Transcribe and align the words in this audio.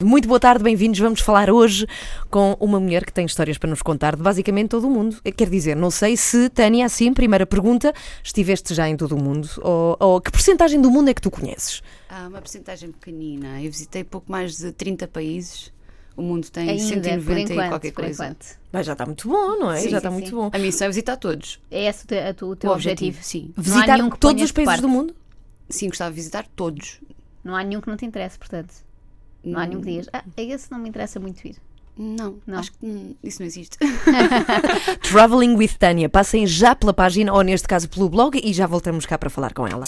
Muito 0.00 0.28
boa 0.28 0.38
tarde, 0.38 0.62
bem-vindos. 0.62 1.00
Vamos 1.00 1.18
falar 1.18 1.50
hoje 1.50 1.84
com 2.30 2.56
uma 2.60 2.78
mulher 2.78 3.04
que 3.04 3.12
tem 3.12 3.26
histórias 3.26 3.58
para 3.58 3.68
nos 3.68 3.82
contar 3.82 4.14
de 4.14 4.22
basicamente 4.22 4.68
todo 4.68 4.86
o 4.86 4.90
mundo. 4.90 5.20
Quer 5.36 5.50
dizer, 5.50 5.74
não 5.74 5.90
sei 5.90 6.16
se, 6.16 6.48
Tânia, 6.50 6.86
assim, 6.86 7.12
primeira 7.12 7.44
pergunta, 7.44 7.92
estiveste 8.22 8.74
já 8.74 8.88
em 8.88 8.96
todo 8.96 9.16
o 9.16 9.20
mundo 9.20 9.50
ou, 9.60 9.96
ou 9.98 10.20
que 10.20 10.30
porcentagem 10.30 10.80
do 10.80 10.88
mundo 10.88 11.10
é 11.10 11.14
que 11.14 11.20
tu 11.20 11.32
conheces? 11.32 11.82
Ah, 12.08 12.28
uma 12.28 12.38
porcentagem 12.38 12.92
pequenina. 12.92 13.60
Eu 13.60 13.72
visitei 13.72 14.04
pouco 14.04 14.30
mais 14.30 14.58
de 14.58 14.70
30 14.70 15.08
países. 15.08 15.72
O 16.16 16.22
mundo 16.22 16.48
tem 16.48 16.70
Ainda, 16.70 16.80
190 16.84 17.24
por 17.24 17.36
enquanto, 17.36 17.50
e 17.50 17.68
qualquer 17.68 17.90
coisa. 17.90 18.36
Mas 18.70 18.86
já 18.86 18.92
está 18.92 19.04
muito 19.04 19.28
bom, 19.28 19.58
não 19.58 19.72
é? 19.72 19.80
Sim, 19.80 19.88
já 19.88 19.96
está 19.96 20.10
sim, 20.10 20.14
muito 20.14 20.28
sim. 20.28 20.36
bom. 20.36 20.48
A 20.52 20.58
missão 20.60 20.84
é 20.86 20.90
visitar 20.90 21.16
todos. 21.16 21.60
É 21.72 21.86
esse 21.86 22.04
o 22.04 22.06
teu, 22.06 22.48
o 22.50 22.54
teu 22.54 22.70
o 22.70 22.72
objetivo? 22.72 23.18
objetivo, 23.18 23.18
sim. 23.24 23.52
Visitar 23.56 23.98
todos 24.20 24.44
os 24.44 24.52
países 24.52 24.74
parte. 24.74 24.80
do 24.80 24.88
mundo? 24.88 25.12
Sim, 25.68 25.88
gostava 25.88 26.10
de 26.12 26.16
visitar 26.16 26.46
todos. 26.54 27.00
Não 27.42 27.56
há 27.56 27.64
nenhum 27.64 27.80
que 27.80 27.88
não 27.88 27.96
te 27.96 28.06
interesse, 28.06 28.38
portanto. 28.38 28.86
Não 29.42 29.60
há 29.60 29.66
nenhum 29.66 29.80
que 29.80 29.90
digas, 29.90 30.08
ah, 30.12 30.24
é 30.36 30.42
esse 30.42 30.70
não 30.70 30.78
me 30.78 30.88
interessa 30.88 31.18
muito 31.20 31.46
ir. 31.46 31.56
Não, 31.96 32.36
Não. 32.46 32.58
acho 32.58 32.70
que 32.72 32.78
hum, 32.86 33.14
isso 33.24 33.40
não 33.40 33.46
existe. 33.46 33.76
Traveling 35.10 35.56
with 35.56 35.72
Tânia. 35.78 36.08
Passem 36.08 36.46
já 36.46 36.74
pela 36.74 36.94
página, 36.94 37.32
ou 37.32 37.42
neste 37.42 37.66
caso 37.66 37.88
pelo 37.88 38.08
blog, 38.08 38.40
e 38.42 38.52
já 38.52 38.66
voltamos 38.68 39.04
cá 39.04 39.18
para 39.18 39.28
falar 39.28 39.52
com 39.52 39.66
ela. 39.66 39.84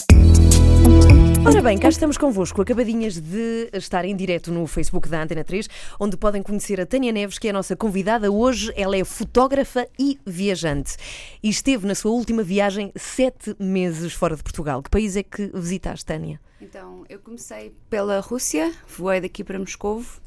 Ora 1.43 1.61
bem, 1.61 1.77
cá 1.77 1.89
estamos 1.89 2.17
convosco, 2.17 2.61
acabadinhas 2.61 3.17
de 3.17 3.69
estar 3.73 4.05
em 4.05 4.15
direto 4.15 4.51
no 4.51 4.67
Facebook 4.67 5.09
da 5.09 5.23
Antena 5.23 5.43
3, 5.43 5.67
onde 5.99 6.15
podem 6.15 6.43
conhecer 6.43 6.79
a 6.79 6.85
Tânia 6.85 7.11
Neves, 7.11 7.39
que 7.39 7.47
é 7.47 7.49
a 7.49 7.53
nossa 7.53 7.75
convidada 7.75 8.31
hoje. 8.31 8.71
Ela 8.75 8.97
é 8.97 9.03
fotógrafa 9.03 9.87
e 9.97 10.19
viajante. 10.25 10.97
E 11.41 11.49
esteve 11.49 11.87
na 11.87 11.95
sua 11.95 12.11
última 12.11 12.43
viagem 12.43 12.91
sete 12.95 13.55
meses 13.57 14.13
fora 14.13 14.35
de 14.35 14.43
Portugal. 14.43 14.83
Que 14.83 14.89
país 14.89 15.15
é 15.15 15.23
que 15.23 15.49
visitaste, 15.53 16.05
Tânia? 16.05 16.39
Então, 16.61 17.03
eu 17.09 17.19
comecei 17.19 17.73
pela 17.89 18.19
Rússia, 18.19 18.71
voei 18.87 19.19
daqui 19.19 19.43
para 19.43 19.57
Moscovo 19.57 20.21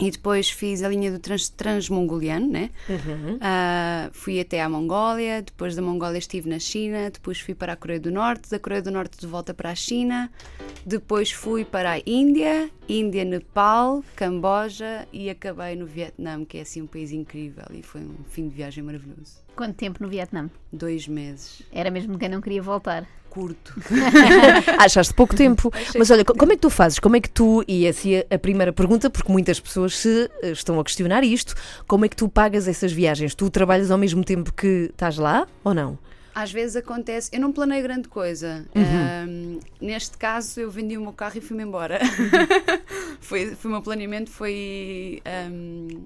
e 0.00 0.10
depois 0.10 0.48
fiz 0.48 0.82
a 0.82 0.88
linha 0.88 1.10
do 1.10 1.18
trans, 1.18 1.48
transmongoliano, 1.48 2.46
né? 2.46 2.70
Ah, 3.40 4.08
fui 4.12 4.40
até 4.40 4.62
à 4.62 4.68
Mongólia, 4.68 5.42
depois 5.42 5.74
da 5.74 5.82
Mongólia 5.82 6.18
estive 6.18 6.48
na 6.48 6.58
China, 6.58 7.10
depois 7.10 7.40
fui 7.40 7.54
para 7.54 7.72
a 7.72 7.76
Coreia 7.76 7.98
do 8.00 8.10
Norte, 8.10 8.48
da 8.48 8.58
Coreia 8.58 8.80
do 8.80 8.90
Norte 8.90 9.18
de 9.18 9.26
volta 9.26 9.52
para 9.52 9.70
a 9.70 9.74
China, 9.74 10.30
depois 10.86 11.32
fui 11.32 11.64
para 11.64 11.92
a 11.92 11.98
Índia, 12.06 12.70
Índia, 12.88 13.24
Nepal, 13.24 14.04
Camboja 14.14 15.06
e 15.12 15.28
acabei 15.28 15.74
no 15.74 15.84
Vietnã, 15.84 16.44
que 16.44 16.58
é 16.58 16.60
assim 16.62 16.80
um 16.80 16.86
país 16.86 17.10
incrível 17.10 17.64
e 17.72 17.82
foi 17.82 18.00
um 18.00 18.24
fim 18.28 18.48
de 18.48 18.54
viagem 18.54 18.84
maravilhoso. 18.84 19.42
Quanto 19.56 19.74
tempo 19.74 20.00
no 20.00 20.08
Vietnã? 20.08 20.48
Dois 20.72 21.08
meses, 21.08 21.62
Era 21.72 21.90
mesmo 21.90 22.16
quem 22.16 22.28
não 22.28 22.40
queria 22.40 22.62
voltar. 22.62 23.04
Curto. 23.28 23.74
Achaste 24.78 25.14
pouco 25.14 25.34
tempo. 25.34 25.70
Mas 25.96 26.10
olha, 26.10 26.24
co- 26.24 26.34
como 26.34 26.52
é 26.52 26.54
que 26.56 26.62
tu 26.62 26.70
fazes? 26.70 26.98
Como 26.98 27.16
é 27.16 27.20
que 27.20 27.30
tu, 27.30 27.64
e 27.68 27.86
essa 27.86 28.08
é 28.08 28.26
a 28.34 28.38
primeira 28.38 28.72
pergunta, 28.72 29.08
porque 29.10 29.30
muitas 29.30 29.60
pessoas 29.60 29.96
se 29.96 30.30
eh, 30.42 30.50
estão 30.50 30.78
a 30.80 30.84
questionar 30.84 31.22
isto, 31.24 31.54
como 31.86 32.04
é 32.04 32.08
que 32.08 32.16
tu 32.16 32.28
pagas 32.28 32.66
essas 32.68 32.92
viagens? 32.92 33.34
Tu 33.34 33.48
trabalhas 33.50 33.90
ao 33.90 33.98
mesmo 33.98 34.24
tempo 34.24 34.52
que 34.52 34.88
estás 34.90 35.16
lá 35.18 35.46
ou 35.62 35.74
não? 35.74 35.98
Às 36.34 36.52
vezes 36.52 36.76
acontece, 36.76 37.30
eu 37.32 37.40
não 37.40 37.50
planei 37.52 37.82
grande 37.82 38.06
coisa. 38.08 38.64
Ahm, 38.74 39.58
neste 39.80 40.16
caso, 40.16 40.60
eu 40.60 40.70
vendi 40.70 40.96
o 40.96 41.00
meu 41.00 41.12
carro 41.12 41.36
e 41.36 41.40
fui-me 41.40 41.64
embora. 41.64 41.98
foi, 43.20 43.54
foi 43.56 43.68
o 43.68 43.72
meu 43.72 43.82
planeamento, 43.82 44.30
foi. 44.30 45.20
ahm, 45.24 46.04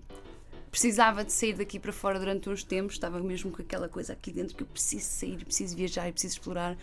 precisava 0.71 1.23
de 1.23 1.31
sair 1.35 1.53
daqui 1.53 1.79
para 1.79 1.93
fora 1.93 2.19
durante 2.19 2.49
uns 2.49 2.65
tempos, 2.65 2.95
estava 2.95 3.21
mesmo 3.21 3.51
com 3.51 3.61
aquela 3.61 3.91
coisa 3.91 4.15
aqui 4.15 4.31
dentro 4.33 4.57
que 4.57 4.63
eu 4.63 4.67
preciso 4.67 5.05
sair, 5.05 5.37
preciso 5.45 5.77
viajar 5.77 6.09
e 6.09 6.13
preciso 6.13 6.35
explorar. 6.37 6.79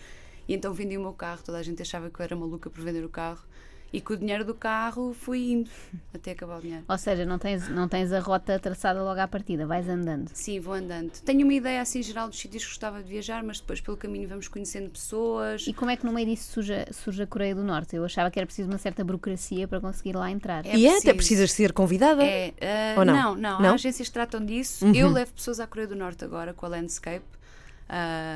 E 0.48 0.54
então 0.54 0.72
vendi 0.72 0.96
o 0.96 1.00
meu 1.00 1.12
carro, 1.12 1.42
toda 1.44 1.58
a 1.58 1.62
gente 1.62 1.82
achava 1.82 2.10
que 2.10 2.20
eu 2.20 2.24
era 2.24 2.36
maluca 2.36 2.68
por 2.68 2.82
vender 2.82 3.04
o 3.04 3.08
carro. 3.08 3.42
E 3.92 4.00
com 4.00 4.12
o 4.12 4.16
dinheiro 4.16 4.44
do 4.44 4.54
carro 4.54 5.12
fui 5.12 5.50
indo 5.50 5.70
até 6.14 6.30
acabar 6.30 6.58
o 6.58 6.60
dinheiro. 6.60 6.84
Ou 6.88 6.96
seja, 6.98 7.26
não 7.26 7.38
tens, 7.38 7.68
não 7.68 7.88
tens 7.88 8.12
a 8.12 8.20
rota 8.20 8.56
traçada 8.58 9.02
logo 9.02 9.18
à 9.18 9.26
partida, 9.26 9.66
vais 9.66 9.88
andando. 9.88 10.30
Sim, 10.32 10.60
vou 10.60 10.74
andando. 10.74 11.10
Tenho 11.24 11.42
uma 11.42 11.54
ideia 11.54 11.80
assim 11.80 12.00
geral 12.00 12.28
dos 12.28 12.38
sítios 12.38 12.62
que 12.62 12.68
gostava 12.70 13.02
de 13.02 13.08
viajar, 13.08 13.42
mas 13.42 13.58
depois 13.58 13.80
pelo 13.80 13.96
caminho 13.96 14.28
vamos 14.28 14.46
conhecendo 14.46 14.88
pessoas. 14.90 15.66
E 15.66 15.72
como 15.72 15.90
é 15.90 15.96
que 15.96 16.06
no 16.06 16.12
meio 16.12 16.28
disso 16.28 16.52
surge, 16.52 16.86
surge 16.92 17.22
a 17.22 17.26
Coreia 17.26 17.54
do 17.54 17.64
Norte? 17.64 17.96
Eu 17.96 18.04
achava 18.04 18.30
que 18.30 18.38
era 18.38 18.46
preciso 18.46 18.68
uma 18.68 18.78
certa 18.78 19.02
burocracia 19.02 19.66
para 19.66 19.80
conseguir 19.80 20.14
lá 20.14 20.30
entrar. 20.30 20.64
É 20.64 20.76
e 20.76 20.86
é, 20.86 20.90
até 20.90 21.12
preciso. 21.12 21.16
precisas 21.16 21.52
ser 21.52 21.72
convidada? 21.72 22.24
É, 22.24 22.54
ah, 22.60 23.00
Ou 23.00 23.04
não? 23.04 23.14
não? 23.14 23.34
Não, 23.34 23.60
Não? 23.60 23.70
Há 23.70 23.74
agências 23.74 24.06
que 24.06 24.14
tratam 24.14 24.44
disso. 24.44 24.86
Uhum. 24.86 24.94
Eu 24.94 25.08
levo 25.10 25.32
pessoas 25.32 25.58
à 25.58 25.66
Coreia 25.66 25.88
do 25.88 25.96
Norte 25.96 26.24
agora 26.24 26.54
com 26.54 26.64
a 26.64 26.68
Landscape. 26.68 27.24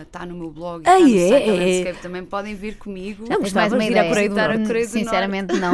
Está 0.03 0.27
no 0.27 0.35
meu 0.35 0.51
blog, 0.51 0.83
Ah, 0.87 0.99
está 0.99 1.09
no 1.09 1.17
é? 1.17 1.29
site 1.29 1.49
É. 1.49 1.53
Landscape. 1.53 2.03
Também 2.03 2.25
podem 2.25 2.55
vir 2.55 2.77
comigo. 2.77 3.23
Não, 3.23 3.37
Tens 3.37 3.53
gostavas 3.53 3.73
mais 3.73 3.83
uma 3.85 3.85
ideia? 3.91 4.09
Coreia 4.09 4.29
do 4.29 4.35
Visitar 4.35 4.51
a 4.51 4.55
Norte? 4.55 4.67
Coreia 4.67 4.87
do 4.87 4.91
Sinceramente, 4.91 5.57
não. 5.61 5.73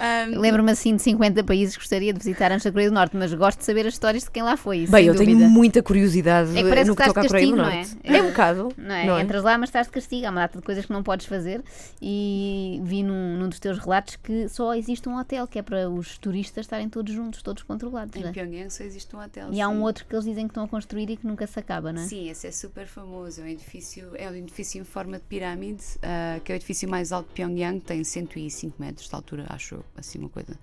Ahm, 0.00 0.38
Lembro-me 0.38 0.70
assim 0.70 0.94
de 0.96 1.02
50 1.02 1.42
países 1.44 1.76
que 1.76 1.82
gostaria 1.82 2.12
de 2.12 2.18
visitar 2.18 2.52
antes 2.52 2.64
da 2.64 2.70
Coreia 2.70 2.90
do 2.90 2.94
Norte, 2.94 3.16
mas 3.16 3.32
gosto 3.34 3.58
de 3.58 3.64
saber 3.64 3.86
as 3.86 3.94
histórias 3.94 4.22
de 4.24 4.30
quem 4.30 4.42
lá 4.42 4.56
foi. 4.56 4.86
Bem, 4.86 5.06
eu 5.06 5.14
tenho 5.16 5.32
dúvida. 5.32 5.48
muita 5.48 5.82
curiosidade 5.82 6.56
É 6.56 6.62
que 6.62 6.68
parece 6.68 6.88
no 6.90 6.96
que 6.96 7.02
que 7.02 7.08
estás 7.08 7.14
toca 7.14 7.20
à 7.20 7.22
de 7.22 7.28
Coreia 7.28 7.46
do 7.46 7.56
castigo, 7.56 7.56
não 7.56 7.76
Norte. 7.76 7.98
é? 8.04 8.16
É 8.16 8.22
um 8.22 8.26
bocado. 8.28 8.68
Não 8.76 8.94
é? 8.94 9.06
não 9.06 9.16
é? 9.18 9.22
Entras 9.22 9.42
lá, 9.42 9.58
mas 9.58 9.68
estás 9.70 9.86
de 9.86 9.92
castigo. 9.92 10.26
Há 10.26 10.30
uma 10.30 10.40
data 10.42 10.58
de 10.58 10.64
coisas 10.64 10.86
que 10.86 10.92
não 10.92 11.02
podes 11.02 11.26
fazer. 11.26 11.62
E 12.00 12.80
vi 12.84 13.02
num, 13.02 13.36
num 13.36 13.48
dos 13.48 13.58
teus 13.58 13.78
relatos 13.78 14.16
que 14.16 14.48
só 14.48 14.74
existe 14.74 15.08
um 15.08 15.18
hotel 15.18 15.46
que 15.46 15.58
é 15.58 15.62
para 15.62 15.88
os 15.90 16.16
turistas 16.18 16.66
estarem 16.66 16.88
todos 16.88 17.12
juntos, 17.12 17.42
todos 17.42 17.62
controlados. 17.62 18.14
em 18.16 18.20
não 18.22 18.28
é? 18.28 18.32
Pyongyang 18.32 18.70
só 18.70 18.84
existe 18.84 19.14
um 19.16 19.20
hotel. 19.20 19.48
E 19.50 19.60
há 19.60 19.68
um 19.68 19.76
sim. 19.76 19.82
outro 19.82 20.04
que 20.06 20.14
eles 20.14 20.24
dizem 20.24 20.46
que 20.46 20.50
estão 20.52 20.64
a 20.64 20.68
construir 20.68 21.10
e 21.10 21.16
que 21.16 21.26
nunca 21.26 21.46
se 21.46 21.58
acaba, 21.58 21.92
não 21.92 22.02
é? 22.02 22.04
Sim, 22.06 22.27
esse 22.28 22.46
é 22.46 22.50
super 22.50 22.86
famoso. 22.86 23.40
É 23.40 23.44
um 23.44 23.48
edifício, 23.48 24.10
é 24.14 24.28
um 24.30 24.34
edifício 24.34 24.80
em 24.80 24.84
forma 24.84 25.18
de 25.18 25.24
pirâmide, 25.24 25.84
ah, 26.02 26.40
que 26.44 26.52
é 26.52 26.54
o 26.54 26.56
edifício 26.56 26.88
mais 26.88 27.12
alto 27.12 27.28
de 27.28 27.34
Pyongyang, 27.34 27.80
tem 27.80 28.02
105 28.04 28.76
metros 28.78 29.08
de 29.08 29.14
altura, 29.14 29.46
acho 29.48 29.84
assim 29.96 30.18
uma 30.18 30.28
coisa. 30.28 30.58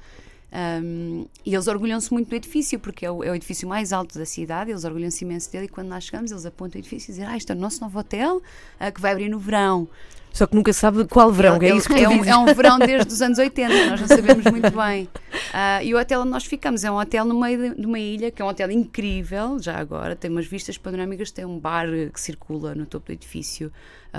Ahm, 0.52 1.26
e 1.46 1.54
eles 1.54 1.68
orgulham-se 1.68 2.14
muito 2.14 2.30
do 2.30 2.36
edifício, 2.36 2.80
porque 2.80 3.06
é 3.06 3.12
o, 3.12 3.24
é 3.24 3.32
o 3.32 3.36
edifício 3.36 3.68
mais 3.68 3.92
alto 3.92 4.18
da 4.18 4.26
cidade, 4.26 4.72
eles 4.72 4.86
orgulham-se 4.86 5.26
imenso 5.26 5.52
dele. 5.52 5.66
E 5.66 5.68
quando 5.68 5.90
nós 5.90 6.06
chegamos, 6.06 6.32
eles 6.32 6.46
apontam 6.46 6.80
o 6.80 6.82
edifício 6.82 7.10
e 7.10 7.12
dizem: 7.12 7.26
Ah, 7.26 7.36
isto 7.36 7.52
é 7.52 7.56
o 7.56 7.60
nosso 7.60 7.82
novo 7.82 8.00
hotel 8.00 8.42
ah, 8.80 8.92
que 8.92 9.02
vai 9.02 9.12
abrir 9.12 9.30
no 9.30 9.38
verão. 9.38 9.88
Só 10.36 10.46
que 10.46 10.54
nunca 10.54 10.74
sabe 10.74 11.06
qual 11.06 11.32
verão, 11.32 11.58
que 11.58 11.66
é 11.66 11.74
isso 11.74 11.88
que 11.88 11.96
tu 11.96 12.04
é, 12.04 12.10
um, 12.10 12.18
dizes. 12.18 12.28
é 12.28 12.36
um 12.36 12.46
verão 12.54 12.78
desde 12.86 13.08
os 13.08 13.22
anos 13.22 13.38
80, 13.40 13.90
nós 13.90 14.02
não 14.02 14.08
sabemos 14.10 14.44
muito 14.44 14.70
bem. 14.70 15.08
Ah, 15.54 15.82
e 15.82 15.94
o 15.94 15.98
hotel 15.98 16.20
onde 16.20 16.30
nós 16.30 16.44
ficamos 16.44 16.84
é 16.84 16.92
um 16.92 17.00
hotel 17.00 17.24
no 17.24 17.40
meio 17.40 17.58
de, 17.58 17.80
de 17.80 17.88
uma 17.88 17.98
ilha, 17.98 18.30
que 18.30 18.42
é 18.42 18.46
um 18.46 18.50
hotel 18.50 18.70
incrível, 18.70 19.58
já 19.62 19.78
agora, 19.78 20.14
tem 20.14 20.30
umas 20.30 20.46
vistas 20.46 20.78
panorâmicas, 20.78 21.32
tem 21.32 21.46
um 21.46 21.58
bar 21.58 21.88
que 22.14 22.20
circula 22.20 22.76
no 22.76 22.86
topo 22.86 23.06
do 23.06 23.14
edifício, 23.14 23.72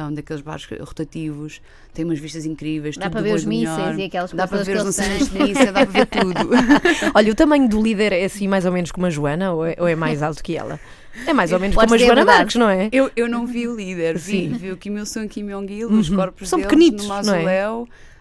um 0.04 0.12
daqueles 0.14 0.42
bares 0.42 0.66
rotativos, 0.80 1.60
tem 1.94 2.04
umas 2.04 2.18
vistas 2.18 2.44
incríveis. 2.44 2.96
Dá 2.96 3.04
tudo 3.04 3.12
para 3.12 3.22
ver 3.22 3.34
os 3.34 3.44
mísseis 3.44 3.78
melhor. 3.78 3.98
e 3.98 4.04
aquelas 4.04 4.32
Dá 4.32 4.46
para 4.46 4.62
ver 4.62 4.76
os 4.76 4.84
lançamentos 4.84 5.28
de 5.30 5.38
mísseis, 5.42 5.66
dá 5.72 5.72
para 5.72 5.84
ver 5.86 6.06
tudo. 6.06 6.50
Olha, 7.14 7.32
o 7.32 7.34
tamanho 7.34 7.68
do 7.68 7.82
líder 7.82 8.12
é 8.12 8.24
assim 8.24 8.46
mais 8.48 8.64
ou 8.66 8.72
menos 8.72 8.90
como 8.92 9.06
a 9.06 9.10
Joana 9.10 9.52
ou 9.52 9.64
é, 9.66 9.74
ou 9.78 9.88
é 9.88 9.94
mais 9.96 10.22
alto 10.22 10.42
que 10.42 10.56
ela? 10.56 10.78
É 11.26 11.32
mais 11.32 11.50
ou 11.52 11.58
menos 11.58 11.74
Pode 11.74 11.86
como 11.86 11.94
a 11.94 11.98
Joana 11.98 12.14
verdade. 12.16 12.38
Marques, 12.38 12.56
não 12.56 12.68
é? 12.68 12.88
Eu, 12.92 13.10
eu 13.16 13.28
não 13.28 13.46
vi 13.46 13.66
o 13.66 13.74
líder, 13.74 14.18
vi, 14.18 14.48
vi 14.48 14.70
o 14.72 14.76
Kim 14.76 14.96
Il-sung 14.98 15.24
e 15.24 15.28
Kim 15.28 15.46
Jong-il, 15.48 15.86
os 15.90 16.10
Uhum. 16.10 16.16
corpos 16.16 16.48
São 16.48 16.58
deles 16.58 16.70
pequenitos, 16.70 17.06
no 17.08 17.22
não 17.22 17.34
é? 17.34 17.42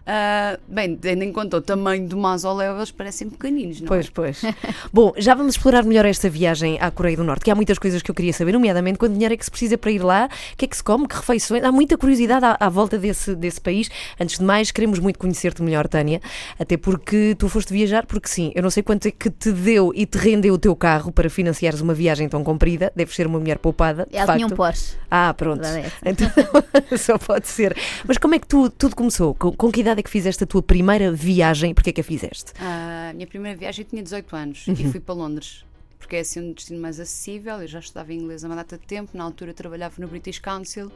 Ah, 0.07 0.59
bem, 0.67 0.95
tendo 0.95 1.23
em 1.23 1.31
conta 1.31 1.57
o 1.57 1.61
tamanho 1.61 2.07
do 2.07 2.15
mausoléu, 2.15 2.75
eles 2.75 2.91
parecem 2.91 3.27
pequeninos, 3.27 3.81
não 3.81 3.87
é? 3.87 3.89
Pois, 3.89 4.09
pois. 4.09 4.41
Bom, 4.93 5.13
já 5.17 5.33
vamos 5.33 5.55
explorar 5.55 5.83
melhor 5.83 6.05
esta 6.05 6.29
viagem 6.29 6.77
à 6.79 6.91
Coreia 6.91 7.17
do 7.17 7.23
Norte, 7.23 7.43
que 7.43 7.49
há 7.49 7.55
muitas 7.55 7.79
coisas 7.79 8.03
que 8.03 8.11
eu 8.11 8.15
queria 8.15 8.31
saber, 8.31 8.51
nomeadamente 8.51 8.99
quanto 8.99 9.13
dinheiro 9.13 9.33
é 9.33 9.37
que 9.37 9.43
se 9.43 9.49
precisa 9.49 9.77
para 9.77 9.89
ir 9.89 10.03
lá, 10.03 10.29
o 10.53 10.57
que 10.57 10.65
é 10.65 10.67
que 10.67 10.77
se 10.77 10.83
come, 10.83 11.07
que 11.07 11.15
refeições. 11.15 11.63
Há 11.63 11.71
muita 11.71 11.97
curiosidade 11.97 12.45
à, 12.45 12.57
à 12.59 12.69
volta 12.69 12.99
desse, 12.99 13.33
desse 13.35 13.59
país. 13.59 13.89
Antes 14.19 14.37
de 14.37 14.43
mais, 14.43 14.71
queremos 14.71 14.99
muito 14.99 15.17
conhecer-te 15.17 15.63
melhor, 15.63 15.87
Tânia, 15.87 16.21
até 16.59 16.77
porque 16.77 17.35
tu 17.39 17.49
foste 17.49 17.73
viajar, 17.73 18.05
porque 18.05 18.27
sim, 18.27 18.51
eu 18.53 18.61
não 18.61 18.69
sei 18.69 18.83
quanto 18.83 19.07
é 19.07 19.11
que 19.11 19.31
te 19.31 19.51
deu 19.51 19.91
e 19.95 20.05
te 20.05 20.19
rendeu 20.19 20.53
o 20.53 20.57
teu 20.59 20.75
carro 20.75 21.11
para 21.11 21.29
financiares 21.31 21.81
uma 21.81 21.95
viagem 21.95 22.29
tão 22.29 22.43
comprida. 22.43 22.91
Deves 22.95 23.15
ser 23.15 23.25
uma 23.25 23.39
mulher 23.39 23.57
poupada. 23.57 24.07
de 24.09 24.15
Ela 24.15 24.35
tinha 24.35 24.45
um 24.45 24.49
facto. 24.49 24.57
Porsche. 24.57 24.95
Ah, 25.09 25.33
pronto. 25.33 25.65
É. 25.65 25.85
Então, 26.05 26.29
só 26.97 27.17
pode 27.17 27.47
ser. 27.47 27.75
Mas 28.07 28.17
como 28.17 28.35
é 28.35 28.39
que 28.39 28.47
tu, 28.47 28.69
tudo 28.69 28.95
começou? 28.95 29.33
Com, 29.33 29.51
com 29.51 29.71
que 29.71 29.79
idade 29.81 29.94
é 29.99 30.03
que 30.03 30.09
fizeste 30.09 30.43
a 30.43 30.47
tua 30.47 30.61
primeira 30.61 31.11
viagem? 31.11 31.73
Porquê 31.73 31.89
é 31.89 31.93
que 31.93 32.01
a 32.01 32.03
fizeste? 32.03 32.51
Ah, 32.59 33.09
A 33.09 33.13
minha 33.13 33.27
primeira 33.27 33.57
viagem 33.57 33.83
eu 33.83 33.89
tinha 33.89 34.01
18 34.03 34.35
anos 34.35 34.67
Uhum. 34.67 34.73
e 34.77 34.91
fui 34.91 34.99
para 34.99 35.15
Londres. 35.15 35.63
Porque 35.99 36.15
é 36.17 36.19
assim 36.19 36.39
um 36.39 36.53
destino 36.53 36.79
mais 36.79 36.99
acessível. 36.99 37.61
Eu 37.61 37.67
já 37.67 37.79
estudava 37.79 38.13
inglês 38.13 38.43
há 38.43 38.47
uma 38.47 38.55
data 38.55 38.77
de 38.77 38.85
tempo. 38.85 39.11
Na 39.17 39.23
altura 39.23 39.53
trabalhava 39.53 39.95
no 39.97 40.07
British 40.07 40.37
Council. 40.39 40.91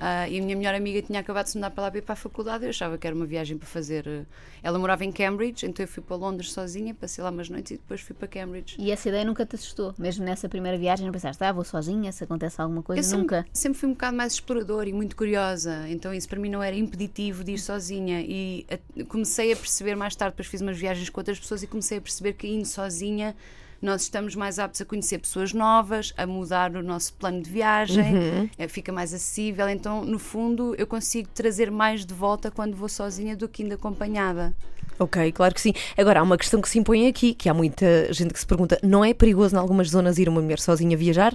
Ah, 0.00 0.28
e 0.28 0.38
a 0.38 0.42
minha 0.42 0.56
melhor 0.56 0.74
amiga 0.74 1.00
tinha 1.02 1.20
acabado 1.20 1.44
de 1.44 1.50
se 1.50 1.56
mudar 1.56 1.70
para 1.70 1.82
lá 1.84 1.90
para 1.90 1.98
ir 1.98 2.02
para 2.02 2.14
a 2.14 2.16
faculdade. 2.16 2.64
Eu 2.64 2.70
achava 2.70 2.98
que 2.98 3.06
era 3.06 3.14
uma 3.14 3.26
viagem 3.26 3.56
para 3.56 3.66
fazer. 3.68 4.06
eh, 4.06 4.24
Ela 4.62 4.78
morava 4.78 5.04
em 5.04 5.12
Cambridge, 5.12 5.64
então 5.66 5.82
eu 5.84 5.88
fui 5.88 6.02
para 6.02 6.16
Londres 6.16 6.52
sozinha, 6.52 6.94
passei 6.94 7.22
lá 7.22 7.30
umas 7.30 7.48
noites 7.48 7.72
e 7.72 7.74
depois 7.76 8.00
fui 8.00 8.14
para 8.14 8.26
Cambridge. 8.28 8.76
E 8.78 8.90
essa 8.90 9.08
ideia 9.08 9.24
nunca 9.24 9.46
te 9.46 9.54
assustou? 9.56 9.94
Mesmo 9.98 10.24
nessa 10.24 10.48
primeira 10.48 10.76
viagem, 10.78 11.04
não 11.06 11.12
pensaste, 11.12 11.42
ah, 11.44 11.52
vou 11.52 11.64
sozinha, 11.64 12.10
se 12.12 12.24
acontece 12.24 12.60
alguma 12.60 12.82
coisa, 12.82 13.00
Eu 13.00 13.04
sempre, 13.04 13.20
nunca. 13.22 13.46
sempre 13.52 13.78
fui 13.78 13.88
um 13.88 13.92
bocado 13.92 14.16
mais 14.16 14.32
exploradora 14.34 14.88
e 14.88 14.92
muito 14.92 15.14
curiosa, 15.16 15.88
então 15.88 16.12
isso 16.12 16.28
para 16.28 16.38
mim 16.40 16.48
não 16.50 16.62
era 16.62 16.74
impeditivo 16.76 17.44
de 17.44 17.52
ir 17.52 17.58
sozinha. 17.58 18.20
E 18.20 18.66
a- 18.70 19.04
comecei 19.04 19.52
a 19.52 19.56
perceber 19.56 19.94
mais 19.94 20.16
tarde, 20.16 20.32
depois 20.34 20.48
fiz 20.48 20.60
umas 20.60 20.76
viagens 20.78 21.08
com 21.10 21.20
outras 21.20 21.38
pessoas 21.38 21.62
e 21.62 21.66
comecei 21.66 21.98
a 21.98 22.00
perceber 22.00 22.32
que 22.32 22.46
indo 22.48 22.66
sozinha 22.66 23.34
nós 23.82 24.02
estamos 24.02 24.36
mais 24.36 24.60
aptos 24.60 24.80
a 24.80 24.84
conhecer 24.84 25.18
pessoas 25.18 25.52
novas, 25.52 26.14
a 26.16 26.24
mudar 26.24 26.76
o 26.76 26.82
nosso 26.82 27.12
plano 27.14 27.42
de 27.42 27.50
viagem, 27.50 28.50
eh, 28.56 28.68
fica 28.68 28.92
mais 28.92 29.12
acessível. 29.12 29.68
Então, 29.68 30.04
no 30.04 30.20
fundo, 30.20 30.74
eu 30.78 30.86
consigo 30.86 31.28
trazer 31.34 31.70
mais 31.70 32.06
de 32.06 32.14
volta 32.14 32.50
quando 32.50 32.76
vou 32.76 32.88
sozinha 32.88 33.36
do 33.36 33.48
que 33.48 33.64
indo 33.64 33.74
acompanhada. 33.74 34.54
Ok, 34.98 35.32
claro 35.32 35.52
que 35.52 35.60
sim. 35.60 35.72
Agora, 35.96 36.20
há 36.20 36.22
uma 36.22 36.38
questão 36.38 36.60
que 36.60 36.68
se 36.68 36.78
impõe 36.78 37.08
aqui, 37.08 37.34
que 37.34 37.48
há 37.48 37.54
muita 37.54 38.12
gente 38.12 38.32
que 38.32 38.38
se 38.38 38.46
pergunta, 38.46 38.78
não 38.84 39.04
é 39.04 39.12
perigoso 39.12 39.56
em 39.56 39.58
algumas 39.58 39.88
zonas 39.90 40.16
ir 40.16 40.28
uma 40.28 40.40
mulher 40.40 40.60
sozinha 40.60 40.96
viajar? 40.96 41.34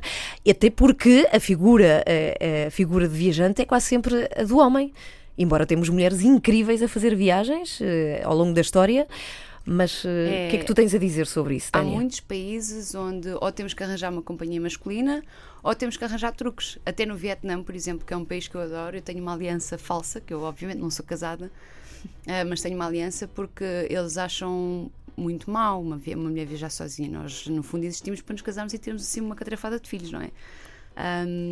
Até 0.49 0.69
porque 0.69 1.27
a 1.33 1.39
figura, 1.39 2.03
a, 2.07 2.67
a 2.67 2.71
figura 2.71 3.09
de 3.09 3.17
viajante 3.17 3.61
é 3.61 3.65
quase 3.65 3.87
sempre 3.87 4.29
a 4.35 4.43
do 4.43 4.57
homem. 4.57 4.93
Embora 5.37 5.65
temos 5.65 5.89
mulheres 5.89 6.21
incríveis 6.21 6.81
a 6.81 6.87
fazer 6.87 7.13
viagens 7.15 7.79
eh, 7.81 8.21
ao 8.23 8.35
longo 8.35 8.53
da 8.53 8.61
história, 8.61 9.05
mas 9.69 10.05
eh, 10.05 10.47
o 10.47 10.49
que 10.49 10.55
é 10.55 10.59
que 10.59 10.65
tu 10.65 10.73
tens 10.73 10.95
a 10.95 10.97
dizer 10.97 11.27
sobre 11.27 11.55
isso, 11.55 11.69
Há 11.73 11.79
Tânia? 11.79 11.93
muitos 11.93 12.21
países 12.21 12.95
onde 12.95 13.27
ou 13.29 13.51
temos 13.51 13.73
que 13.73 13.83
arranjar 13.83 14.09
uma 14.09 14.21
companhia 14.21 14.61
masculina 14.61 15.21
ou 15.61 15.75
temos 15.75 15.97
que 15.97 16.05
arranjar 16.05 16.31
truques. 16.31 16.79
Até 16.85 17.05
no 17.05 17.17
Vietnã, 17.17 17.61
por 17.61 17.75
exemplo, 17.75 18.05
que 18.05 18.13
é 18.13 18.17
um 18.17 18.23
país 18.23 18.47
que 18.47 18.55
eu 18.55 18.61
adoro, 18.61 18.95
eu 18.95 19.01
tenho 19.01 19.21
uma 19.21 19.33
aliança 19.33 19.77
falsa, 19.77 20.21
que 20.21 20.33
eu 20.33 20.41
obviamente 20.41 20.79
não 20.79 20.89
sou 20.89 21.05
casada, 21.05 21.51
eh, 22.25 22.45
mas 22.45 22.61
tenho 22.61 22.75
uma 22.75 22.85
aliança 22.85 23.27
porque 23.27 23.65
eles 23.89 24.17
acham 24.17 24.89
muito 25.17 25.51
mal 25.51 25.81
uma, 25.81 25.97
uma 25.97 26.29
mulher 26.29 26.45
viajar 26.45 26.69
sozinha. 26.69 27.09
Nós, 27.09 27.45
no 27.47 27.61
fundo, 27.61 27.83
existimos 27.83 28.21
para 28.21 28.33
nos 28.33 28.41
casarmos 28.41 28.73
e 28.73 28.77
termos 28.77 29.01
assim 29.01 29.19
uma 29.19 29.35
catrafada 29.35 29.77
de 29.79 29.89
filhos, 29.89 30.11
não 30.11 30.21
é? 30.21 30.31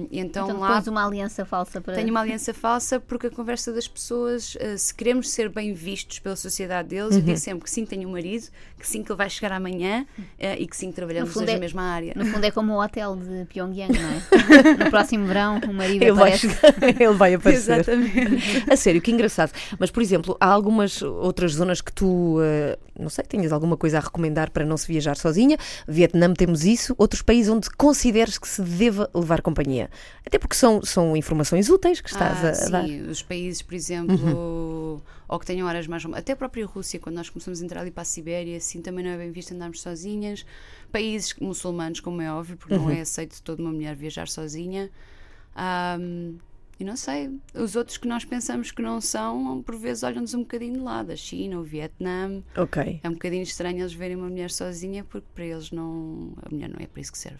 E 0.09 0.19
então, 0.19 0.45
Então, 0.45 0.59
lá 0.59 0.81
uma 0.87 1.05
aliança 1.05 1.45
falsa 1.45 1.79
para. 1.79 1.93
tenho 1.95 2.09
uma 2.09 2.21
aliança 2.21 2.53
falsa 2.53 2.99
porque 2.99 3.27
a 3.27 3.29
conversa 3.29 3.71
das 3.71 3.87
pessoas, 3.87 4.57
eh, 4.59 4.75
se 4.77 4.93
queremos 4.93 5.29
ser 5.29 5.49
bem 5.49 5.73
vistos 5.73 6.19
pela 6.19 6.35
sociedade 6.35 6.89
deles, 6.89 7.11
eu 7.11 7.19
Uhum. 7.19 7.25
digo 7.25 7.37
sempre 7.37 7.63
que 7.63 7.69
sim, 7.69 7.85
tenho 7.85 8.09
um 8.09 8.11
marido, 8.13 8.47
que 8.79 8.87
sim, 8.87 9.03
que 9.03 9.11
ele 9.11 9.17
vai 9.17 9.29
chegar 9.29 9.51
amanhã 9.55 10.05
eh, 10.39 10.57
e 10.59 10.67
que 10.67 10.75
sim, 10.75 10.89
que 10.89 10.95
trabalhamos 10.95 11.35
hoje 11.35 11.49
é- 11.49 11.53
na 11.53 11.59
mesma 11.59 11.83
área. 11.83 12.13
No 12.15 12.25
fundo 12.25 12.43
é 12.43 12.51
como 12.51 12.73
o 12.73 12.83
hotel 12.83 13.15
de 13.15 13.45
Pyongyang, 13.45 13.93
não 13.97 14.09
é? 14.09 14.21
no 14.85 14.89
próximo 14.89 15.25
verão 15.27 15.59
o 15.67 15.73
marido 15.73 16.01
Ele 16.03 16.11
vai, 16.13 16.33
aparece. 16.33 16.49
chegar, 16.49 17.01
ele 17.01 17.13
vai 17.13 17.33
aparecer. 17.35 17.73
Exatamente. 17.79 18.71
A 18.71 18.75
sério, 18.75 19.01
que 19.01 19.11
engraçado. 19.11 19.51
Mas, 19.79 19.91
por 19.91 20.01
exemplo, 20.01 20.35
há 20.39 20.47
algumas 20.47 21.01
outras 21.01 21.53
zonas 21.53 21.81
que 21.81 21.91
tu, 21.93 22.37
eh, 22.41 22.77
não 22.99 23.09
sei, 23.09 23.23
tenhas 23.25 23.51
alguma 23.51 23.77
coisa 23.77 23.97
a 23.97 24.01
recomendar 24.01 24.49
para 24.49 24.65
não 24.65 24.77
se 24.77 24.87
viajar 24.87 25.15
sozinha. 25.17 25.57
Vietnã 25.87 26.33
temos 26.33 26.63
isso. 26.65 26.95
Outros 26.97 27.21
países 27.21 27.51
onde 27.51 27.69
consideres 27.69 28.37
que 28.37 28.47
se 28.47 28.61
deva 28.61 29.09
levar 29.13 29.34
companhia. 29.41 29.89
Até 30.25 30.37
porque 30.39 30.55
são, 30.55 30.83
são 30.83 31.15
informações 31.15 31.69
úteis 31.69 32.01
que 32.01 32.09
estás 32.09 32.43
Ah, 32.43 32.47
a, 32.47 32.49
a 32.49 32.53
sim, 32.53 32.71
dar. 32.71 32.83
Uhum. 32.85 33.09
os 33.11 33.21
países, 33.23 33.61
por 33.61 33.73
exemplo, 33.73 35.01
ou 35.27 35.39
que 35.39 35.45
tenham 35.45 35.67
horas 35.67 35.87
mais. 35.87 36.05
Até 36.13 36.33
a 36.33 36.35
própria 36.35 36.65
Rússia, 36.65 36.99
quando 36.99 37.15
nós 37.15 37.29
começamos 37.29 37.61
a 37.61 37.65
entrar 37.65 37.81
ali 37.81 37.91
para 37.91 38.01
a 38.01 38.05
Sibéria, 38.05 38.57
assim 38.57 38.81
também 38.81 39.03
não 39.03 39.11
é 39.11 39.17
bem 39.17 39.31
visto 39.31 39.53
andarmos 39.53 39.81
sozinhas. 39.81 40.45
Países 40.91 41.33
muçulmanos, 41.39 41.99
como 41.99 42.21
é 42.21 42.31
óbvio, 42.31 42.57
porque 42.57 42.75
Uhum. 42.75 42.83
não 42.85 42.89
é 42.91 43.01
aceito 43.01 43.41
toda 43.41 43.61
uma 43.61 43.71
mulher 43.71 43.95
viajar 43.95 44.27
sozinha. 44.27 44.89
Ahm, 45.55 46.37
e 46.79 46.83
não 46.83 46.95
sei, 46.97 47.29
os 47.53 47.75
outros 47.75 47.97
que 47.97 48.07
nós 48.07 48.25
pensamos 48.25 48.69
que 48.71 48.81
não 48.81 48.99
são, 48.99 49.61
por 49.61 49.77
vezes 49.77 50.03
olham-nos 50.03 50.33
um 50.33 50.39
bocadinho 50.39 50.73
de 50.73 50.79
lado, 50.79 51.11
a 51.11 51.15
China, 51.15 51.59
o 51.59 51.63
Vietnã. 51.63 52.41
Ok. 52.57 52.99
É 53.01 53.07
um 53.09 53.13
bocadinho 53.13 53.43
estranho 53.43 53.79
eles 53.79 53.93
verem 53.93 54.15
uma 54.17 54.27
mulher 54.29 54.51
sozinha, 54.51 55.03
porque 55.03 55.25
para 55.33 55.45
eles 55.45 55.71
não. 55.71 56.33
A 56.45 56.49
mulher 56.53 56.67
não 56.69 56.77
é 56.79 56.85
para 56.87 57.01
isso 57.01 57.11
que 57.11 57.17
serve. 57.17 57.37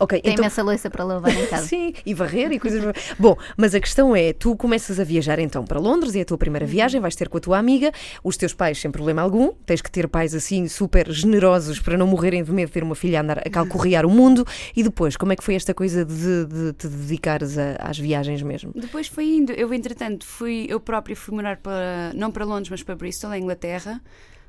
Ok, 0.00 0.20
Tem 0.20 0.32
então. 0.32 0.44
imensa 0.44 0.62
louça 0.62 0.90
para 0.90 1.04
lavar 1.04 1.32
em 1.32 1.46
casa. 1.46 1.66
Sim, 1.68 1.92
e 2.04 2.12
varrer 2.14 2.50
e 2.52 2.58
coisas. 2.58 2.82
Bom, 3.18 3.36
mas 3.56 3.74
a 3.74 3.80
questão 3.80 4.16
é: 4.16 4.32
tu 4.32 4.56
começas 4.56 4.98
a 4.98 5.04
viajar 5.04 5.38
então 5.38 5.64
para 5.64 5.78
Londres, 5.78 6.14
é 6.16 6.22
a 6.22 6.24
tua 6.24 6.38
primeira 6.38 6.66
viagem, 6.66 7.00
vais 7.00 7.14
ter 7.14 7.28
com 7.28 7.38
a 7.38 7.40
tua 7.40 7.58
amiga, 7.58 7.92
os 8.24 8.36
teus 8.36 8.52
pais 8.52 8.80
sem 8.80 8.90
problema 8.90 9.22
algum, 9.22 9.52
tens 9.64 9.80
que 9.80 9.90
ter 9.90 10.08
pais 10.08 10.34
assim 10.34 10.66
super 10.66 11.10
generosos 11.10 11.78
para 11.78 11.96
não 11.96 12.06
morrerem 12.06 12.42
de 12.42 12.50
medo 12.50 12.66
de 12.68 12.72
ter 12.72 12.82
uma 12.82 12.94
filha 12.94 13.20
a 13.20 13.22
andar 13.22 13.38
a 13.38 13.50
calcorrear 13.50 14.04
o 14.04 14.10
mundo. 14.10 14.44
E 14.74 14.82
depois, 14.82 15.16
como 15.16 15.32
é 15.32 15.36
que 15.36 15.44
foi 15.44 15.54
esta 15.54 15.72
coisa 15.72 16.04
de, 16.04 16.46
de 16.46 16.72
te 16.72 16.88
dedicares 16.88 17.56
a- 17.56 17.76
às 17.78 17.98
viagens 17.98 18.42
mesmo? 18.42 18.71
Depois 18.74 19.06
foi 19.06 19.24
indo. 19.26 19.52
Eu, 19.52 19.72
entretanto, 19.74 20.24
fui, 20.24 20.66
eu 20.68 20.80
própria 20.80 21.14
fui 21.16 21.34
morar 21.34 21.58
para, 21.58 22.12
não 22.14 22.30
para 22.30 22.44
Londres, 22.44 22.70
mas 22.70 22.82
para 22.82 22.94
Bristol, 22.96 23.34
em 23.34 23.42
Inglaterra. 23.42 24.00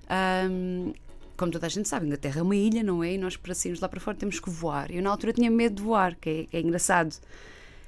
Ahm, 0.09 0.93
como 1.35 1.51
toda 1.51 1.65
a 1.65 1.69
gente 1.69 1.89
sabe, 1.89 2.05
Inglaterra 2.05 2.39
é 2.39 2.43
uma 2.43 2.55
ilha, 2.55 2.83
não 2.83 3.03
é? 3.03 3.13
E 3.13 3.17
nós, 3.17 3.35
para 3.35 3.53
sairmos 3.55 3.81
lá 3.81 3.89
para 3.89 3.99
fora, 3.99 4.15
temos 4.15 4.39
que 4.39 4.49
voar. 4.49 4.91
Eu, 4.91 5.01
na 5.01 5.09
altura, 5.09 5.33
tinha 5.33 5.49
medo 5.51 5.75
de 5.77 5.81
voar, 5.81 6.15
que 6.15 6.47
é, 6.51 6.57
é 6.57 6.61
engraçado. 6.61 7.15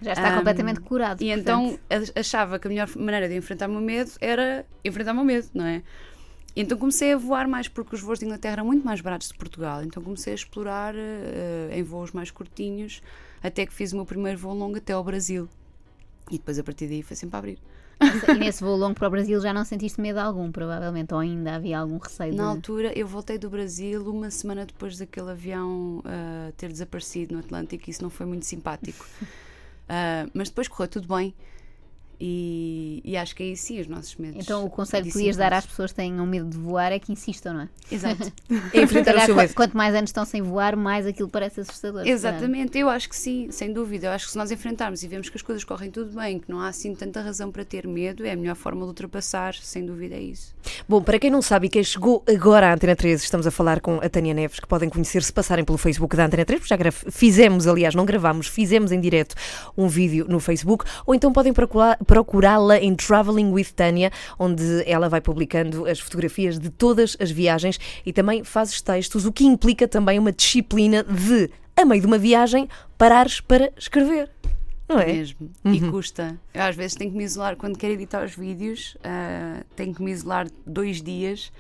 Já 0.02 0.12
está 0.14 0.30
Ahm, 0.30 0.36
completamente 0.36 0.80
curado. 0.82 1.22
E 1.24 1.28
portanto. 1.28 1.42
então 1.42 1.80
ach- 1.90 2.12
achava 2.16 2.60
que 2.60 2.68
a 2.68 2.70
melhor 2.70 2.90
maneira 2.98 3.30
de 3.30 3.36
enfrentar 3.36 3.70
o 3.70 3.72
meu 3.72 3.82
medo 3.82 4.12
era 4.20 4.66
enfrentar 4.84 5.14
o 5.14 5.16
meu 5.16 5.24
medo, 5.24 5.48
não 5.54 5.66
é? 5.66 5.84
E 6.56 6.62
então 6.62 6.78
comecei 6.78 7.14
a 7.14 7.18
voar 7.18 7.48
mais, 7.48 7.68
porque 7.68 7.96
os 7.96 8.02
voos 8.02 8.20
de 8.20 8.26
Inglaterra 8.26 8.54
eram 8.54 8.66
muito 8.66 8.86
mais 8.86 9.02
baratos 9.02 9.28
de 9.30 9.34
Portugal. 9.36 9.84
Então 9.84 10.02
comecei 10.04 10.34
a 10.34 10.36
explorar 10.36 10.94
eh, 10.96 11.70
em 11.72 11.84
voos 11.84 12.12
mais 12.12 12.32
curtinhos, 12.32 13.02
até 13.44 13.66
que 13.66 13.74
fiz 13.74 13.94
o 13.94 13.96
meu 13.98 14.06
primeiro 14.06 14.38
voo 14.38 14.54
longo 14.54 14.78
até 14.78 14.94
ao 14.94 15.04
Brasil. 15.04 15.50
E 16.30 16.38
depois 16.38 16.58
a 16.58 16.64
partir 16.64 16.88
daí 16.88 17.04
foi 17.04 17.16
sempre 17.16 17.36
a 17.36 17.40
abrir. 17.40 17.60
E 18.00 18.34
nesse 18.34 18.64
voo 18.64 18.76
longo 18.76 18.96
para 18.96 19.08
o 19.08 19.12
Brasil 19.12 19.40
já 19.40 19.54
não 19.54 19.64
sentiste 19.64 20.02
medo 20.02 20.20
algum, 20.20 20.52
provavelmente, 20.52 21.14
ou 21.14 21.20
ainda 21.20 21.56
havia 21.56 21.80
algum 21.80 21.98
receio 21.98 22.32
de... 22.32 22.38
Na 22.38 22.48
altura, 22.48 22.92
eu 22.98 23.08
voltei 23.08 23.38
do 23.38 23.50
Brasil 23.50 24.04
uma 24.10 24.30
semana 24.30 24.66
depois 24.66 24.98
daquele 24.98 25.32
avião 25.32 26.02
ah, 26.04 26.52
ter 26.58 26.70
desaparecido 26.70 27.36
no 27.36 27.40
Atlântico, 27.40 27.86
e 27.88 27.92
isso 27.92 28.04
não 28.04 28.10
foi 28.10 28.26
muito 28.26 28.46
simpático. 28.46 29.06
Ah, 29.88 30.28
mas 30.34 30.50
depois 30.50 30.68
correu 30.68 30.90
tudo 30.90 31.08
bem. 31.08 31.34
E, 32.20 33.02
e 33.04 33.18
acho 33.18 33.36
que 33.36 33.44
aí 33.44 33.58
sim 33.58 33.80
os 33.80 33.88
nossos 33.88 34.16
medos. 34.16 34.44
Então 34.44 34.66
o 34.66 34.70
conselho 34.70 35.06
que 35.06 35.12
podias 35.14 35.36
dar 35.38 35.54
às 35.54 35.66
pessoas 35.66 35.92
que 35.92 35.96
tenham 35.98 36.26
medo 36.26 36.50
de 36.50 36.58
voar 36.58 36.92
é 36.92 37.00
que 37.00 37.12
insistam, 37.12 37.54
não 37.54 37.62
é? 37.62 37.70
Exato. 37.92 38.32
É 38.74 38.82
enfrentar 38.82 39.16
o 39.16 39.22
seu 39.22 39.36
medo. 39.36 39.54
Quanto 39.54 39.76
mais 39.78 39.94
anos 39.96 40.10
estão 40.10 40.26
sem 40.26 40.42
voar, 40.42 40.76
mais 40.76 41.06
aquilo 41.06 41.30
parece 41.30 41.62
assustador. 41.62 42.06
Exatamente, 42.08 42.78
eu 42.78 42.90
acho 42.90 43.10
que 43.10 43.16
sim, 43.16 43.48
sem 43.52 43.72
dúvida. 43.72 44.08
Eu 44.08 44.12
acho 44.12 44.26
que 44.26 44.32
se 44.32 44.38
nós 44.38 44.52
enfrentarmos 44.52 45.04
e 45.04 45.08
vemos 45.08 45.30
que 45.30 45.38
as 45.38 45.42
coisas 45.42 45.64
correm 45.64 45.90
tudo 45.92 46.16
bem, 46.16 46.40
que 46.40 46.50
não 46.50 46.60
há 46.60 46.68
assim 46.70 46.94
tanta 46.96 47.22
razão 47.22 47.52
para 47.52 47.64
ter 47.66 47.88
medo, 47.88 48.26
é 48.26 48.32
a 48.32 48.36
melhor 48.36 48.56
forma 48.56 48.82
de 48.82 48.88
ultrapassar, 48.88 49.54
sem 49.56 49.86
dúvida 49.86 50.16
é 50.16 50.22
isso. 50.22 50.54
Bom, 50.88 51.02
para 51.02 51.20
quem 51.20 51.30
não 51.30 51.42
sabe 51.42 51.68
e 51.68 51.70
quem 51.70 51.84
chegou 51.84 52.24
agora 52.28 52.70
à 52.70 52.74
Antena 52.74 52.96
3, 52.96 53.22
estamos 53.24 53.46
a 53.48 53.52
falar 53.52 53.80
com 53.82 53.96
a 54.02 54.10
Tânia 54.10 54.34
Neves, 54.34 54.60
que 54.60 54.68
podem 54.68 54.90
conhecer 54.90 55.22
se 55.24 55.32
passarem 55.34 55.64
pelo 55.64 55.78
Facebook 55.78 56.16
da 56.16 56.26
Antena 56.26 56.46
3, 56.46 56.60
porque 56.62 56.76
já 56.76 56.92
fizemos, 56.92 57.68
aliás, 57.68 57.94
não 57.96 58.06
gravámos, 58.06 58.48
fizemos 58.48 58.92
em 58.92 59.00
direto 59.00 59.36
um 59.78 59.88
vídeo 59.88 60.26
no 60.28 60.40
Facebook, 60.40 60.86
ou 61.06 61.14
então 61.16 61.32
podem 61.32 61.54
procura- 61.54 61.98
procurá-la 62.06 62.78
em 62.78 62.96
Traveling 62.96 63.52
with 63.52 63.74
Tânia, 63.76 64.12
onde 64.40 64.84
ela 64.86 65.10
vai 65.10 65.22
publicando 65.22 65.86
as 65.86 66.00
fotografias 66.00 66.60
de 66.60 66.70
todas 66.70 67.18
as 67.20 67.32
viagens 67.32 67.80
e 68.06 68.14
também 68.14 68.44
fazes 68.44 68.82
textos, 68.82 69.26
o 69.26 69.32
que 69.32 69.46
implica 69.46 69.88
também 69.88 70.20
uma 70.20 70.32
disciplina 70.32 71.04
de, 71.04 71.50
a 71.76 71.86
meio 71.86 72.02
de 72.02 72.08
uma 72.08 72.18
viagem, 72.18 72.70
parares 72.98 73.42
para 73.42 73.72
escrever. 73.78 74.30
Não 74.88 75.00
é? 75.00 75.08
Mesmo. 75.08 75.50
E 75.66 75.82
custa. 75.90 76.40
Eu 76.54 76.62
às 76.62 76.76
vezes 76.76 76.96
tenho 76.96 77.12
que 77.12 77.18
me 77.18 77.24
isolar, 77.24 77.56
quando 77.56 77.78
quero 77.78 77.94
editar 77.94 78.24
os 78.24 78.36
vídeos, 78.36 78.96
ah, 79.04 79.64
tenho 79.76 79.94
que 79.94 80.02
me 80.02 80.12
isolar 80.12 80.48
dois 80.66 81.02
dias. 81.02 81.52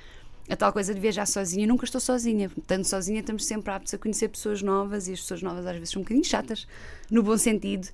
A 0.47 0.55
tal 0.55 0.71
coisa 0.71 0.93
de 0.93 0.99
viajar 0.99 1.25
sozinha, 1.25 1.63
eu 1.63 1.67
nunca 1.67 1.85
estou 1.85 1.99
sozinha. 1.99 2.51
Estando 2.55 2.83
sozinha, 2.83 3.19
estamos 3.19 3.45
sempre 3.45 3.71
aptos 3.71 3.93
a 3.95 3.97
conhecer 3.97 4.27
pessoas 4.27 4.61
novas 4.61 5.07
e 5.07 5.13
as 5.13 5.21
pessoas 5.21 5.41
novas 5.41 5.65
às 5.65 5.73
vezes 5.73 5.89
são 5.89 6.01
um 6.01 6.03
bocadinho 6.03 6.23
chatas, 6.23 6.67
no 7.09 7.23
bom 7.23 7.35
sentido. 7.35 7.87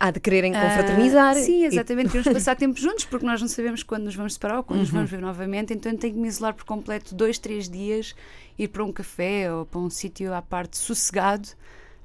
Há 0.00 0.10
de 0.10 0.20
quererem 0.20 0.52
confraternizar. 0.52 1.36
Ah, 1.36 1.40
sim, 1.40 1.62
e- 1.62 1.66
exatamente. 1.66 2.10
Queremos 2.10 2.32
passar 2.34 2.56
tempo 2.56 2.78
juntos 2.78 3.04
porque 3.04 3.24
nós 3.24 3.40
não 3.40 3.48
sabemos 3.48 3.82
quando 3.82 4.04
nos 4.04 4.14
vamos 4.14 4.34
separar 4.34 4.58
ou 4.58 4.64
quando 4.64 4.80
nos 4.80 4.90
vamos 4.90 5.10
ver 5.10 5.20
novamente. 5.20 5.72
Então 5.72 5.92
eu 5.92 5.98
tenho 5.98 6.14
que 6.14 6.18
me 6.20 6.28
isolar 6.28 6.54
por 6.54 6.64
completo 6.64 7.14
dois, 7.14 7.38
três 7.38 7.68
dias, 7.68 8.14
ir 8.58 8.68
para 8.68 8.84
um 8.84 8.92
café 8.92 9.52
ou 9.52 9.64
para 9.64 9.78
um 9.80 9.88
sítio 9.90 10.34
à 10.34 10.42
parte 10.42 10.76
sossegado 10.76 11.48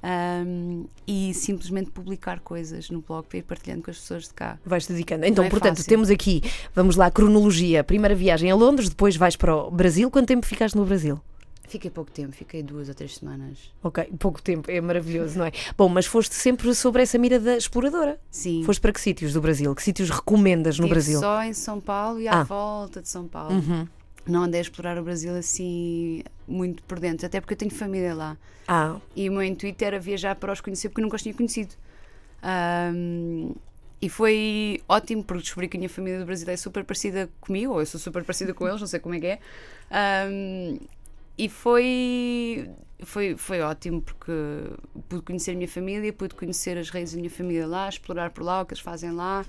ahm, 0.04 0.86
e 1.08 1.34
simplesmente 1.34 1.92
publicar 1.92 2.40
coisas 2.40 2.90
no 2.90 3.02
blog 3.02 3.26
para 3.28 3.40
ir 3.40 3.44
partilhando 3.44 3.84
com 3.84 3.92
as 3.92 3.98
pessoas 3.98 4.28
de 4.28 4.34
cá. 4.34 4.58
Vais-te 4.66 4.94
dedicando. 4.94 5.26
Então, 5.26 5.44
é 5.44 5.50
portanto, 5.50 5.78
fácil. 5.78 5.90
temos 5.90 6.10
aqui, 6.10 6.42
vamos 6.74 6.96
lá, 6.96 7.10
cronologia. 7.12 7.84
Primeira 7.84 8.16
viagem 8.16 8.50
a 8.50 8.56
Londres, 8.56 8.90
depois 8.90 9.16
vais 9.16 9.36
para 9.36 9.56
o 9.56 9.72
Brasil. 9.72 10.10
Quanto 10.10 10.28
tempo 10.28 10.46
ficaste 10.46 10.76
no 10.76 10.86
Brasil? 10.86 11.20
Fiquei 11.70 11.92
pouco 11.92 12.10
tempo, 12.12 12.32
fiquei 12.36 12.64
duas 12.64 12.90
ou 12.90 12.96
três 12.96 13.16
semanas. 13.18 13.72
Ok, 13.84 14.04
pouco 14.20 14.42
tempo, 14.42 14.70
é 14.72 14.82
maravilhoso, 14.82 15.38
não 15.38 15.46
é? 15.46 15.52
Bom, 15.78 15.88
mas 15.88 16.06
foste 16.08 16.34
sempre 16.34 16.74
sobre 16.74 17.04
essa 17.04 17.18
mira 17.18 17.40
da 17.40 17.56
exploradora. 17.56 18.20
Sim. 18.32 18.64
Foste 18.66 18.82
para 18.82 18.92
que 18.92 19.00
sítios 19.00 19.34
do 19.34 19.40
Brasil? 19.42 19.74
Que 19.76 19.84
sítios 19.84 20.10
recomendas 20.10 20.80
no 20.80 20.86
Estive 20.86 20.94
Brasil? 20.96 21.20
só 21.20 21.44
em 21.44 21.54
São 21.54 21.80
Paulo 21.80 22.20
e 22.20 22.28
à 22.28 22.42
Ah. 22.42 22.44
volta 22.44 23.02
de 23.02 23.08
São 23.08 23.28
Paulo. 23.28 23.54
Uhum. 23.56 23.88
Não 24.28 24.44
andei 24.44 24.60
a 24.60 24.62
explorar 24.64 24.98
o 24.98 25.04
Brasil 25.04 25.34
assim 25.36 26.24
muito 26.48 26.82
por 26.84 27.00
dentro, 27.00 27.26
até 27.28 27.40
porque 27.40 27.54
eu 27.54 27.58
tenho 27.58 27.72
família 27.72 28.14
lá. 28.16 28.36
Ah, 28.68 28.98
E 29.16 29.30
o 29.30 29.34
meu 29.34 29.44
intuito 29.44 29.84
era 29.84 30.00
viajar 30.00 30.36
para 30.36 30.52
os 30.52 30.62
conhecer 30.62 30.90
porque 30.90 31.02
eu 31.02 31.06
nunca 31.06 31.16
os 31.18 31.22
tinha 31.24 31.34
conhecido. 31.36 31.74
Ahm, 32.42 33.54
e 34.02 34.10
foi 34.10 34.82
ótimo 34.88 35.24
porque 35.24 35.44
descobri 35.44 35.68
que 35.68 35.78
a 35.78 35.80
minha 35.80 35.90
família 35.90 36.20
do 36.20 36.26
Brasil 36.26 36.48
é 36.50 36.56
super 36.58 36.84
parecida 36.84 37.30
comigo, 37.42 37.74
ou 37.74 37.80
eu 37.80 37.86
sou 37.86 38.00
super 38.00 38.24
parecida 38.24 38.54
com 38.54 38.68
eles, 38.68 38.80
não 38.80 38.88
sei 38.88 39.00
como 39.00 39.16
é 39.16 39.20
que 39.20 39.26
é. 39.28 39.40
Ahm, 39.92 40.80
e 41.40 41.48
foi, 41.48 42.70
foi, 43.06 43.38
foi 43.38 43.62
ótimo 43.62 44.02
porque 44.02 44.34
pude 45.08 45.22
conhecer 45.22 45.52
a 45.52 45.56
minha 45.56 45.70
família, 45.70 46.12
pude 46.12 46.36
conhecer 46.36 46.78
as 46.78 46.90
raízes 46.90 47.16
da 47.16 47.22
minha 47.22 47.32
família 47.32 47.66
lá, 47.66 47.88
explorar 47.88 48.32
por 48.32 48.44
lá 48.44 48.62
o 48.62 48.66
que 48.66 48.74
eles 48.74 48.84
fazem 48.84 49.12
lá. 49.12 49.46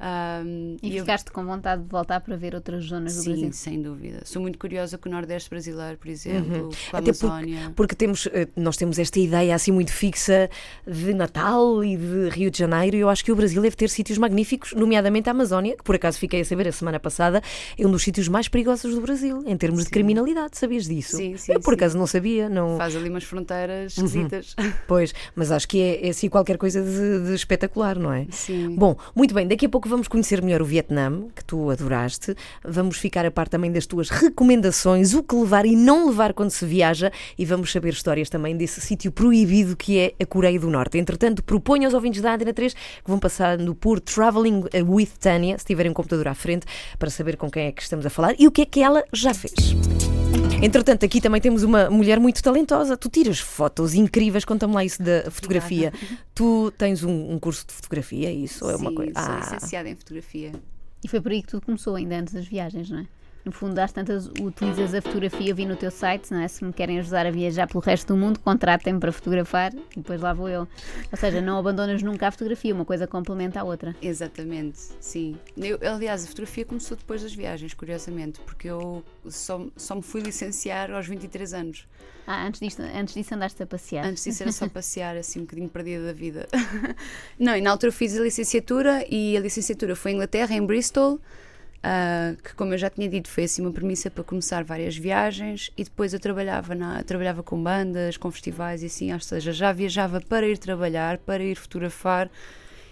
Um, 0.00 0.76
E, 0.82 0.96
eu- 0.96 1.00
ficaste 1.04 1.30
com 1.32 1.44
vontade 1.44 1.82
de 1.82 1.88
voltar 1.88 2.20
para 2.20 2.36
ver 2.36 2.54
outras 2.54 2.84
zonas 2.84 3.16
do 3.16 3.22
Sim, 3.22 3.30
Brasil. 3.32 3.52
sem 3.52 3.82
dúvida. 3.82 4.20
Sou 4.24 4.40
muito 4.40 4.58
curiosa 4.58 4.96
com 4.96 5.08
o 5.08 5.12
Nordeste 5.12 5.50
brasileiro, 5.50 5.98
por 5.98 6.08
exemplo, 6.08 6.68
com 6.90 6.96
a 6.96 7.00
Até 7.00 7.12
porque, 7.12 7.26
Amazónia. 7.26 7.72
porque 7.74 7.94
temos, 7.96 8.28
eh, 8.32 8.46
nós 8.56 8.76
temos 8.76 8.98
esta 8.98 9.18
ideia 9.18 9.54
assim 9.54 9.72
muito 9.72 9.92
fixa 9.92 10.48
de 10.86 11.12
Natal 11.14 11.82
e 11.84 11.96
de 11.96 12.28
Rio 12.30 12.50
de 12.50 12.58
Janeiro 12.58 12.96
e 12.96 13.00
eu 13.00 13.08
acho 13.08 13.24
que 13.24 13.32
o 13.32 13.36
Brasil 13.36 13.60
deve 13.60 13.74
ter 13.76 13.88
sítios 13.90 14.18
magníficos, 14.18 14.72
nomeadamente 14.72 15.28
a 15.28 15.32
Amazónia, 15.32 15.76
que 15.76 15.82
por 15.82 15.96
acaso 15.96 16.18
fiquei 16.18 16.40
a 16.40 16.44
saber 16.44 16.68
a 16.68 16.72
semana 16.72 17.00
passada, 17.00 17.42
é 17.76 17.86
um 17.86 17.90
dos 17.90 18.02
sítios 18.02 18.28
mais 18.28 18.46
perigosos 18.48 18.94
do 18.94 19.00
Brasil, 19.00 19.42
em 19.46 19.56
termos 19.56 19.84
de 19.84 19.90
criminalidade, 19.90 20.56
sabias 20.56 20.86
disso? 20.86 21.16
Sim, 21.16 21.36
sim, 21.36 21.52
eu 21.52 21.60
por 21.60 21.72
sim. 21.72 21.76
acaso 21.76 21.98
não 21.98 22.06
sabia, 22.06 22.48
não... 22.48 22.76
Faz 22.76 22.94
ali 22.94 23.08
umas 23.08 23.24
fronteiras 23.24 23.96
Uhum. 23.96 24.04
esquisitas. 24.04 24.54
Pois, 24.86 25.12
mas 25.34 25.50
acho 25.50 25.66
que 25.68 25.80
é, 25.80 26.06
é 26.06 26.10
assim 26.10 26.28
qualquer 26.28 26.56
coisa 26.56 26.80
de, 26.82 27.24
de 27.26 27.34
espetacular, 27.34 27.98
não 27.98 28.12
é? 28.12 28.26
Sim. 28.30 28.74
Bom, 28.76 28.96
muito 29.14 29.34
bem, 29.34 29.46
daqui 29.46 29.66
a 29.66 29.68
pouco 29.68 29.87
vamos 29.88 30.06
conhecer 30.06 30.42
melhor 30.42 30.62
o 30.62 30.64
Vietnã, 30.64 31.22
que 31.34 31.44
tu 31.44 31.70
adoraste. 31.70 32.34
Vamos 32.62 32.98
ficar 32.98 33.24
a 33.24 33.30
par 33.30 33.48
também 33.48 33.72
das 33.72 33.86
tuas 33.86 34.10
recomendações, 34.10 35.14
o 35.14 35.22
que 35.22 35.34
levar 35.34 35.66
e 35.66 35.74
não 35.74 36.08
levar 36.08 36.34
quando 36.34 36.50
se 36.50 36.64
viaja, 36.66 37.10
e 37.36 37.44
vamos 37.44 37.72
saber 37.72 37.92
histórias 37.92 38.28
também 38.28 38.56
desse 38.56 38.80
sítio 38.80 39.10
proibido 39.10 39.76
que 39.76 39.98
é 39.98 40.14
a 40.22 40.26
Coreia 40.26 40.60
do 40.60 40.70
Norte. 40.70 40.98
Entretanto, 40.98 41.42
proponho 41.42 41.84
aos 41.84 41.94
ouvintes 41.94 42.20
da 42.20 42.34
Antena 42.34 42.52
3 42.52 42.74
que 42.74 42.80
vão 43.06 43.18
passando 43.18 43.74
por 43.74 43.98
Traveling 44.00 44.64
with 44.86 45.10
Tânia, 45.18 45.58
se 45.58 45.64
tiverem 45.64 45.90
um 45.90 45.94
computador 45.94 46.28
à 46.28 46.34
frente, 46.34 46.66
para 46.98 47.10
saber 47.10 47.36
com 47.36 47.50
quem 47.50 47.66
é 47.66 47.72
que 47.72 47.82
estamos 47.82 48.04
a 48.04 48.10
falar 48.10 48.34
e 48.38 48.46
o 48.46 48.52
que 48.52 48.62
é 48.62 48.66
que 48.66 48.82
ela 48.82 49.02
já 49.12 49.32
fez. 49.32 50.07
Entretanto, 50.60 51.04
aqui 51.04 51.20
também 51.20 51.40
temos 51.40 51.62
uma 51.62 51.88
mulher 51.88 52.18
muito 52.18 52.42
talentosa. 52.42 52.96
Tu 52.96 53.08
tiras 53.08 53.38
fotos 53.38 53.94
incríveis, 53.94 54.44
conta-me 54.44 54.74
lá 54.74 54.84
isso 54.84 55.00
da 55.02 55.30
fotografia. 55.30 55.92
Tu 56.34 56.72
tens 56.76 57.04
um, 57.04 57.32
um 57.32 57.38
curso 57.38 57.64
de 57.66 57.72
fotografia, 57.72 58.28
é 58.28 58.32
isso? 58.32 58.64
Ou 58.64 58.70
é 58.70 58.76
uma 58.76 58.90
Sim, 58.90 58.96
coisa? 58.96 59.12
sou 59.14 59.32
Ah, 59.32 59.38
licenciada 59.54 59.88
em 59.88 59.94
fotografia. 59.94 60.52
E 61.04 61.08
foi 61.08 61.20
por 61.20 61.30
aí 61.30 61.42
que 61.42 61.48
tudo 61.48 61.64
começou, 61.64 61.94
ainda 61.94 62.16
antes 62.18 62.34
das 62.34 62.46
viagens, 62.46 62.90
não 62.90 62.98
é? 62.98 63.06
No 63.48 63.52
fundo, 63.52 63.78
às 63.78 63.90
tantas, 63.90 64.26
utilizas 64.26 64.92
a 64.92 65.00
fotografia, 65.00 65.54
vi 65.54 65.64
no 65.64 65.74
teu 65.74 65.90
site, 65.90 66.30
não 66.30 66.42
é? 66.42 66.48
Se 66.48 66.62
me 66.62 66.70
querem 66.70 66.98
ajudar 66.98 67.24
a 67.24 67.30
viajar 67.30 67.66
pelo 67.66 67.80
resto 67.80 68.08
do 68.08 68.14
mundo, 68.14 68.38
contratem-me 68.40 69.00
para 69.00 69.10
fotografar 69.10 69.72
e 69.72 69.96
depois 69.96 70.20
lá 70.20 70.34
vou 70.34 70.50
eu. 70.50 70.68
Ou 71.10 71.18
seja, 71.18 71.40
não 71.40 71.56
abandonas 71.56 72.02
nunca 72.02 72.28
a 72.28 72.30
fotografia, 72.30 72.74
uma 72.74 72.84
coisa 72.84 73.06
complementa 73.06 73.58
a 73.60 73.64
outra. 73.64 73.96
Exatamente, 74.02 74.78
sim. 75.00 75.38
Eu, 75.56 75.78
aliás, 75.80 76.24
a 76.24 76.26
fotografia 76.26 76.66
começou 76.66 76.94
depois 76.94 77.22
das 77.22 77.32
viagens, 77.32 77.72
curiosamente, 77.72 78.38
porque 78.40 78.68
eu 78.68 79.02
só, 79.30 79.66
só 79.78 79.94
me 79.94 80.02
fui 80.02 80.20
licenciar 80.20 80.90
aos 80.90 81.06
23 81.06 81.54
anos. 81.54 81.88
Ah, 82.26 82.46
antes 82.46 82.60
disso, 82.60 82.82
antes 82.82 83.14
disso 83.14 83.34
andaste 83.34 83.62
a 83.62 83.66
passear. 83.66 84.04
Antes 84.04 84.24
disso 84.24 84.42
era 84.42 84.52
só 84.52 84.68
passear, 84.68 85.16
assim, 85.16 85.38
um 85.38 85.42
bocadinho 85.44 85.70
perdida 85.70 86.04
da 86.04 86.12
vida. 86.12 86.46
Não, 87.40 87.56
e 87.56 87.62
na 87.62 87.70
altura 87.70 87.92
fiz 87.92 88.14
a 88.14 88.20
licenciatura 88.20 89.06
e 89.08 89.34
a 89.38 89.40
licenciatura 89.40 89.96
foi 89.96 90.10
em 90.10 90.14
Inglaterra, 90.16 90.54
em 90.54 90.66
Bristol, 90.66 91.18
ah, 91.82 92.34
que, 92.42 92.54
como 92.54 92.74
eu 92.74 92.78
já 92.78 92.90
tinha 92.90 93.08
dito, 93.08 93.28
foi 93.28 93.44
assim 93.44 93.62
uma 93.62 93.72
premissa 93.72 94.10
para 94.10 94.24
começar 94.24 94.64
várias 94.64 94.96
viagens 94.96 95.70
e 95.76 95.84
depois 95.84 96.12
eu 96.12 96.20
trabalhava, 96.20 96.74
na, 96.74 97.02
trabalhava 97.04 97.42
com 97.42 97.62
bandas, 97.62 98.16
com 98.16 98.30
festivais 98.30 98.82
e 98.82 98.86
assim, 98.86 99.12
ou 99.12 99.20
seja, 99.20 99.52
já 99.52 99.72
viajava 99.72 100.20
para 100.20 100.46
ir 100.46 100.58
trabalhar, 100.58 101.18
para 101.18 101.42
ir 101.42 101.54
fotografar 101.56 102.30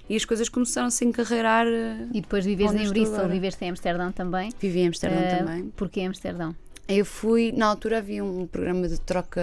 e 0.08 0.14
as 0.14 0.24
coisas 0.24 0.48
começaram 0.48 0.86
a 0.86 0.90
se 0.90 1.04
encarreirar. 1.04 1.66
ah, 1.66 2.06
E 2.14 2.20
depois 2.20 2.44
vives 2.44 2.72
em 2.72 2.88
Bristol, 2.88 3.28
viveste 3.28 3.64
em 3.64 3.70
Amsterdão 3.70 4.12
também. 4.12 4.50
Vivi 4.60 4.80
em 4.80 4.88
Amsterdão 4.88 5.20
Eh, 5.20 5.38
também. 5.38 5.68
Porquê 5.76 6.02
Amsterdão? 6.02 6.54
Eu 6.88 7.04
fui, 7.04 7.50
na 7.50 7.66
altura 7.66 7.98
havia 7.98 8.22
um 8.24 8.46
programa 8.46 8.86
de 8.86 9.00
troca, 9.00 9.42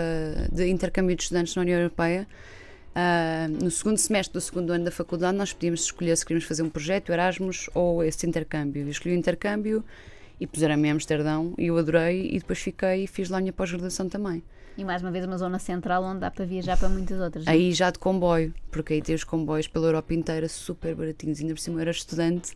de 0.49 0.65
intercâmbio 0.69 1.13
de 1.13 1.23
estudantes 1.23 1.53
na 1.55 1.61
União 1.61 1.77
Europeia. 1.77 2.25
Ah, 2.95 3.47
no 3.49 3.71
segundo 3.71 3.97
semestre 3.97 4.33
do 4.33 4.41
segundo 4.41 4.71
ano 4.71 4.85
da 4.85 4.91
faculdade, 4.91 5.35
nós 5.37 5.51
podíamos 5.51 5.81
escolher 5.81 6.15
se 6.15 6.25
queríamos 6.25 6.47
fazer 6.47 6.61
um 6.61 6.69
projeto, 6.69 7.11
Erasmus 7.11 7.69
ou 7.73 8.03
esse 8.03 8.27
intercâmbio. 8.27 8.83
Eu 8.83 8.89
escolhi 8.89 9.15
o 9.15 9.17
intercâmbio 9.17 9.83
e 10.39 10.45
puseram-me 10.45 10.87
em 10.87 10.91
Amsterdão 10.91 11.53
e 11.57 11.67
eu 11.67 11.77
adorei 11.77 12.29
e 12.31 12.39
depois 12.39 12.59
fiquei 12.59 13.05
e 13.05 13.07
fiz 13.07 13.29
lá 13.29 13.37
a 13.37 13.41
minha 13.41 13.53
pós-graduação 13.53 14.07
também. 14.07 14.43
E 14.77 14.83
mais 14.83 15.01
uma 15.01 15.11
vez 15.11 15.25
uma 15.25 15.37
zona 15.37 15.59
central 15.59 16.03
onde 16.03 16.19
dá 16.19 16.31
para 16.31 16.45
viajar 16.45 16.77
para 16.77 16.89
muitas 16.89 17.19
outras. 17.19 17.47
Aí 17.47 17.71
já 17.73 17.91
de 17.91 17.99
comboio, 17.99 18.53
porque 18.73 18.93
aí 18.95 19.01
tem 19.01 19.15
os 19.15 19.23
comboios 19.23 19.67
pela 19.67 19.85
Europa 19.87 20.13
inteira 20.13 20.49
super 20.49 20.93
baratinhos. 20.95 21.39
Ainda 21.39 21.53
por 21.53 21.59
cima 21.61 21.77
eu 21.77 21.81
era 21.81 21.91
estudante. 21.91 22.51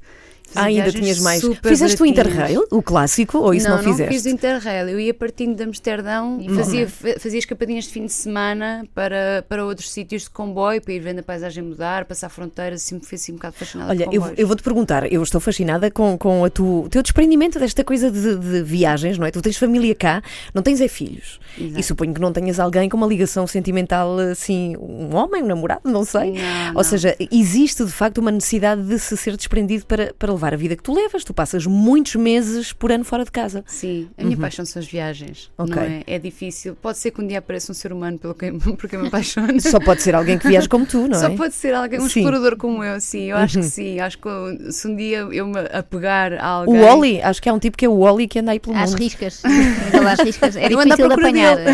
Ah, 0.55 0.63
ainda 0.63 0.89
tinhas 0.91 1.19
mais. 1.19 1.41
Fizeste 1.41 2.01
o 2.01 2.05
baratinhas. 2.05 2.09
Interrail, 2.09 2.67
o 2.71 2.81
clássico, 2.81 3.37
ou 3.37 3.53
isso 3.53 3.67
não, 3.67 3.75
não, 3.77 3.83
fizeste? 3.83 4.13
fiz 4.13 4.25
o 4.25 4.29
Interrail. 4.29 4.87
Eu 4.87 4.97
ia 4.99 5.13
partindo 5.13 5.55
de 5.57 5.63
Amsterdão 5.63 6.37
E 6.39 6.45
e 6.47 6.55
fazia, 6.55 6.87
fa- 6.87 7.19
fazia 7.19 7.37
escapadinhas 7.39 7.83
de 7.83 7.91
fim 7.91 8.05
de 8.05 8.13
semana 8.13 8.85
para, 8.95 9.43
para 9.49 9.65
outros 9.65 9.91
sítios 9.91 10.23
de 10.23 10.29
comboio, 10.29 10.81
para 10.81 10.93
ir 10.93 10.99
vendo 11.01 11.19
a 11.19 11.23
paisagem 11.23 11.61
mudar, 11.63 12.05
passar 12.05 12.29
fronteiras, 12.29 12.81
assim, 12.81 12.97
fui 13.01 13.15
assim 13.15 13.33
um 13.33 13.35
bocado 13.35 13.55
fascinada 13.57 13.89
Olha, 13.91 14.07
eu, 14.09 14.23
eu 14.37 14.47
vou-te 14.47 14.63
perguntar, 14.63 15.11
eu 15.11 15.21
estou 15.21 15.41
fascinada 15.41 15.91
com, 15.91 16.17
com 16.17 16.45
a 16.45 16.49
tu- 16.49 16.83
o 16.85 16.89
teu 16.89 17.03
desprendimento 17.03 17.59
desta 17.59 17.83
coisa 17.83 18.09
de, 18.09 18.37
de 18.37 18.63
viagens, 18.63 19.17
não 19.17 19.27
é? 19.27 19.31
Tu 19.31 19.41
tens 19.41 19.57
família 19.57 19.93
cá, 19.95 20.23
não 20.53 20.63
tens 20.63 20.79
é 20.79 20.87
filhos. 20.87 21.41
Exato. 21.59 21.77
E 21.79 21.83
suponho 21.83 22.13
que 22.13 22.21
não 22.21 22.31
tenhas 22.31 22.57
alguém 22.57 22.87
com 22.87 22.95
uma 22.95 23.07
ligação 23.07 23.45
sentimental, 23.47 24.17
assim, 24.17 24.77
um 24.77 25.13
homem, 25.13 25.43
um 25.43 25.47
namorado, 25.47 25.81
não 25.83 26.05
sei. 26.07 26.31
Não, 26.33 26.73
Ou 26.75 26.83
seja, 26.83 27.15
existe 27.31 27.83
de 27.85 27.91
facto 27.91 28.17
uma 28.19 28.31
necessidade 28.31 28.81
de 28.83 28.97
se 28.99 29.15
ser 29.17 29.35
desprendido 29.37 29.85
para, 29.85 30.13
para 30.17 30.31
levar 30.31 30.53
a 30.53 30.57
vida 30.57 30.75
que 30.75 30.81
tu 30.83 30.93
levas. 30.93 31.23
Tu 31.23 31.33
passas 31.33 31.65
muitos 31.65 32.15
meses 32.15 32.73
por 32.73 32.91
ano 32.91 33.03
fora 33.03 33.23
de 33.25 33.31
casa. 33.31 33.63
Sim, 33.67 34.09
a 34.17 34.23
minha 34.23 34.37
paixão 34.37 34.65
são 34.65 34.79
as 34.81 34.87
viagens. 34.87 35.51
Uhum. 35.57 35.65
Ok. 35.65 35.75
Não 35.75 35.83
é? 35.83 36.03
é 36.07 36.17
difícil. 36.19 36.75
Pode 36.81 36.97
ser 36.97 37.11
que 37.11 37.21
um 37.21 37.27
dia 37.27 37.39
apareça 37.39 37.71
um 37.71 37.75
ser 37.75 37.91
humano 37.93 38.17
pelo 38.17 38.33
que, 38.33 38.51
porque 38.77 38.95
eu 38.95 39.01
me 39.01 39.07
apaixono. 39.07 39.59
Só 39.61 39.79
pode 39.79 40.01
ser 40.01 40.15
alguém 40.15 40.37
que 40.37 40.47
viaja 40.47 40.67
como 40.69 40.85
tu, 40.85 41.07
não 41.07 41.19
Só 41.19 41.27
é? 41.27 41.35
pode 41.35 41.53
ser 41.53 41.73
alguém, 41.73 41.99
um 41.99 42.07
Sim. 42.09 42.21
explorador 42.21 42.57
como 42.57 42.83
eu, 42.83 42.99
sim. 43.01 43.25
Eu 43.25 43.37
acho 43.37 43.59
que 43.59 43.65
sim. 43.65 43.99
Acho 43.99 44.17
que 44.17 44.71
se 44.71 44.87
um 44.87 44.95
dia 44.95 45.19
eu 45.31 45.45
me 45.47 45.59
apegar 45.71 46.33
a 46.33 46.59
O 46.59 46.61
alguém. 46.61 46.81
Wally, 46.81 47.21
acho 47.21 47.41
que 47.41 47.49
há 47.49 47.53
um 47.53 47.59
tipo 47.59 47.77
que 47.77 47.85
é 47.85 47.89
o 47.89 47.97
Wally 47.99 48.27
que 48.27 48.39
anda 48.39 48.51
aí 48.51 48.59
pelo 48.59 48.75
Às 48.75 48.91
mundo. 48.91 48.99
riscas. 48.99 49.41
Às 50.11 50.19
riscas. 50.19 50.55
É 50.55 50.69
difícil 50.69 51.07
de 51.07 51.13
apanhar. 51.13 51.57
é. 51.59 51.65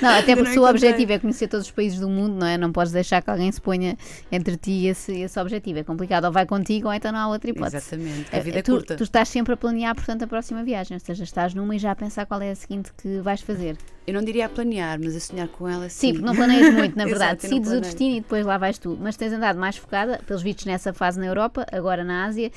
Não, 0.00 0.10
até 0.10 0.36
porque 0.36 0.58
o 0.58 0.68
objetivo 0.68 1.12
é 1.12 1.18
conhecer 1.18 1.48
todos 1.48 1.66
os 1.66 1.72
países 1.72 1.98
do 1.98 2.08
mundo, 2.08 2.34
não 2.38 2.46
é? 2.46 2.58
Não 2.58 2.70
podes 2.76 2.92
deixar 2.92 3.22
que 3.22 3.30
alguém 3.30 3.50
se 3.50 3.58
ponha 3.58 3.96
entre 4.30 4.54
ti 4.58 4.70
e 4.70 4.88
esse, 4.88 5.10
esse 5.18 5.40
objetivo. 5.40 5.78
É 5.78 5.82
complicado. 5.82 6.26
Ou 6.26 6.32
vai 6.32 6.44
contigo 6.44 6.88
ou 6.88 6.92
então 6.92 7.10
não 7.10 7.20
há 7.20 7.28
outra 7.28 7.48
hipótese. 7.48 7.78
Exatamente, 7.78 8.36
a 8.36 8.38
vida 8.40 8.58
é 8.58 8.62
tu, 8.62 8.72
curta. 8.72 8.96
tu 8.96 9.02
estás 9.02 9.30
sempre 9.30 9.54
a 9.54 9.56
planear, 9.56 9.94
portanto, 9.94 10.24
a 10.24 10.26
próxima 10.26 10.62
viagem. 10.62 10.94
Ou 10.94 11.00
seja, 11.00 11.24
estás 11.24 11.54
numa 11.54 11.74
e 11.74 11.78
já 11.78 11.92
a 11.92 11.96
pensar 11.96 12.26
qual 12.26 12.42
é 12.42 12.50
a 12.50 12.54
seguinte 12.54 12.92
que 12.92 13.18
vais 13.20 13.40
fazer. 13.40 13.78
Eu 14.06 14.12
não 14.12 14.22
diria 14.22 14.44
a 14.44 14.48
planear, 14.48 15.00
mas 15.02 15.16
a 15.16 15.20
sonhar 15.20 15.48
com 15.48 15.66
ela 15.66 15.88
sim. 15.88 16.08
Sim, 16.08 16.12
porque 16.12 16.26
não 16.26 16.36
planeias 16.36 16.74
muito, 16.74 16.94
na 16.98 17.06
verdade. 17.06 17.38
Exato, 17.40 17.48
Decides 17.48 17.72
o 17.72 17.80
destino 17.80 18.16
e 18.16 18.20
depois 18.20 18.44
lá 18.44 18.58
vais 18.58 18.78
tu. 18.78 18.98
Mas 19.00 19.16
tens 19.16 19.32
andado 19.32 19.58
mais 19.58 19.78
focada, 19.78 20.20
pelos 20.26 20.42
vistos, 20.42 20.66
nessa 20.66 20.92
fase 20.92 21.18
na 21.18 21.26
Europa, 21.26 21.66
agora 21.72 22.04
na 22.04 22.26
Ásia. 22.26 22.52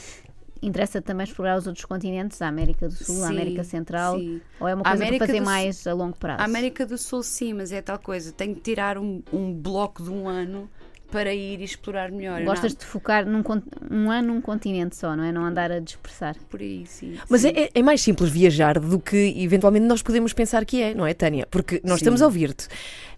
Interessa 0.62 1.02
também 1.02 1.24
explorar 1.26 1.58
os 1.58 1.68
outros 1.68 1.86
continentes, 1.86 2.42
a 2.42 2.48
América 2.48 2.88
do 2.88 2.94
Sul, 2.94 3.24
a 3.24 3.28
Sim, 3.28 3.34
América 3.34 3.64
Central, 3.64 4.18
sim. 4.20 4.42
ou 4.60 4.68
é 4.68 4.76
uma 4.76 4.82
A 4.82 4.90
coisa 4.90 5.04
América 5.04 5.26
para 5.26 5.28
fazer 5.28 5.42
mais 5.46 5.88
a 5.88 5.94
longo 5.94 6.18
prazo? 6.18 6.42
A 6.42 6.46
América 6.46 6.86
do 6.86 6.98
Sul, 6.98 7.24
sim, 7.24 7.54
mas 7.54 7.72
é 7.72 7.82
tal 7.82 7.98
coisa. 8.00 8.32
Tenho 8.34 8.54
que 8.56 8.62
tirar 8.62 8.98
um, 8.98 9.22
um 9.32 9.54
bloco 9.54 10.04
de 10.04 10.10
um 10.10 10.28
ano 10.28 10.70
para 11.12 11.34
ir 11.34 11.60
e 11.60 11.64
explorar 11.64 12.12
melhor. 12.12 12.44
Gostas 12.44 12.74
não- 12.74 12.80
de 12.80 12.86
focar 12.86 13.26
num, 13.26 13.42
um 13.90 14.12
ano 14.12 14.28
num 14.36 14.42
continente 14.42 14.96
só, 14.96 15.16
não 15.16 15.24
é? 15.24 15.32
Não 15.32 15.44
andar 15.44 15.72
a 15.72 15.80
dispersar. 15.80 16.36
Por 16.50 16.60
aí, 16.60 16.86
sim. 16.86 17.18
Mas 17.28 17.42
sim. 17.42 17.48
é, 17.48 17.64
é- 17.64 17.70
é 17.74 17.82
mais 17.82 18.00
simples 18.02 18.30
viajar 18.30 18.78
do 18.80 19.00
que 19.00 19.34
eventualmente 19.38 19.88
nós 19.88 20.04
podemos 20.04 20.34
pensar 20.34 20.64
que 20.66 20.80
é, 20.82 20.94
não 20.94 21.08
é, 21.08 21.14
Tânia? 21.16 21.48
Porque 21.50 21.82
nós 21.84 21.94
Sim. 21.94 22.04
estamos 22.04 22.22
a 22.22 22.26
ouvir-te. 22.26 22.68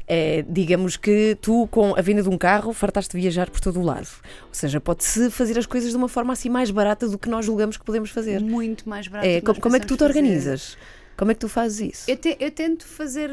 É, 0.07 0.43
digamos 0.47 0.97
que 0.97 1.37
tu, 1.41 1.67
com 1.71 1.95
a 1.97 2.01
venda 2.01 2.21
de 2.23 2.29
um 2.29 2.37
carro, 2.37 2.73
fartaste 2.73 3.15
de 3.15 3.21
viajar 3.21 3.49
por 3.49 3.59
todo 3.59 3.79
o 3.79 3.83
lado. 3.83 4.07
Ou 4.43 4.53
seja, 4.53 4.79
pode-se 4.81 5.29
fazer 5.29 5.57
as 5.57 5.65
coisas 5.65 5.91
de 5.91 5.95
uma 5.97 6.07
forma 6.09 6.33
assim 6.33 6.49
mais 6.49 6.69
barata 6.71 7.07
do 7.07 7.17
que 7.17 7.29
nós 7.29 7.45
julgamos 7.45 7.77
que 7.77 7.85
podemos 7.85 8.09
fazer. 8.09 8.39
muito 8.41 8.87
mais 8.89 9.07
barato. 9.07 9.27
É, 9.27 9.41
como, 9.41 9.59
como 9.61 9.75
é 9.75 9.79
que 9.79 9.85
tu 9.87 9.95
te 9.95 9.99
pensamos 9.99 10.13
fazer. 10.15 10.19
organizas? 10.27 10.77
Como 11.17 11.29
é 11.29 11.33
que 11.35 11.39
tu 11.41 11.49
fazes 11.49 11.79
isso? 11.93 12.09
Eu, 12.09 12.17
te- 12.17 12.35
eu 12.39 12.49
tento 12.49 12.83
fazer. 12.85 13.29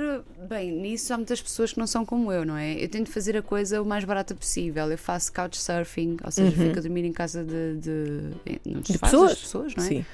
Bem, 0.47 0.71
nisso 0.73 1.13
há 1.15 1.17
muitas 1.17 1.41
pessoas 1.41 1.73
que 1.73 1.79
não 1.79 1.87
são 1.87 2.05
como 2.05 2.31
eu, 2.31 2.45
não 2.45 2.57
é? 2.57 2.75
Eu 2.75 2.89
tento 2.89 3.11
fazer 3.11 3.35
a 3.37 3.41
coisa 3.41 3.81
o 3.81 3.85
mais 3.87 4.05
barata 4.05 4.35
possível. 4.35 4.91
Eu 4.91 4.99
faço 4.99 5.33
couchsurfing, 5.33 6.19
ou 6.23 6.31
seja, 6.31 6.51
fico 6.51 6.79
a 6.79 6.83
dormir 6.83 7.05
em 7.07 7.13
casa 7.13 7.43
de. 7.43 7.77
de, 7.77 8.21
de, 8.65 8.75
Uhum. 8.75 8.81
De 8.81 8.99
pessoas? 8.99 9.39
pessoas, 9.39 9.75
não 9.75 9.85
é? 9.85 9.87
Sim. 9.89 10.05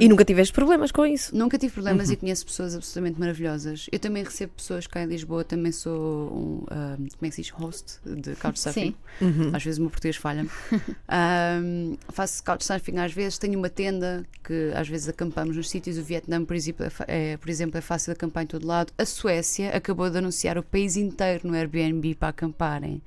E 0.00 0.08
nunca 0.08 0.24
tiveste 0.24 0.52
problemas 0.52 0.90
com 0.92 1.04
isso? 1.06 1.36
Nunca 1.36 1.58
tive 1.58 1.72
problemas 1.72 2.08
Uhum. 2.08 2.12
e 2.14 2.16
conheço 2.16 2.46
pessoas 2.46 2.74
absolutamente 2.74 3.18
maravilhosas. 3.18 3.86
Eu 3.90 3.98
também 3.98 4.22
recebo 4.22 4.52
pessoas 4.56 4.86
cá 4.86 5.02
em 5.02 5.06
Lisboa, 5.06 5.42
também 5.44 5.72
sou 5.72 6.32
um, 6.32 6.64
como 6.66 7.06
é 7.22 7.28
que 7.28 7.32
se 7.34 7.42
diz? 7.42 7.50
Host 7.50 7.98
de 8.04 8.34
couchsurfing. 8.36 8.94
Sim. 9.18 9.50
Às 9.52 9.62
vezes 9.64 9.78
o 9.78 9.82
meu 9.82 9.90
português 9.90 10.16
falha-me. 10.16 10.50
Um, 11.10 11.96
faço 12.10 12.44
couchsurfing 12.44 12.98
às 12.98 13.12
vezes, 13.12 13.38
tenho 13.38 13.58
uma 13.58 13.68
tenda 13.70 14.24
que 14.44 14.70
às 14.74 14.88
vezes 14.88 15.08
acampamos 15.08 15.56
nos 15.56 15.68
sítios. 15.70 15.96
O 15.98 16.02
Vietnã, 16.02 16.44
por 16.44 16.54
exemplo, 16.54 16.86
é, 17.06 17.32
é, 17.32 17.36
por 17.36 17.48
exemplo, 17.48 17.76
é 17.78 17.80
fácil 17.80 18.12
acampar 18.12 18.42
em 18.44 18.46
todo 18.46 18.66
lado. 18.66 18.92
A 18.98 19.04
Suécia 19.04 19.70
acabou 19.76 20.08
de 20.10 20.18
anunciar 20.18 20.58
o 20.58 20.62
país 20.62 20.96
inteiro 20.96 21.48
no 21.48 21.54
Airbnb 21.54 22.14
para 22.14 22.28
acamparem. 22.28 23.02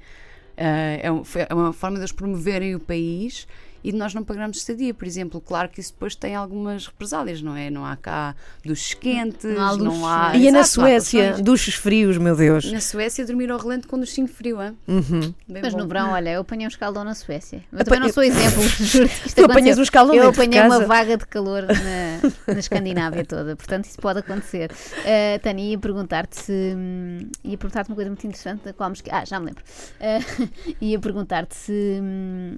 Uh, 0.57 0.99
é, 1.01 1.11
um- 1.11 1.23
é 1.49 1.53
uma 1.53 1.71
forma 1.73 1.95
de 1.97 2.01
eles 2.01 2.11
promoverem 2.11 2.75
o 2.75 2.79
país 2.79 3.47
e 3.83 3.91
de 3.91 3.97
nós 3.97 4.13
não 4.13 4.23
pagarmos 4.23 4.57
estadia, 4.57 4.93
por 4.93 5.05
exemplo. 5.07 5.41
Claro 5.41 5.69
que 5.69 5.79
isso 5.79 5.93
depois 5.93 6.15
tem 6.15 6.35
algumas 6.35 6.87
represálias, 6.87 7.41
não 7.41 7.55
é? 7.55 7.69
Não 7.69 7.85
há 7.85 7.95
cá 7.95 8.35
duches 8.65 8.93
quentes, 8.93 9.43
Não 9.55 9.61
há 9.61 9.77
não, 9.77 9.85
luxo. 9.85 10.05
há. 10.05 10.35
E 10.37 10.47
é 10.47 10.51
na 10.51 10.59
não 10.59 10.65
Suécia, 10.65 11.33
duches 11.41 11.75
frios, 11.75 12.17
meu 12.17 12.35
Deus. 12.35 12.71
Na 12.71 12.79
Suécia, 12.79 13.25
dormir 13.25 13.51
ao 13.51 13.57
relento 13.59 13.87
com 13.87 13.99
duchinho 13.99 14.27
frio, 14.27 14.61
hein? 14.61 14.77
Uhum. 14.87 15.33
Mas 15.47 15.73
bom. 15.73 15.79
no 15.79 15.87
verão, 15.87 16.11
olha, 16.11 16.31
eu 16.31 16.41
apanhei 16.41 16.65
um 16.65 16.69
escaldão 16.69 17.03
na 17.03 17.13
Suécia. 17.15 17.63
Mas 17.71 17.81
Apa- 17.81 17.85
também 17.85 17.99
não 18.01 18.07
eu- 18.07 18.13
sou 18.13 18.23
exemplo, 18.23 18.61
Tu 19.35 19.45
apanhas 19.45 19.77
um 19.77 19.83
escaldão 19.83 20.15
Eu 20.15 20.29
apanhei 20.29 20.61
uma 20.61 20.79
vaga 20.85 21.17
de 21.17 21.25
calor 21.25 21.63
na, 21.63 22.53
na 22.53 22.59
Escandinávia 22.59 23.25
toda, 23.25 23.55
portanto 23.55 23.85
isso 23.85 23.97
pode 23.99 24.19
acontecer. 24.19 24.71
Uh, 24.71 25.39
Tânia, 25.41 25.63
ia 25.71 25.77
perguntar-te 25.79 26.39
se. 26.41 26.73
hum, 26.75 27.29
ia 27.43 27.57
perguntar-te 27.57 27.89
uma 27.89 27.95
coisa 27.95 28.09
muito 28.09 28.25
interessante 28.25 28.63
da 28.63 28.73
qual 28.73 28.89
me 28.89 28.95
esque- 28.95 29.09
Ah, 29.11 29.25
já 29.25 29.39
me 29.39 29.47
lembro. 29.47 29.63
Uh, 29.99 30.49
ia 30.81 30.99
perguntar-te 30.99 31.55
se. 31.55 31.99
hum, 32.01 32.57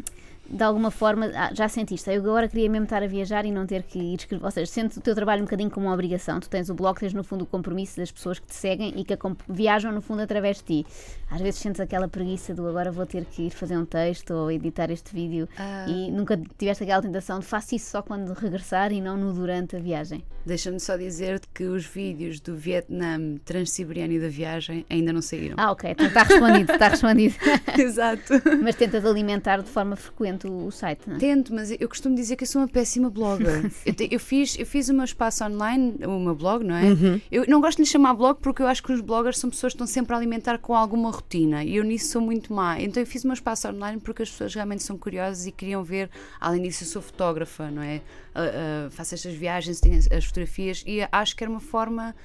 de 0.49 0.63
alguma 0.63 0.91
forma, 0.91 1.31
ah, 1.35 1.49
já 1.53 1.67
sentiste, 1.69 2.09
eu 2.11 2.21
agora 2.21 2.47
queria 2.47 2.69
mesmo 2.69 2.83
estar 2.83 3.01
a 3.01 3.07
viajar 3.07 3.45
e 3.45 3.51
não 3.51 3.65
ter 3.65 3.83
que 3.83 3.97
ir 3.97 4.15
escrever, 4.15 4.43
ou 4.43 4.51
seja, 4.51 4.71
sentes 4.71 4.97
o 4.97 5.01
teu 5.01 5.15
trabalho 5.15 5.41
um 5.41 5.45
bocadinho 5.45 5.69
como 5.71 5.87
uma 5.87 5.93
obrigação, 5.93 6.39
tu 6.39 6.49
tens 6.49 6.69
o 6.69 6.73
blog, 6.73 6.99
tens 6.99 7.13
no 7.13 7.23
fundo 7.23 7.43
o 7.43 7.45
compromisso 7.47 7.97
das 7.97 8.11
pessoas 8.11 8.39
que 8.39 8.47
te 8.47 8.55
seguem 8.55 8.93
e 8.97 9.03
que 9.03 9.17
viajam 9.49 9.91
no 9.91 10.01
fundo 10.01 10.21
através 10.21 10.57
de 10.57 10.63
ti. 10.83 10.85
Às 11.31 11.41
vezes 11.41 11.59
sentes 11.59 11.79
aquela 11.81 12.07
preguiça 12.07 12.53
do 12.53 12.67
agora 12.67 12.91
vou 12.91 13.05
ter 13.05 13.25
que 13.25 13.43
ir 13.43 13.49
fazer 13.51 13.77
um 13.77 13.85
texto 13.85 14.31
ou 14.31 14.51
editar 14.51 14.91
este 14.91 15.13
vídeo 15.13 15.47
Ah. 15.57 15.85
e 15.87 16.11
nunca 16.11 16.39
tiveste 16.57 16.83
aquela 16.83 17.01
tentação 17.01 17.39
de 17.39 17.45
faço 17.45 17.75
isso 17.75 17.89
só 17.89 18.01
quando 18.01 18.33
regressar 18.33 18.91
e 18.91 19.01
não 19.01 19.17
no 19.17 19.33
durante 19.33 19.75
a 19.75 19.79
viagem. 19.79 20.23
Deixa-me 20.45 20.79
só 20.79 20.97
dizer-te 20.97 21.47
que 21.53 21.63
os 21.63 21.85
vídeos 21.85 22.39
do 22.41 22.55
Vietnã 22.55 23.37
Transsiberiano 23.45 24.13
e 24.13 24.19
da 24.19 24.27
viagem 24.27 24.85
ainda 24.89 25.13
não 25.13 25.21
saíram. 25.21 25.55
Ah, 25.57 25.71
ok, 25.71 25.91
então 25.91 26.05
está 26.07 26.23
respondido, 26.23 26.71
está 26.73 26.87
respondido. 26.89 27.35
Exato. 27.79 28.33
Mas 28.61 28.75
tentas 28.75 29.05
alimentar 29.05 29.61
de 29.61 29.69
forma 29.69 29.95
frequente 29.95 30.32
o, 30.49 30.67
o 30.67 30.71
site, 30.71 31.01
não 31.07 31.15
é? 31.15 31.19
Tento, 31.19 31.53
mas 31.53 31.71
eu 31.71 31.87
costumo 31.89 32.15
dizer 32.15 32.35
que 32.35 32.43
eu 32.43 32.47
sou 32.47 32.61
uma 32.61 32.67
péssima 32.67 33.09
blogger. 33.09 33.71
eu, 33.85 33.93
te- 33.93 34.07
eu 34.11 34.19
fiz, 34.19 34.57
eu 34.59 34.65
fiz 34.65 34.89
o 34.89 34.93
meu 34.93 35.03
espaço 35.05 35.43
online, 35.43 35.95
o 36.05 36.19
meu 36.19 36.35
blog, 36.35 36.63
não 36.63 36.75
é? 36.75 36.83
Eu 37.31 37.45
não 37.47 37.61
gosto 37.61 37.77
de 37.77 37.83
lhe 37.83 37.87
chamar 37.89 38.13
blog 38.13 38.39
porque 38.41 38.61
eu 38.61 38.67
acho 38.67 38.81
que 38.83 38.91
os 38.91 39.01
bloggers 39.01 39.37
são 39.37 39.49
pessoas 39.49 39.73
que 39.73 39.77
estão 39.77 39.87
sempre 39.87 40.13
a 40.13 40.17
alimentar 40.17 40.57
com 40.57 40.75
alguma 40.75 41.11
rotina 41.11 41.63
e 41.63 41.75
eu 41.75 41.83
nisso 41.83 42.07
sou 42.11 42.21
muito 42.21 42.53
má. 42.53 42.79
Então 42.81 43.01
eu 43.01 43.07
fiz 43.07 43.23
o 43.23 43.27
meu 43.27 43.33
espaço 43.33 43.67
online 43.67 43.99
porque 44.01 44.23
as 44.23 44.29
pessoas 44.29 44.53
realmente 44.55 44.83
são 44.83 44.97
curiosas 44.97 45.45
e 45.45 45.51
queriam 45.51 45.83
ver. 45.83 46.09
Além 46.39 46.61
disso, 46.63 46.83
eu 46.83 46.87
sou 46.87 47.01
fotógrafa, 47.01 47.69
não 47.71 47.81
é? 47.83 48.01
Ah, 48.35 48.41
ah, 48.87 48.89
faço 48.89 49.13
estas 49.15 49.33
viagens, 49.35 49.79
tenho 49.79 49.97
as, 49.97 50.11
as 50.11 50.25
fotografias 50.25 50.83
e 50.87 50.99
acho 51.11 51.35
que 51.35 51.43
era 51.43 51.51
uma 51.51 51.59
forma 51.59 52.15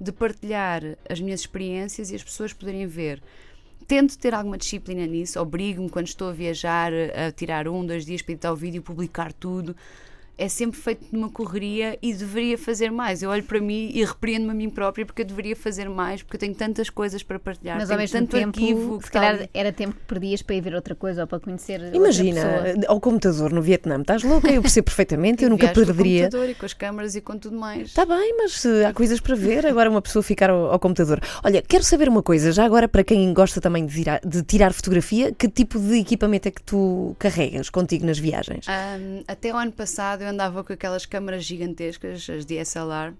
de 0.00 0.12
partilhar 0.12 0.80
as 1.10 1.20
minhas 1.20 1.40
experiências 1.40 2.10
e 2.10 2.14
as 2.14 2.22
pessoas 2.22 2.52
poderem 2.52 2.86
ver. 2.86 3.20
Tento 3.88 4.18
ter 4.18 4.34
alguma 4.34 4.58
disciplina 4.58 5.06
nisso, 5.06 5.40
obrigo-me 5.40 5.88
quando 5.88 6.08
estou 6.08 6.28
a 6.28 6.32
viajar 6.32 6.92
a 6.92 7.32
tirar 7.32 7.66
um, 7.66 7.86
dois 7.86 8.04
dias 8.04 8.20
para 8.20 8.32
editar 8.32 8.52
o 8.52 8.56
vídeo, 8.56 8.82
publicar 8.82 9.32
tudo. 9.32 9.74
É 10.38 10.48
sempre 10.48 10.78
feito 10.78 11.04
numa 11.10 11.28
correria 11.28 11.98
e 12.00 12.14
deveria 12.14 12.56
fazer 12.56 12.90
mais. 12.92 13.22
Eu 13.22 13.30
olho 13.30 13.42
para 13.42 13.60
mim 13.60 13.90
e 13.92 14.04
repreendo-me 14.04 14.52
a 14.52 14.54
mim 14.54 14.70
própria 14.70 15.04
porque 15.04 15.22
eu 15.22 15.26
deveria 15.26 15.56
fazer 15.56 15.88
mais, 15.90 16.22
porque 16.22 16.36
eu 16.36 16.40
tenho 16.40 16.54
tantas 16.54 16.88
coisas 16.88 17.22
para 17.22 17.38
partilhar, 17.40 17.76
Mas 17.76 17.90
ao 17.90 17.98
mesmo 17.98 18.18
tanto 18.20 18.30
tempo, 18.30 18.48
arquivo 18.58 18.98
que 18.98 19.06
se 19.06 19.10
calhar 19.10 19.34
ali. 19.34 19.50
era 19.52 19.72
tempo 19.72 19.94
que 19.96 20.04
perdias 20.06 20.40
para 20.40 20.54
ir 20.54 20.60
ver 20.60 20.74
outra 20.74 20.94
coisa 20.94 21.22
ou 21.22 21.26
para 21.26 21.40
conhecer 21.40 21.92
Imagina, 21.92 22.42
ao 22.86 23.00
computador 23.00 23.52
no 23.52 23.60
Vietnã, 23.60 24.00
estás 24.00 24.22
louca? 24.22 24.48
Eu 24.50 24.62
percebo 24.62 24.84
perfeitamente, 24.86 25.42
eu 25.44 25.50
nunca 25.50 25.66
Viajo 25.66 25.74
com 25.74 25.80
o 25.82 25.86
perderia. 25.94 26.22
computador 26.24 26.48
e 26.50 26.54
com 26.54 26.66
as 26.66 26.72
câmaras 26.72 27.14
e 27.16 27.20
com 27.20 27.36
tudo 27.36 27.58
mais. 27.58 27.88
Está 27.88 28.06
bem, 28.06 28.36
mas 28.38 28.64
eh, 28.64 28.84
há 28.86 28.92
coisas 28.92 29.18
para 29.20 29.34
ver, 29.34 29.66
agora 29.66 29.90
uma 29.90 30.00
pessoa 30.00 30.22
ficar 30.22 30.50
ao, 30.50 30.70
ao 30.72 30.78
computador. 30.78 31.20
Olha, 31.42 31.60
quero 31.62 31.82
saber 31.82 32.08
uma 32.08 32.22
coisa, 32.22 32.52
já 32.52 32.64
agora 32.64 32.86
para 32.88 33.02
quem 33.02 33.32
gosta 33.34 33.60
também 33.60 33.84
de 33.84 33.92
tirar, 33.94 34.20
de 34.24 34.42
tirar 34.42 34.72
fotografia, 34.72 35.32
que 35.32 35.48
tipo 35.48 35.78
de 35.80 35.98
equipamento 35.98 36.46
é 36.48 36.50
que 36.52 36.62
tu 36.62 37.16
carregas 37.18 37.68
contigo 37.70 38.06
nas 38.06 38.18
viagens? 38.18 38.66
Ahm, 38.68 39.22
até 39.26 39.52
o 39.52 39.56
ano 39.56 39.72
passado 39.72 40.22
eu 40.28 40.32
andava 40.32 40.62
com 40.62 40.72
aquelas 40.72 41.06
câmaras 41.06 41.44
gigantescas, 41.44 42.28
as 42.28 42.44
DSLR, 42.44 43.14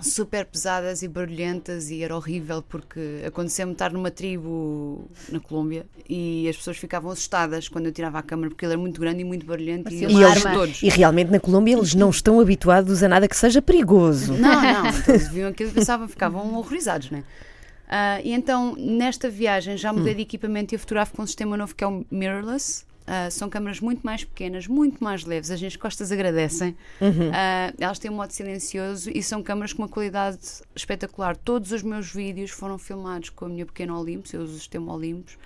super 0.00 0.44
pesadas 0.46 1.02
e 1.02 1.08
barulhentas 1.08 1.90
e 1.90 2.02
era 2.02 2.14
horrível 2.14 2.62
porque 2.62 3.22
aconteceu-me 3.26 3.72
estar 3.72 3.92
numa 3.92 4.10
tribo 4.10 5.10
na 5.28 5.40
Colômbia 5.40 5.86
e 6.08 6.48
as 6.48 6.56
pessoas 6.56 6.76
ficavam 6.76 7.10
assustadas 7.10 7.68
quando 7.68 7.86
eu 7.86 7.92
tirava 7.92 8.18
a 8.18 8.22
câmera 8.22 8.50
porque 8.50 8.64
ele 8.64 8.74
era 8.74 8.80
muito 8.80 9.00
grande 9.00 9.22
e 9.22 9.24
muito 9.24 9.44
barulhento 9.44 9.92
e 9.92 10.06
uma 10.06 10.22
eles 10.22 10.42
todos. 10.42 10.82
E 10.82 10.88
realmente 10.88 11.30
na 11.30 11.40
Colômbia 11.40 11.74
eles 11.76 11.94
não 11.94 12.10
estão 12.10 12.38
habituados 12.38 13.02
a 13.02 13.08
nada 13.08 13.26
que 13.26 13.36
seja 13.36 13.60
perigoso. 13.60 14.34
Não, 14.34 14.62
não, 14.62 14.86
então 14.94 15.14
eles 15.14 15.28
viam 15.28 15.48
aquilo 15.48 15.70
e 15.70 15.72
pensavam, 15.72 16.06
ficavam 16.06 16.54
horrorizados, 16.56 17.10
né? 17.10 17.24
Ah, 17.88 18.20
e 18.22 18.32
então, 18.32 18.76
nesta 18.76 19.30
viagem, 19.30 19.76
já 19.78 19.94
mudei 19.94 20.14
de 20.14 20.20
equipamento 20.20 20.74
e 20.74 20.76
eu 20.76 20.78
fotografo 20.78 21.16
com 21.16 21.22
um 21.22 21.26
sistema 21.26 21.56
novo 21.56 21.74
que 21.74 21.82
é 21.82 21.86
o 21.86 22.04
mirrorless. 22.10 22.84
Ah, 23.10 23.30
são 23.30 23.48
câmaras 23.48 23.80
muito 23.80 24.02
mais 24.02 24.22
pequenas, 24.22 24.66
muito 24.66 25.02
mais 25.02 25.24
leves. 25.24 25.50
As 25.50 25.58
minhas 25.58 25.76
costas 25.76 26.12
agradecem. 26.12 26.76
Ah, 27.32 27.72
elas 27.78 27.98
têm 27.98 28.10
um 28.10 28.14
modo 28.14 28.30
silencioso 28.32 29.10
e 29.14 29.22
são 29.22 29.42
câmaras 29.42 29.72
com 29.72 29.80
uma 29.80 29.88
qualidade 29.88 30.38
espetacular. 30.76 31.34
Todos 31.34 31.72
os 31.72 31.82
meus 31.82 32.12
vídeos 32.12 32.50
foram 32.50 32.76
filmados 32.76 33.30
com 33.30 33.46
a 33.46 33.48
minha 33.48 33.64
pequena 33.64 33.98
Olympus. 33.98 34.34
Eu 34.34 34.42
uso 34.42 34.56
o 34.56 34.58
sistema 34.58 34.92
Olympus. 34.92 35.38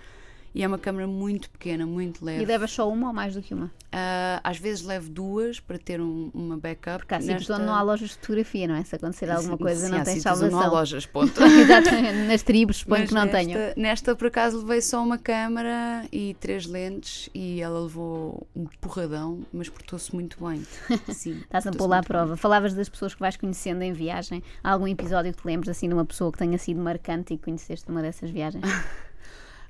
E 0.54 0.62
é 0.62 0.66
uma 0.68 0.78
câmara 0.78 1.06
muito 1.06 1.48
pequena, 1.48 1.86
muito 1.86 2.22
leve. 2.24 2.42
E 2.42 2.46
levas 2.46 2.70
só 2.70 2.86
uma 2.90 3.08
ou 3.08 3.12
mais 3.14 3.34
do 3.34 3.40
que 3.40 3.54
uma? 3.54 3.70
Ah, 3.90 4.38
às 4.44 4.58
vezes 4.58 4.84
levo 4.84 5.08
duas 5.10 5.58
para 5.60 5.78
ter 5.78 6.00
um- 6.00 6.30
uma 6.34 6.56
backup. 6.58 6.98
Porque 6.98 7.14
há 7.14 7.20
sítios 7.20 7.40
Nesta- 7.48 7.54
onde 7.56 7.64
não 7.66 7.74
há 7.74 7.82
lojas 7.82 8.10
de 8.10 8.14
fotografia, 8.16 8.68
não 8.68 8.74
é? 8.74 8.84
Se 8.84 8.94
acontecer 8.96 9.30
alguma 9.30 9.56
coisa, 9.56 9.86
Sim, 9.86 9.92
não 9.92 10.02
tens 10.04 10.22
salvação. 10.22 10.50
Não 10.50 10.60
há 10.60 10.66
lojas, 10.68 11.04
ponto. 11.06 11.42
Exatamente, 11.42 12.28
nas 12.28 12.42
tribos, 12.42 12.76
suponho 12.78 13.00
Mas 13.00 13.08
que 13.08 13.14
não 13.14 13.24
nesta, 13.24 13.38
tenham. 13.38 13.72
Nesta, 13.76 14.14
por 14.14 14.26
acaso, 14.28 14.58
levei 14.60 14.80
só 14.82 15.02
uma 15.02 15.16
câmara 15.18 16.06
e 16.12 16.34
três 16.38 16.66
lentes 16.66 17.30
e 17.34 17.60
ela 17.62 17.80
levou 17.80 18.46
um 18.54 18.64
porradão, 18.80 19.40
mas 19.52 19.68
portou-se 19.70 20.14
muito 20.14 20.36
bem. 20.44 20.62
Sim, 21.14 21.38
Estás 21.42 21.66
a 21.66 21.70
pô-la 21.70 21.96
à 21.96 21.98
muito 22.00 22.08
bem. 22.08 22.18
prova. 22.18 22.36
Falavas 22.36 22.74
das 22.74 22.88
pessoas 22.90 23.14
que 23.14 23.20
vais 23.20 23.36
conhecendo 23.38 23.82
em 23.82 23.92
viagem. 23.92 24.42
Há 24.62 24.70
algum 24.72 24.86
episódio 24.86 25.32
que 25.32 25.40
te 25.42 25.46
lembres 25.46 25.68
assim 25.70 25.88
de 25.88 25.94
uma 25.94 26.04
pessoa 26.04 26.30
que 26.30 26.38
tenha 26.38 26.58
sido 26.58 26.80
marcante 26.80 27.34
e 27.34 27.36
que 27.38 27.44
conheceste 27.44 27.88
numa 27.88 28.02
dessas 28.02 28.30
viagens? 28.30 28.62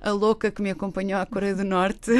A 0.05 0.11
louca 0.11 0.51
que 0.51 0.61
me 0.61 0.71
acompanhou 0.71 1.21
à 1.21 1.25
Coreia 1.25 1.55
do 1.55 1.63
Norte 1.63 2.11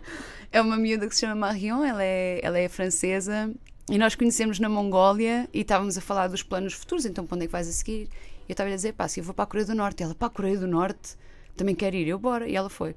é 0.50 0.58
uma 0.60 0.78
miúda 0.78 1.06
que 1.06 1.14
se 1.14 1.20
chama 1.20 1.34
Marion, 1.34 1.84
ela 1.84 2.02
é, 2.02 2.40
ela 2.42 2.58
é 2.58 2.66
francesa 2.66 3.52
e 3.90 3.98
nós 3.98 4.14
conhecemos 4.14 4.58
na 4.58 4.70
Mongólia 4.70 5.46
e 5.52 5.60
estávamos 5.60 5.98
a 5.98 6.00
falar 6.00 6.28
dos 6.28 6.42
planos 6.42 6.72
futuros, 6.72 7.04
então 7.04 7.26
para 7.26 7.36
onde 7.36 7.44
é 7.44 7.46
que 7.46 7.52
vais 7.52 7.68
a 7.68 7.72
seguir? 7.72 8.08
E 8.48 8.50
eu 8.50 8.52
estava 8.54 8.70
a 8.70 8.74
dizer, 8.74 8.94
pá, 8.94 9.06
se 9.06 9.20
eu 9.20 9.24
vou 9.24 9.34
para 9.34 9.42
a 9.42 9.46
Coreia 9.46 9.66
do 9.66 9.74
Norte, 9.74 10.00
e 10.00 10.04
ela, 10.04 10.14
para 10.14 10.28
a 10.28 10.30
Coreia 10.30 10.58
do 10.58 10.66
Norte, 10.66 11.14
também 11.56 11.74
quer 11.74 11.94
ir, 11.94 12.08
eu 12.08 12.18
bora, 12.18 12.48
e 12.48 12.56
ela 12.56 12.70
foi. 12.70 12.96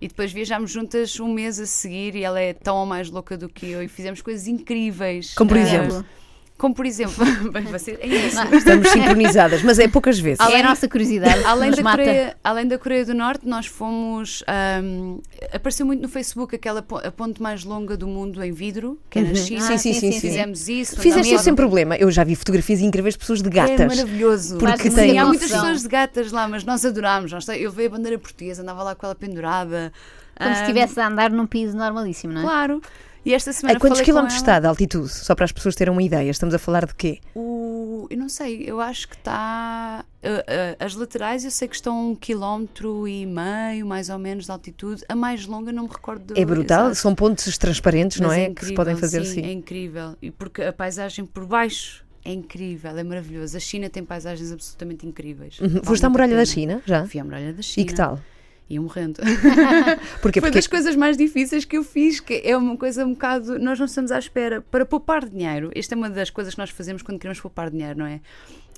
E 0.00 0.08
depois 0.08 0.32
viajámos 0.32 0.70
juntas 0.70 1.20
um 1.20 1.30
mês 1.32 1.60
a 1.60 1.66
seguir 1.66 2.14
e 2.14 2.24
ela 2.24 2.40
é 2.40 2.54
tão 2.54 2.76
ou 2.78 2.86
mais 2.86 3.10
louca 3.10 3.36
do 3.36 3.50
que 3.50 3.66
eu 3.70 3.82
e 3.82 3.88
fizemos 3.88 4.22
coisas 4.22 4.46
incríveis. 4.46 5.34
Como 5.34 5.48
por 5.48 5.58
Ah, 5.58 5.60
exemplo? 5.60 6.04
Como 6.56 6.72
por 6.72 6.86
exemplo, 6.86 7.24
bem, 7.50 7.64
você, 7.64 7.98
é 8.00 8.06
isso. 8.06 8.38
Estamos 8.54 8.88
sincronizadas, 8.88 9.60
mas 9.62 9.78
é 9.80 9.88
poucas 9.88 10.20
vezes. 10.20 10.38
é 10.48 10.60
a 10.60 10.62
nossa 10.62 10.88
curiosidade. 10.88 11.42
Além 11.44 11.70
nos 11.70 11.78
da, 11.78 11.82
mata. 11.82 11.96
Coreia, 11.98 12.36
além 12.44 12.68
da 12.68 12.78
Coreia 12.78 13.04
do 13.04 13.12
Norte, 13.12 13.46
nós 13.46 13.66
fomos. 13.66 14.44
ahm, 14.46 15.18
apareceu 15.52 15.84
muito 15.84 16.00
no 16.00 16.08
Facebook 16.08 16.54
aquela 16.54 16.78
a 17.04 17.10
ponte 17.10 17.42
mais 17.42 17.64
longa 17.64 17.96
do 17.96 18.06
mundo 18.06 18.42
em 18.42 18.52
vidro, 18.52 18.98
que 19.10 19.18
é 19.18 19.22
na 19.22 19.34
China. 19.34 19.60
Sim, 19.62 19.78
sim, 19.78 19.92
sim, 19.94 20.12
sim. 20.12 20.20
Fizemos 20.20 20.68
isso. 20.68 21.00
Fizeste 21.00 21.34
isso 21.34 21.42
sem 21.44 21.54
problema. 21.56 21.96
Eu 21.96 22.08
já 22.12 22.22
vi 22.22 22.36
fotografias 22.36 22.80
incríveis 22.80 23.14
de 23.14 23.18
pessoas 23.18 23.42
de 23.42 23.48
É 23.48 23.52
gatas. 23.52 23.96
maravilhoso. 23.96 24.56
Porque 24.58 24.90
Sim, 24.90 24.94
tem- 24.96 25.18
há 25.18 25.26
muitas 25.26 25.50
pessoas 25.50 25.82
de 25.82 25.88
gatas 25.88 26.30
lá, 26.30 26.46
mas 26.46 26.64
nós 26.64 26.84
adorámos. 26.84 27.32
Nós, 27.32 27.48
eu 27.48 27.70
veio 27.72 27.88
a 27.88 27.92
bandeira 27.92 28.18
portuguesa, 28.18 28.62
andava 28.62 28.82
lá 28.84 28.94
com 28.94 29.04
ela 29.04 29.14
pendurada. 29.16 29.92
Como 30.38 30.50
se 30.50 30.56
Ahm, 30.56 30.62
estivesse 30.62 31.00
a 31.00 31.08
andar 31.08 31.30
num 31.30 31.46
piso 31.46 31.76
normalíssimo, 31.76 32.32
não 32.32 32.40
é? 32.42 32.44
Claro. 32.44 32.80
E 33.24 33.32
esta 33.32 33.52
semana 33.52 33.76
A 33.78 33.80
quantos 33.80 34.00
quilómetros 34.02 34.36
está 34.36 34.60
de 34.60 34.66
altitude? 34.66 35.08
Só 35.08 35.34
para 35.34 35.46
as 35.46 35.52
pessoas 35.52 35.74
terem 35.74 35.90
uma 35.92 36.02
ideia. 36.02 36.30
Estamos 36.30 36.54
a 36.54 36.58
falar 36.58 36.84
de 36.84 36.94
quê? 36.94 37.20
O, 37.34 38.06
eu 38.10 38.18
não 38.18 38.28
sei, 38.28 38.64
eu 38.66 38.80
acho 38.80 39.08
que 39.08 39.16
está. 39.16 40.04
eh, 40.22 40.44
eh, 40.46 40.76
as 40.78 40.94
laterais 40.94 41.44
eu 41.44 41.50
sei 41.50 41.66
que 41.66 41.74
estão 41.74 42.10
um 42.10 42.14
quilómetro 42.14 43.08
e 43.08 43.24
meio, 43.24 43.86
mais 43.86 44.10
ou 44.10 44.18
menos, 44.18 44.44
de 44.44 44.50
altitude. 44.50 45.02
A 45.08 45.14
mais 45.14 45.46
longa 45.46 45.72
não 45.72 45.84
me 45.84 45.88
recordo. 45.88 46.34
É 46.36 46.44
brutal, 46.44 46.86
exato. 46.86 46.96
são 46.96 47.14
pontes 47.14 47.56
transparentes, 47.56 48.20
não 48.20 48.28
Mas 48.28 48.38
é? 48.38 48.40
que 48.40 48.46
se 48.46 48.50
incrível, 48.52 48.76
podem 48.76 48.96
fazer 48.96 49.24
sim, 49.24 49.40
assim. 49.40 49.48
É 49.48 49.52
incrível. 49.52 50.16
E 50.20 50.30
porque 50.30 50.62
a 50.62 50.72
paisagem 50.72 51.24
por 51.24 51.46
baixo 51.46 52.04
é 52.24 52.32
incrível, 52.32 52.96
é 52.96 53.02
maravilhoso. 53.02 53.56
A 53.56 53.60
China 53.60 53.88
tem 53.88 54.04
paisagens 54.04 54.52
absolutamente 54.52 55.06
incríveis. 55.06 55.58
Uhum. 55.60 55.82
Foste 55.82 56.04
à 56.04 56.10
muralha 56.10 56.36
da. 56.36 56.44
China, 56.44 56.82
já? 56.84 57.06
Fui 57.06 57.20
à 57.20 57.24
muralha 57.24 57.52
da 57.54 57.62
China. 57.62 57.84
E 57.84 57.86
que 57.86 57.94
tal? 57.94 58.20
Ia 58.68 58.80
morrendo. 58.80 59.20
Porquê? 60.22 60.40
Foi 60.40 60.48
Porque 60.48 60.58
das 60.58 60.66
coisas 60.66 60.96
mais 60.96 61.16
difíceis 61.16 61.64
que 61.64 61.76
eu 61.76 61.84
fiz, 61.84 62.18
que 62.18 62.40
é 62.44 62.56
uma 62.56 62.76
coisa 62.76 63.04
um 63.04 63.12
bocado. 63.12 63.58
Nós 63.58 63.78
não 63.78 63.86
estamos 63.86 64.10
à 64.10 64.18
espera. 64.18 64.62
Para 64.62 64.86
poupar 64.86 65.28
dinheiro, 65.28 65.70
esta 65.74 65.94
é 65.94 65.96
uma 65.96 66.08
das 66.08 66.30
coisas 66.30 66.54
que 66.54 66.60
nós 66.60 66.70
fazemos 66.70 67.02
quando 67.02 67.18
queremos 67.18 67.40
poupar 67.40 67.70
dinheiro, 67.70 67.98
não 67.98 68.06
é? 68.06 68.20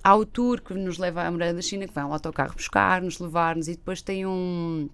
Há 0.03 0.15
o 0.15 0.27
tour 0.27 0.61
que 0.61 0.75
nos 0.75 0.99
leva 0.99 1.23
à 1.23 1.31
Muralha 1.31 1.55
da 1.55 1.63
China, 1.63 1.87
que 1.87 1.93
vai 1.93 2.05
um 2.05 2.13
autocarro 2.13 2.55
buscar-nos, 2.55 3.19
levar-nos, 3.19 3.69
e 3.69 3.73
depois 3.73 4.03
tem 4.03 4.27
um. 4.27 4.89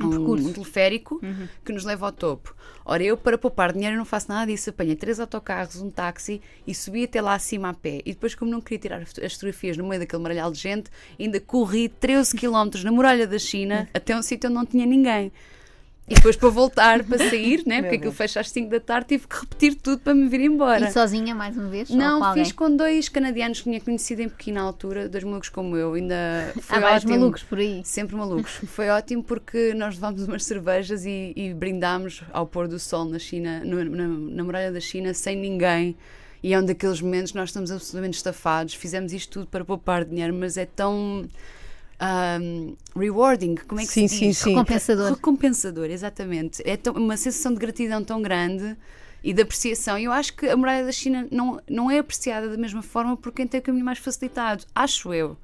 Um 0.00 0.10
percurso. 0.10 0.48
um 0.48 0.52
teleférico 0.52 1.20
que 1.64 1.72
nos 1.72 1.84
leva 1.84 2.06
ao 2.06 2.12
topo. 2.12 2.54
Ora, 2.84 3.02
eu 3.02 3.16
para 3.16 3.36
poupar 3.36 3.72
dinheiro 3.72 3.96
não 3.96 4.04
faço 4.04 4.28
nada 4.28 4.50
disso. 4.50 4.70
Apanhei 4.70 4.96
três 4.96 5.20
autocarros, 5.20 5.76
um 5.76 5.90
táxi 5.90 6.40
e 6.66 6.74
subi 6.74 7.04
até 7.04 7.20
lá 7.20 7.34
acima 7.34 7.70
a 7.70 7.74
pé. 7.74 8.00
E 8.04 8.12
depois, 8.12 8.34
como 8.34 8.50
não 8.50 8.60
queria 8.60 8.78
tirar 8.78 9.02
as 9.02 9.18
as 9.18 9.34
fotografias 9.34 9.76
no 9.76 9.86
meio 9.86 10.00
daquele 10.00 10.22
maralhal 10.22 10.50
de 10.50 10.58
gente, 10.58 10.90
ainda 11.18 11.40
corri 11.40 11.88
13 11.88 12.36
km 12.36 12.82
na 12.84 12.92
muralha 12.92 13.26
da 13.26 13.38
China 13.38 13.88
até 13.92 14.16
um 14.16 14.22
sítio 14.22 14.48
onde 14.48 14.54
não 14.54 14.66
tinha 14.66 14.86
ninguém. 14.86 15.32
E 16.10 16.14
depois 16.14 16.36
para 16.36 16.48
voltar, 16.48 17.04
para 17.04 17.18
sair, 17.18 17.62
né? 17.66 17.82
porque 17.82 17.96
aquilo 17.96 18.12
fecha 18.12 18.40
às 18.40 18.50
5 18.50 18.70
da 18.70 18.80
tarde, 18.80 19.08
tive 19.08 19.26
que 19.28 19.40
repetir 19.40 19.74
tudo 19.74 19.98
para 20.00 20.14
me 20.14 20.26
vir 20.26 20.40
embora. 20.40 20.88
E 20.88 20.92
sozinha 20.92 21.34
mais 21.34 21.56
uma 21.56 21.68
vez? 21.68 21.90
Não, 21.90 22.32
fiz 22.34 22.50
com 22.50 22.74
dois 22.74 23.08
canadianos 23.08 23.58
que 23.58 23.64
tinha 23.64 23.80
conhecido 23.80 24.22
em 24.22 24.28
Pequim 24.28 24.52
na 24.52 24.62
altura, 24.62 25.08
dois 25.08 25.22
malucos 25.22 25.50
como 25.50 25.76
eu. 25.76 25.92
Ainda 25.94 26.52
foi 26.62 26.76
Há 26.78 26.80
vários 26.80 27.04
ótimo. 27.04 27.18
malucos 27.18 27.42
por 27.42 27.58
aí. 27.58 27.82
Sempre 27.84 28.16
malucos. 28.16 28.52
Foi 28.68 28.88
ótimo 28.88 29.22
porque 29.22 29.74
nós 29.74 29.96
levámos 29.96 30.22
umas 30.26 30.44
cervejas 30.44 31.04
e, 31.04 31.32
e 31.36 31.52
brindámos 31.52 32.22
ao 32.32 32.46
pôr 32.46 32.68
do 32.68 32.78
sol 32.78 33.04
na 33.04 33.18
China, 33.18 33.62
no- 33.64 33.84
na, 33.84 34.06
na 34.08 34.44
muralha 34.44 34.72
da 34.72 34.80
China, 34.80 35.12
sem 35.12 35.36
ninguém. 35.36 35.96
E 36.42 36.54
é 36.54 36.58
um 36.58 36.64
daqueles 36.64 37.00
momentos 37.00 37.32
que 37.32 37.36
nós 37.38 37.48
estamos 37.48 37.70
absolutamente 37.70 38.16
estafados. 38.16 38.72
Fizemos 38.74 39.12
isto 39.12 39.32
tudo 39.40 39.46
para 39.48 39.64
poupar 39.64 40.04
dinheiro, 40.04 40.32
mas 40.32 40.56
é 40.56 40.64
tão 40.64 41.28
ahm, 41.98 42.74
rewarding. 42.96 43.56
Como 43.66 43.80
é 43.80 43.86
que 43.86 43.92
Sim, 43.92 44.08
se 44.08 44.08
sim, 44.08 44.28
diz? 44.28 44.38
sim. 44.38 44.50
Recompensador. 44.50 45.10
Recompensador, 45.12 45.86
exatamente. 45.90 46.62
É 46.64 46.76
tão- 46.76 46.94
uma 46.94 47.16
sensação 47.16 47.52
de 47.52 47.58
gratidão 47.58 48.02
tão 48.04 48.20
grande 48.22 48.76
e 49.22 49.32
de 49.32 49.42
apreciação. 49.42 49.98
E 49.98 50.04
eu 50.04 50.12
acho 50.12 50.34
que 50.34 50.46
a 50.48 50.56
muralha 50.56 50.84
da 50.84 50.92
China 50.92 51.26
não, 51.30 51.60
não 51.68 51.90
é 51.90 51.98
apreciada 51.98 52.48
da 52.48 52.56
mesma 52.56 52.82
forma 52.82 53.16
por 53.16 53.32
quem 53.32 53.46
tem 53.46 53.60
o 53.60 53.62
caminho 53.62 53.84
mais 53.84 53.98
facilitado. 53.98 54.64
Acho 54.74 55.12
eu. 55.14 55.36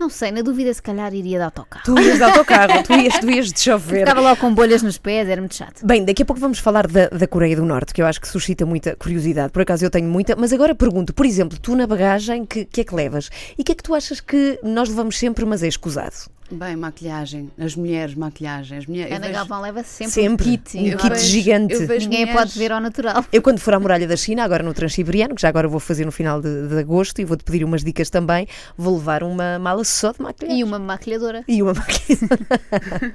Não 0.00 0.08
sei, 0.08 0.30
na 0.30 0.40
dúvida 0.40 0.72
se 0.72 0.80
calhar 0.80 1.12
iria 1.12 1.36
de 1.36 1.44
autocarro. 1.44 1.84
Tu 1.84 2.00
ias 2.00 2.16
de 2.16 2.24
autocarro, 2.24 2.82
tu 2.82 2.94
ias, 2.94 3.18
tu 3.20 3.30
ias 3.30 3.52
de 3.52 3.60
chover. 3.60 3.98
Ficava 3.98 4.22
logo 4.22 4.40
com 4.40 4.54
bolhas 4.54 4.82
nos 4.82 4.96
pés, 4.96 5.28
era 5.28 5.42
muito 5.42 5.54
chato. 5.54 5.84
Bem, 5.84 6.06
daqui 6.06 6.22
a 6.22 6.24
pouco 6.24 6.40
vamos 6.40 6.58
falar 6.58 6.86
da, 6.86 7.08
da 7.08 7.26
Coreia 7.26 7.54
do 7.54 7.66
Norte, 7.66 7.92
que 7.92 8.00
eu 8.00 8.06
acho 8.06 8.18
que 8.18 8.26
suscita 8.26 8.64
muita 8.64 8.96
curiosidade. 8.96 9.52
Por 9.52 9.60
acaso 9.60 9.84
eu 9.84 9.90
tenho 9.90 10.08
muita, 10.08 10.34
mas 10.34 10.54
agora 10.54 10.74
pergunto, 10.74 11.12
por 11.12 11.26
exemplo, 11.26 11.58
tu 11.60 11.76
na 11.76 11.86
bagagem, 11.86 12.46
que, 12.46 12.64
que 12.64 12.80
é 12.80 12.84
que 12.84 12.94
levas? 12.94 13.28
E 13.58 13.60
o 13.60 13.64
que 13.64 13.72
é 13.72 13.74
que 13.74 13.82
tu 13.82 13.94
achas 13.94 14.22
que 14.22 14.58
nós 14.62 14.88
levamos 14.88 15.18
sempre, 15.18 15.44
mas 15.44 15.62
é 15.62 15.68
escusado? 15.68 16.30
Bem, 16.52 16.74
maquilhagem. 16.76 17.50
As 17.58 17.76
mulheres, 17.76 18.14
maquilhagem. 18.14 18.78
As 18.78 18.86
mulheres, 18.86 19.12
Ana 19.12 19.20
vejo- 19.26 19.32
Galvão 19.38 19.60
leva 19.60 19.82
sempre, 19.84 20.12
Sempre. 20.12 20.48
um 20.48 20.50
kit. 20.56 20.76
Um 20.78 20.86
eu 20.86 20.98
kit 20.98 21.10
vejo- 21.10 21.24
gigante. 21.26 21.74
eu 21.74 21.86
vejo 21.86 22.08
Ninguém 22.08 22.26
mulheres- 22.26 22.40
pode 22.40 22.58
ver 22.58 22.72
ao 22.72 22.80
natural. 22.80 23.24
Eu, 23.32 23.40
quando 23.40 23.60
for 23.60 23.72
à 23.74 23.78
Muralha 23.80 24.06
da 24.08 24.16
China, 24.16 24.42
agora 24.44 24.62
no 24.62 24.74
Transiberiano, 24.74 25.34
que 25.34 25.42
já 25.42 25.48
agora 25.48 25.68
vou 25.68 25.78
fazer 25.78 26.04
no 26.04 26.10
final 26.12 26.40
de, 26.40 26.68
de 26.68 26.78
agosto 26.78 27.20
e 27.20 27.24
vou-te 27.24 27.44
pedir 27.44 27.62
umas 27.64 27.84
dicas 27.84 28.10
também, 28.10 28.46
vou 28.76 28.96
levar 28.98 29.22
uma 29.22 29.58
mala 29.58 29.84
só 29.84 30.12
de 30.12 30.20
maquilhagem. 30.20 30.60
E 30.60 30.64
uma 30.64 30.78
maquilhadora. 30.78 31.44
E 31.46 31.62
uma 31.62 31.72
maquilhadora. 31.72 32.40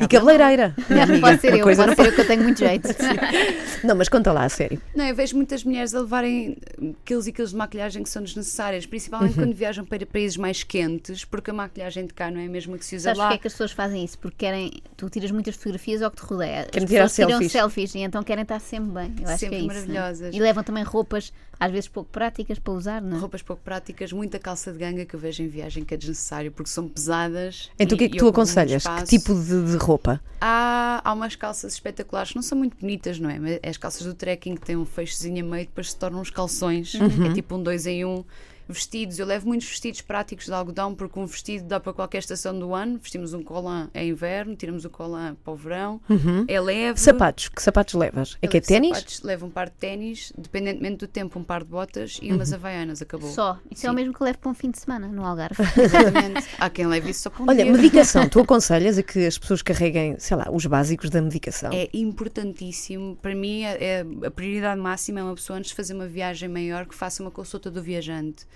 e 0.00 0.08
cabeleireira. 0.08 0.74
minha 0.88 1.02
amiga. 1.04 1.20
Pode 1.20 1.40
ser 1.40 1.48
Uma 1.48 1.58
eu, 1.58 1.64
coisa 1.64 1.82
pode 1.84 1.96
não 1.96 2.04
ser 2.04 2.10
eu 2.10 2.14
que 2.14 2.20
eu 2.20 2.26
tenho 2.26 2.42
muito 2.42 2.58
jeito. 2.58 2.88
Não, 3.84 3.94
mas 3.94 4.08
conta 4.08 4.32
lá, 4.32 4.44
a 4.44 4.48
sério. 4.48 4.80
Não, 4.94 5.04
eu 5.06 5.14
vejo 5.14 5.36
muitas 5.36 5.62
mulheres 5.62 5.94
a 5.94 6.00
levarem 6.00 6.56
quilos 7.04 7.28
e 7.28 7.32
quilos 7.32 7.50
de 7.52 7.56
maquilhagem 7.56 8.02
que 8.02 8.10
são 8.10 8.22
desnecessárias, 8.22 8.86
principalmente 8.86 9.38
Uhum. 9.38 9.44
quando 9.46 9.54
viajam 9.54 9.84
para 9.84 10.04
países 10.04 10.36
mais 10.36 10.62
quentes, 10.64 11.24
porque 11.24 11.50
a 11.50 11.54
maquilhagem 11.54 12.06
de 12.06 12.12
cá 12.12 12.28
não 12.30 12.40
é 12.40 12.46
a 12.46 12.48
mesma 12.68 12.78
que 12.78 12.84
se 12.84 12.96
usa 12.96 13.04
Sabes 13.04 13.18
lá. 13.18 13.24
porque 13.26 13.36
é 13.36 13.40
que 13.40 13.46
as 13.46 13.52
pessoas 13.54 13.72
fazem 13.72 14.04
isso? 14.04 14.18
Porque 14.18 14.36
querem. 14.38 14.70
Tu 14.96 15.08
tiras 15.10 15.30
muitas 15.30 15.56
fotografias 15.56 16.02
ao 16.02 16.10
que 16.10 16.16
te 16.18 16.24
rodeia. 16.24 16.60
As 16.62 16.66
Querem 16.70 16.86
tirar 16.86 17.02
pessoas 17.04 17.14
tiram 17.26 17.30
selfies. 17.38 17.52
selfies 17.52 17.94
e 17.94 17.98
então 18.00 18.22
querem 18.22 18.42
estar 18.42 18.60
sempre 18.60 18.90
bem. 18.92 19.14
Eu 19.20 19.28
acho 19.28 19.38
Sempre 19.38 19.48
que 19.48 19.54
é 19.54 19.58
isso. 19.58 19.68
né? 19.68 19.74
maravilhosas. 19.74 20.34
E 20.34 20.38
levam 20.40 20.62
também 20.64 20.82
roupas, 20.84 21.32
às 21.58 21.70
vezes 21.72 21.88
pouco 21.88 22.10
práticas 22.10 22.58
para 22.58 22.72
usar, 22.72 23.00
não 23.02 23.16
é? 23.16 23.20
Roupas 23.20 23.42
pouco 23.42 23.62
práticas, 23.62 24.12
muita 24.12 24.38
calça 24.38 24.72
de 24.72 24.78
ganga 24.78 25.04
que 25.04 25.14
eu 25.14 25.20
vejo 25.20 25.42
em 25.42 25.48
viagem 25.48 25.84
que 25.84 25.94
é 25.94 25.96
desnecessário 25.96 26.52
porque 26.52 26.70
são 26.70 26.88
pesadas. 26.88 27.70
Então 27.78 27.94
o 27.94 27.98
que 27.98 28.04
é 28.04 28.06
e- 28.06 28.10
que 28.10 28.18
tu 28.18 28.28
aconselhas? 28.28 28.84
Que 28.84 29.04
tipo 29.04 29.34
de, 29.34 29.64
de 29.70 29.76
roupa? 29.76 30.20
Há, 30.40 31.00
há 31.04 31.12
umas 31.12 31.34
calças 31.36 31.72
espetaculares 31.74 32.30
que 32.30 32.36
não 32.36 32.42
são 32.42 32.56
muito 32.58 32.76
bonitas, 32.80 33.18
não 33.18 33.28
é? 33.30 33.38
Mas 33.38 33.58
as 33.62 33.76
calças 33.76 34.06
do 34.06 34.14
trekking 34.14 34.54
que 34.56 34.60
têm 34.66 34.76
um 34.76 34.84
fechozinho 34.84 35.44
a 35.44 35.48
meio 35.48 35.66
depois 35.66 35.90
se 35.90 35.96
tornam 35.96 36.20
uns 36.20 36.30
calções. 36.30 36.94
Uhum. 36.94 37.26
É 37.30 37.32
tipo 37.34 37.56
um 37.56 37.62
dois 37.62 37.86
em 37.86 38.04
um. 38.04 38.24
Vestidos, 38.68 39.18
eu 39.18 39.24
levo 39.26 39.46
muitos 39.48 39.66
vestidos 39.66 40.00
práticos 40.02 40.44
de 40.46 40.52
algodão 40.52 40.94
porque 40.94 41.18
um 41.18 41.24
vestido 41.26 41.64
dá 41.66 41.80
para 41.80 41.92
qualquer 41.92 42.18
estação 42.18 42.58
do 42.58 42.74
ano. 42.74 42.98
Vestimos 42.98 43.32
um 43.32 43.42
colã 43.42 43.88
é 43.94 44.04
inverno, 44.04 44.54
tiramos 44.54 44.84
o 44.84 44.90
colã 44.90 45.34
para 45.42 45.52
o 45.52 45.56
verão. 45.56 46.00
É 46.46 46.60
leve. 46.60 46.90
Uhum. 46.90 46.96
Sapatos, 46.96 47.48
que 47.48 47.62
sapatos 47.62 47.94
levas? 47.94 48.36
É 48.42 48.46
Eu 48.46 48.50
que 48.50 48.58
é 48.58 48.60
ténis? 48.60 48.90
sapatos, 48.98 49.22
Levo 49.22 49.46
um 49.46 49.50
par 49.50 49.70
de 49.70 49.76
ténis, 49.76 50.32
dependentemente 50.36 50.96
do 50.98 51.08
tempo, 51.08 51.38
um 51.38 51.42
par 51.44 51.62
de 51.64 51.70
botas 51.70 52.18
e 52.22 52.28
Uhum. 52.28 52.36
umas 52.36 52.52
havaianas. 52.52 53.00
Acabou. 53.00 53.30
Só. 53.30 53.58
Isso 53.70 53.86
é 53.86 53.90
o 53.90 53.92
Sim. 53.92 53.96
mesmo 53.96 54.12
que 54.14 54.22
levo 54.22 54.38
para 54.38 54.50
um 54.50 54.54
fim 54.54 54.70
de 54.70 54.78
semana 54.78 55.08
no 55.08 55.24
Algarve. 55.24 55.62
Exatamente. 55.80 56.46
Há 56.58 56.68
quem 56.68 56.86
leve 56.86 57.10
isso 57.10 57.22
só 57.22 57.30
para 57.30 57.42
um 57.42 57.48
Olha, 57.48 57.64
dia. 57.64 57.72
medicação, 57.72 58.28
tu 58.28 58.40
aconselhas 58.40 58.98
a 58.98 59.02
que 59.02 59.26
as 59.26 59.38
pessoas 59.38 59.62
carreguem, 59.62 60.18
sei 60.18 60.36
lá, 60.36 60.46
os 60.52 60.66
básicos 60.66 61.08
da 61.10 61.22
medicação? 61.22 61.70
É 61.72 61.88
importantíssimo. 61.94 63.16
Para 63.20 63.34
mim, 63.34 63.62
é, 63.64 63.76
é- 64.00 64.06
a 64.26 64.30
prioridade 64.30 64.80
máxima 64.80 65.20
é 65.20 65.22
uma 65.22 65.34
pessoa 65.34 65.58
antes 65.58 65.70
de 65.70 65.76
fazer 65.76 65.94
uma 65.94 66.06
viagem 66.06 66.48
maior 66.48 66.86
que 66.86 66.94
faça 66.94 67.22
uma 67.22 67.30
consulta 67.30 67.70
do 67.70 67.82
viajante. 67.82 68.46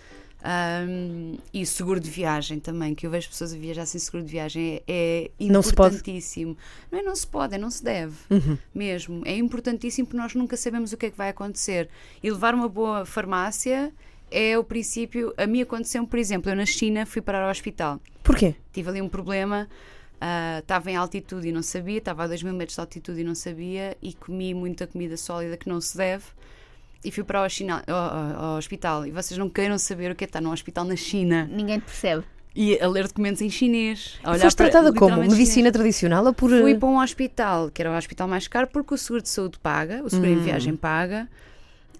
Ahm, 0.44 1.36
e 1.52 1.62
o 1.62 1.66
seguro 1.66 2.00
de 2.00 2.10
viagem 2.10 2.58
também, 2.58 2.94
que 2.94 3.06
eu 3.06 3.10
vejo 3.10 3.28
pessoas 3.28 3.52
a 3.54 3.56
viajar 3.56 3.86
sem 3.86 4.00
seguro 4.00 4.24
de 4.24 4.32
viagem, 4.32 4.82
é, 4.88 5.30
é 5.38 5.44
Não 5.44 5.60
importantíssimo. 5.60 6.56
Não 6.90 6.98
é 6.98 7.02
não 7.02 7.14
se 7.14 7.26
pode, 7.26 7.54
é 7.54 7.58
não 7.58 7.70
se 7.70 7.82
deve 7.84 8.16
Uhum. 8.30 8.58
mesmo. 8.74 9.22
É 9.24 9.36
importantíssimo 9.36 10.06
porque 10.06 10.16
nós 10.20 10.34
nunca 10.34 10.56
sabemos 10.56 10.92
o 10.92 10.96
que 10.96 11.06
é 11.06 11.10
que 11.10 11.16
vai 11.16 11.28
acontecer. 11.28 11.88
E 12.22 12.30
levar 12.30 12.54
uma 12.54 12.68
boa 12.68 13.04
farmácia 13.06 13.92
é 14.30 14.58
o 14.58 14.64
princípio. 14.64 15.32
A 15.36 15.46
mim 15.46 15.62
aconteceu, 15.62 16.04
por 16.06 16.18
exemplo, 16.18 16.50
eu 16.50 16.56
na 16.56 16.66
China 16.66 17.06
fui 17.06 17.22
parar 17.22 17.44
ao 17.44 17.50
hospital 17.50 18.00
Porquê? 18.24 18.54
tive 18.72 18.88
ali 18.90 19.00
um 19.02 19.08
problema. 19.08 19.68
ah, 20.20 20.58
Estava 20.60 20.90
em 20.90 20.96
altitude 20.96 21.48
e 21.48 21.52
não 21.52 21.62
sabia, 21.62 21.98
estava 21.98 22.24
a 22.24 22.26
2 22.26 22.42
mil 22.42 22.54
metros 22.54 22.74
de 22.76 22.80
altitude 22.80 23.20
e 23.20 23.24
não 23.24 23.34
sabia, 23.34 23.96
e 24.02 24.12
comi 24.14 24.54
muita 24.54 24.86
comida 24.86 25.16
sólida 25.16 25.56
que 25.56 25.68
não 25.68 25.80
se 25.80 25.96
deve. 25.96 26.24
E 27.04 27.10
fui 27.10 27.24
para 27.24 27.42
o 27.44 27.48
China- 27.48 27.82
ao, 27.86 27.94
ao- 27.96 28.44
ao 28.52 28.58
hospital. 28.58 29.06
E 29.06 29.10
vocês 29.10 29.36
não 29.38 29.48
queiram 29.48 29.76
saber 29.78 30.10
o 30.10 30.14
que 30.14 30.24
é 30.24 30.26
estar 30.26 30.40
num 30.40 30.52
hospital 30.52 30.84
na 30.84 30.94
China 30.96 31.48
Ninguém 31.50 31.78
te 31.80 31.84
percebe. 31.86 32.22
e 32.54 32.78
a 32.80 32.86
ler 32.88 33.08
documentos 33.08 33.42
em 33.42 33.50
chinês. 33.50 34.18
A 34.22 34.30
olhar 34.32 34.42
Foste 34.42 34.56
para- 34.56 34.70
tratada 34.70 34.92
como? 34.94 35.16
Medicina 35.16 35.46
chinês. 35.54 35.72
tradicional 35.72 36.24
ou 36.24 36.32
por. 36.32 36.50
Fui 36.50 36.74
para 36.76 36.88
um 36.88 36.98
hospital, 37.00 37.70
que 37.70 37.82
era 37.82 37.90
o 37.90 37.96
hospital 37.96 38.28
mais 38.28 38.46
caro, 38.46 38.68
porque 38.72 38.94
o 38.94 38.98
seguro 38.98 39.22
de 39.22 39.28
saúde 39.28 39.58
paga, 39.58 40.02
o 40.04 40.08
seguro 40.10 40.28
em 40.30 40.36
Hum. 40.36 40.42
viagem 40.42 40.76
paga. 40.76 41.28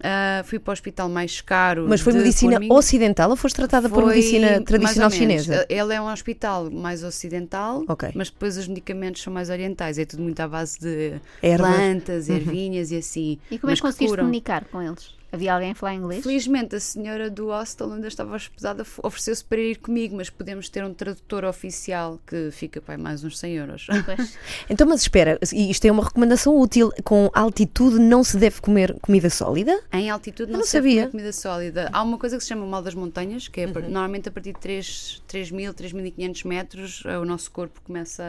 Ah, 0.01 0.41
fui 0.45 0.59
para 0.59 0.71
o 0.71 0.73
hospital 0.73 1.07
mais 1.09 1.39
caro. 1.41 1.85
Mas 1.87 2.01
foi 2.01 2.13
de 2.13 2.19
medicina 2.19 2.59
ocidental 2.69 3.29
ou 3.29 3.35
foste 3.35 3.55
tratada 3.55 3.87
por 3.89 4.03
Foi 4.03 4.15
medicina 4.15 4.51
mais 4.51 4.63
tradicional 4.63 5.09
chinesa? 5.11 5.65
Ele 5.69 5.93
é 5.93 6.01
um 6.01 6.11
hospital 6.11 6.69
mais 6.69 7.03
ocidental, 7.03 7.83
Ok. 7.87 8.09
mas 8.15 8.29
depois 8.29 8.57
os 8.57 8.67
medicamentos 8.67 9.21
são 9.21 9.31
mais 9.31 9.49
orientais. 9.49 9.97
É 9.97 10.05
tudo 10.05 10.23
muito 10.23 10.39
à 10.39 10.47
base 10.47 10.79
de 10.79 11.13
Ervas. 11.41 11.75
plantas, 11.75 12.29
ervinhas 12.29 12.91
e 12.91 12.97
assim. 12.97 13.37
E 13.49 13.57
como 13.57 13.71
é 13.71 13.75
que 13.75 13.81
conseguiste 13.81 14.07
curam. 14.09 14.23
comunicar 14.25 14.65
com 14.65 14.81
eles? 14.81 15.13
Havia 15.33 15.51
alguém 15.55 15.71
a 15.71 15.75
falar 15.75 15.95
inglês? 15.95 16.21
Felizmente 16.23 16.75
a 16.75 16.79
senhora 16.79 17.27
do 17.27 17.47
hostel 17.47 17.89
onde 17.89 18.03
eu 18.03 18.07
estava 18.07 18.35
hospedada 18.35 18.85
ofereceu-se 19.01 19.43
para 19.43 19.59
ir 19.59 19.77
comigo, 19.77 20.15
mas 20.15 20.29
podemos 20.29 20.69
ter 20.69 20.85
um 20.85 20.93
tradutor 20.93 21.43
oficial 21.43 22.19
que 22.27 22.51
fica 22.51 22.79
pai, 22.79 22.97
mais 22.97 23.23
uns 23.23 23.39
100 23.39 23.53
euros. 23.55 23.87
Pois. 24.05 24.37
Então, 24.69 24.85
mas 24.87 25.01
espera, 25.01 25.39
e 25.51 25.71
isto 25.71 25.85
é 25.85 25.91
uma 25.91 26.03
recomendação 26.03 26.55
útil. 26.57 26.91
Com 27.03 27.31
altitude 27.33 27.97
não 27.99 28.23
se 28.23 28.37
deve 28.37 28.61
comer 28.61 28.95
comida 29.01 29.27
sólida? 29.29 29.81
Em 29.91 30.09
altitude 30.09 30.51
não, 30.51 30.59
não 30.59 30.65
se 30.65 30.73
deve 30.73 30.87
sabia. 30.89 31.01
comer 31.01 31.11
comida 31.11 31.33
sólida. 31.33 31.89
Há 31.91 32.03
uma 32.03 32.17
coisa 32.19 32.37
que 32.37 32.43
se 32.43 32.49
chama 32.49 32.65
mal 32.67 32.83
das 32.83 32.93
montanhas, 32.93 33.47
que 33.47 33.61
é 33.61 33.67
par- 33.67 33.81
normalmente 33.81 34.29
a 34.29 34.31
partir 34.31 34.53
de 34.53 34.59
3 34.59 35.23
3.000, 35.27 35.73
3.500 35.73 36.47
metros 36.47 37.03
eh, 37.07 37.17
o 37.17 37.25
nosso 37.25 37.49
corpo 37.51 37.81
começa 37.83 38.23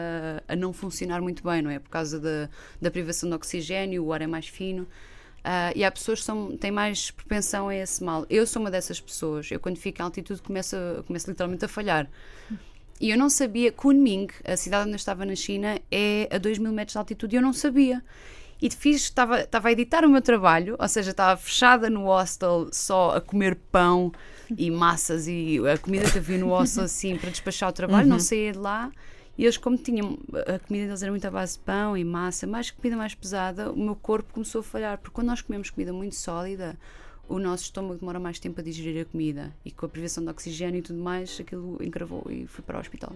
a, 0.47 0.53
a 0.53 0.55
não 0.55 0.73
funcionar 0.73 1.21
muito 1.21 1.43
bem, 1.43 1.61
não 1.61 1.69
é? 1.69 1.77
Por 1.77 1.89
causa 1.89 2.19
da, 2.19 2.49
da 2.81 2.89
privação 2.89 3.29
de 3.29 3.35
oxigênio, 3.35 4.03
o 4.03 4.11
ar 4.11 4.23
é 4.23 4.27
mais 4.27 4.47
fino. 4.47 4.87
Ah, 5.47 5.71
e 5.75 5.83
há 5.83 5.91
pessoas 5.91 6.21
que 6.21 6.25
são, 6.25 6.57
têm 6.57 6.71
mais 6.71 7.11
propensão 7.11 7.67
a 7.67 7.75
esse 7.75 8.03
mal. 8.03 8.25
Eu 8.31 8.47
sou 8.47 8.59
uma 8.63 8.71
dessas 8.71 8.99
pessoas. 8.99 9.51
Eu, 9.51 9.59
quando 9.59 9.77
fico 9.77 10.01
em 10.01 10.03
altitude, 10.03 10.41
começo, 10.41 10.75
começo 11.05 11.29
literalmente 11.29 11.63
a 11.63 11.67
falhar. 11.67 12.09
E 12.99 13.11
eu 13.11 13.17
não 13.17 13.29
sabia. 13.29 13.71
Kunming, 13.71 14.27
a 14.43 14.57
cidade 14.57 14.85
onde 14.85 14.93
eu 14.93 14.95
estava 14.95 15.23
na 15.23 15.35
China, 15.35 15.79
é 15.91 16.27
a 16.31 16.39
2 16.39 16.57
mil 16.57 16.71
metros 16.71 16.93
de 16.93 16.97
altitude 16.97 17.35
e 17.35 17.37
eu 17.37 17.43
não 17.43 17.53
sabia. 17.53 18.03
E 18.59 18.71
fiz, 18.71 19.03
estava, 19.03 19.41
estava 19.41 19.67
a 19.67 19.71
editar 19.71 20.03
o 20.03 20.09
meu 20.09 20.21
trabalho, 20.21 20.75
ou 20.79 20.87
seja, 20.87 21.11
estava 21.11 21.39
fechada 21.39 21.91
no 21.91 22.05
hostel 22.05 22.69
só 22.71 23.15
a 23.15 23.21
comer 23.21 23.55
pão 23.71 24.11
e 24.57 24.71
massas 24.71 25.27
e 25.27 25.59
a 25.71 25.77
comida 25.77 26.09
que 26.09 26.17
havia 26.17 26.39
no 26.39 26.47
hostel 26.47 26.85
assim 26.85 27.17
para 27.17 27.29
despachar 27.29 27.69
o 27.69 27.73
trabalho, 27.73 28.07
não 28.07 28.19
saía 28.19 28.53
de 28.53 28.57
lá. 28.57 28.91
E 29.37 29.43
eles, 29.43 29.57
como 29.57 29.77
tinham, 29.77 30.17
a 30.47 30.59
comida 30.59 30.85
deles 30.85 31.01
era 31.01 31.11
muito 31.11 31.25
à 31.25 31.31
base 31.31 31.53
de 31.53 31.59
pão 31.59 31.97
e 31.97 32.03
massa, 32.03 32.47
mais 32.47 32.71
comida 32.71 32.95
mais 32.95 33.13
pesada, 33.13 33.71
o 33.71 33.77
meu 33.77 33.95
corpo 33.95 34.33
começou 34.33 34.59
a 34.59 34.63
falhar. 34.63 34.97
Porque 34.97 35.13
quando 35.13 35.27
nós 35.27 35.41
comemos 35.41 35.69
comida 35.69 35.91
muito 35.91 36.15
sólida, 36.15 36.77
o 37.27 37.37
nosso 37.39 37.63
estômago 37.63 37.99
demora 37.99 38.19
mais 38.19 38.39
tempo 38.39 38.61
a 38.61 38.63
digerir 38.63 39.01
a 39.01 39.05
comida. 39.05 39.53
E 39.65 39.71
com 39.71 39.85
a 39.85 39.89
privação 39.89 40.23
de 40.23 40.29
oxigênio 40.29 40.79
e 40.79 40.81
tudo 40.81 40.99
mais, 40.99 41.37
aquilo 41.39 41.77
encravou 41.83 42.23
e 42.29 42.47
fui 42.47 42.63
para 42.63 42.77
o 42.77 42.79
hospital. 42.79 43.13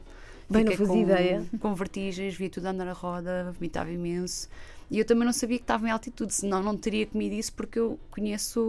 Bem, 0.50 0.64
não 0.64 0.72
Fiquei 0.72 0.88
fazia 0.88 1.06
com, 1.06 1.10
ideia. 1.10 1.46
Com 1.60 1.76
vertigens, 1.76 2.36
via 2.36 2.50
tudo 2.50 2.66
andar 2.66 2.88
a 2.88 2.94
roda, 2.94 3.52
vomitava 3.54 3.92
imenso. 3.92 4.50
E 4.90 4.98
eu 4.98 5.06
também 5.06 5.24
não 5.24 5.34
sabia 5.34 5.58
que 5.58 5.64
estava 5.64 5.88
em 5.88 5.92
altitude, 5.92 6.34
senão 6.34 6.64
não 6.64 6.76
teria 6.76 7.06
comido 7.06 7.34
isso 7.34 7.54
porque 7.54 7.78
eu 7.78 8.00
conheço 8.10 8.60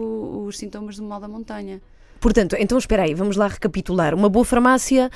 os 0.45 0.57
sintomas 0.57 0.95
do 0.95 1.03
mal 1.03 1.19
da 1.19 1.27
montanha. 1.27 1.81
Portanto, 2.21 2.55
então 2.59 2.77
espera 2.77 3.01
aí, 3.01 3.15
vamos 3.15 3.35
lá 3.35 3.47
recapitular. 3.47 4.13
Uma 4.13 4.29
boa 4.29 4.45
farmácia, 4.45 5.09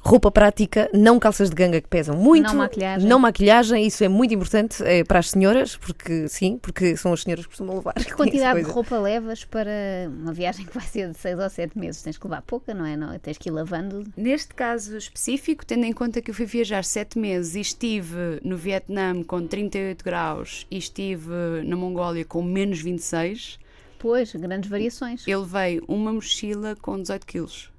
roupa 0.00 0.30
prática, 0.30 0.88
não 0.94 1.18
calças 1.18 1.50
de 1.50 1.56
ganga 1.56 1.80
que 1.80 1.88
pesam 1.88 2.16
muito. 2.16 2.46
Não 2.46 2.54
maquilhagem. 2.54 3.08
Não 3.08 3.18
maquilhagem, 3.18 3.84
isso 3.84 4.04
é 4.04 4.08
muito 4.08 4.32
importante 4.32 4.80
eh, 4.84 5.02
para 5.02 5.18
as 5.18 5.30
senhoras, 5.30 5.76
porque 5.76 6.28
sim, 6.28 6.58
porque 6.62 6.96
são 6.96 7.12
as 7.12 7.22
senhoras 7.22 7.46
que 7.46 7.50
costumam 7.50 7.78
levar. 7.78 7.94
Que 7.94 8.12
quantidade 8.14 8.62
de 8.62 8.70
roupa 8.70 8.96
levas 8.96 9.44
para 9.44 9.72
uma 10.08 10.32
viagem 10.32 10.64
que 10.64 10.72
vai 10.72 10.86
ser 10.86 11.10
de 11.10 11.18
6 11.18 11.40
ou 11.40 11.50
7 11.50 11.76
meses? 11.76 12.00
Tens 12.00 12.16
que 12.16 12.24
levar 12.24 12.42
pouca, 12.42 12.72
não 12.72 12.86
é? 12.86 12.96
Não, 12.96 13.18
tens 13.18 13.36
que 13.36 13.48
ir 13.48 13.52
lavando. 13.52 14.04
Neste 14.16 14.54
caso 14.54 14.96
específico, 14.96 15.66
tendo 15.66 15.84
em 15.84 15.92
conta 15.92 16.22
que 16.22 16.30
eu 16.30 16.34
fui 16.34 16.46
viajar 16.46 16.84
7 16.84 17.18
meses 17.18 17.56
e 17.56 17.60
estive 17.60 18.40
no 18.44 18.56
Vietnã 18.56 19.20
com 19.24 19.44
38 19.44 20.04
graus 20.04 20.64
e 20.70 20.78
estive 20.78 21.32
na 21.64 21.74
Mongólia 21.74 22.24
com 22.24 22.40
menos 22.40 22.80
26, 22.80 23.58
Pois, 24.02 24.32
grandes 24.34 24.68
variações. 24.68 25.22
eu 25.26 25.40
levei 25.42 25.80
uma 25.88 26.12
mochila 26.12 26.76
com 26.82 27.00
18 27.00 27.24
quilos. 27.26 27.70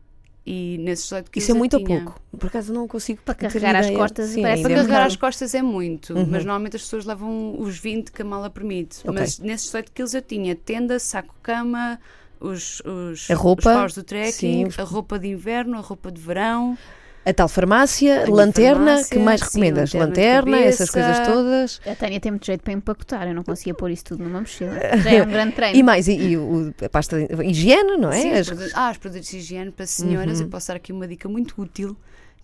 E 0.45 0.77
nesses 0.79 1.05
18 1.05 1.31
quilos 1.31 1.43
Isso 1.43 1.51
é 1.55 1.57
muito 1.57 1.77
tinha- 1.77 2.01
pouco. 2.03 2.21
Por 2.37 2.47
acaso 2.47 2.73
não 2.73 2.85
consigo 2.87 3.21
Para 3.23 3.33
carregar 3.35 3.75
as 3.77 3.89
costas 3.91 4.29
Sim, 4.29 4.41
Para 4.41 4.51
é 4.51 4.59
um 4.59 4.63
carregar 4.63 5.05
as 5.05 5.15
costas 5.15 5.53
é 5.53 5.61
muito, 5.61 6.13
mas 6.15 6.43
normalmente 6.43 6.75
as 6.77 6.81
pessoas 6.81 7.05
levam 7.05 7.55
os 7.59 7.77
20 7.77 8.11
que 8.11 8.21
a 8.21 8.25
mala 8.25 8.49
permite. 8.49 8.99
Ok. 9.01 9.13
Mas 9.13 9.39
nesses 9.39 9.67
18 9.67 9.91
quilos 9.91 10.13
eu 10.13 10.21
tinha 10.21 10.53
tenda, 10.55 10.97
saco-cama, 10.99 11.99
os, 12.41 12.81
os, 12.81 13.29
A 13.31 13.35
roupa, 13.35 13.69
os 13.69 13.75
paus 13.75 13.93
do 13.95 14.03
trekking, 14.03 14.31
sim, 14.33 14.65
os- 14.65 14.77
a 14.79 14.83
roupa 14.83 15.17
de 15.19 15.27
inverno, 15.29 15.77
a 15.77 15.81
roupa 15.81 16.11
de 16.11 16.19
verão. 16.21 16.77
A 17.25 17.33
tal 17.33 17.47
farmácia, 17.47 18.25
lanterna, 18.29 18.85
farmácia, 18.85 19.09
que 19.17 19.19
mais 19.23 19.39
sim, 19.39 19.45
recomendas? 19.45 19.93
lanterna 19.93 20.05
Lanterna, 20.51 20.57
essas 20.59 20.89
coisas 20.89 21.19
todas. 21.25 21.81
A 21.85 21.95
Tânia 21.95 22.19
tem 22.19 22.31
muito 22.31 22.45
jeito 22.45 22.61
para 22.61 22.73
empacotar, 22.73 23.27
eu 23.27 23.33
não 23.33 23.43
conseguia 23.43 23.73
pôr 23.73 23.89
isso 23.91 24.03
tudo 24.03 24.23
numa 24.25 24.41
mochila. 24.41 24.73
Já 25.01 25.11
é 25.11 25.23
um 25.23 25.27
grande 25.29 25.53
treino. 25.53 25.77
E 25.77 25.81
mais, 25.83 26.07
e, 26.09 26.13
e 26.17 26.37
o, 26.37 26.73
a 26.83 26.89
pasta 26.89 27.25
de 27.25 27.43
higiene, 27.45 27.95
não 27.97 28.11
é? 28.11 28.21
Sim, 28.21 28.31
As- 28.33 28.47
produtos, 28.47 28.71
ah, 28.75 28.91
os 28.91 28.97
produtos 28.97 29.29
de 29.29 29.37
higiene 29.37 29.71
para 29.71 29.85
senhoras, 29.85 30.39
Uhum. 30.39 30.45
eu 30.45 30.49
posso 30.49 30.67
dar 30.67 30.75
aqui 30.75 30.91
uma 30.91 31.07
dica 31.07 31.29
muito 31.29 31.53
útil, 31.61 31.95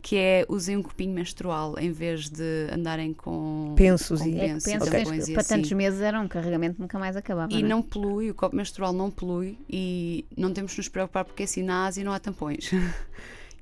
que 0.01 0.15
é 0.15 0.45
usem 0.47 0.77
um 0.77 0.81
copinho 0.81 1.13
menstrual 1.13 1.75
em 1.77 1.91
vez 1.91 2.29
de 2.29 2.69
andarem 2.73 3.11
com 3.11 3.73
Pensos 3.75 4.21
com 4.21 4.27
e- 4.29 4.37
É 4.39 4.47
pensos 4.47 4.63
penso 4.63 4.85
e 4.85 4.89
que 4.91 4.97
tampões 4.97 5.27
e 5.27 5.31
para 5.33 5.41
assim. 5.41 5.55
tantos 5.55 5.71
meses 5.73 5.99
era 5.99 6.21
um 6.21 6.27
carregamento 6.29 6.75
que 6.75 6.81
nunca 6.81 6.97
mais 6.97 7.17
acabava. 7.17 7.51
E 7.51 7.57
não 7.57 7.65
é? 7.65 7.69
não 7.69 7.81
polui, 7.81 8.31
o 8.31 8.33
copo 8.33 8.55
menstrual 8.55 8.93
não 8.93 9.11
polui 9.11 9.57
e 9.69 10.23
não 10.37 10.53
temos 10.53 10.71
de 10.71 10.77
nos 10.77 10.87
preocupar 10.87 11.25
porque 11.25 11.43
assim 11.43 11.63
na 11.63 11.85
Ásia 11.85 12.01
não 12.05 12.13
há 12.13 12.19
tampões. 12.19 12.71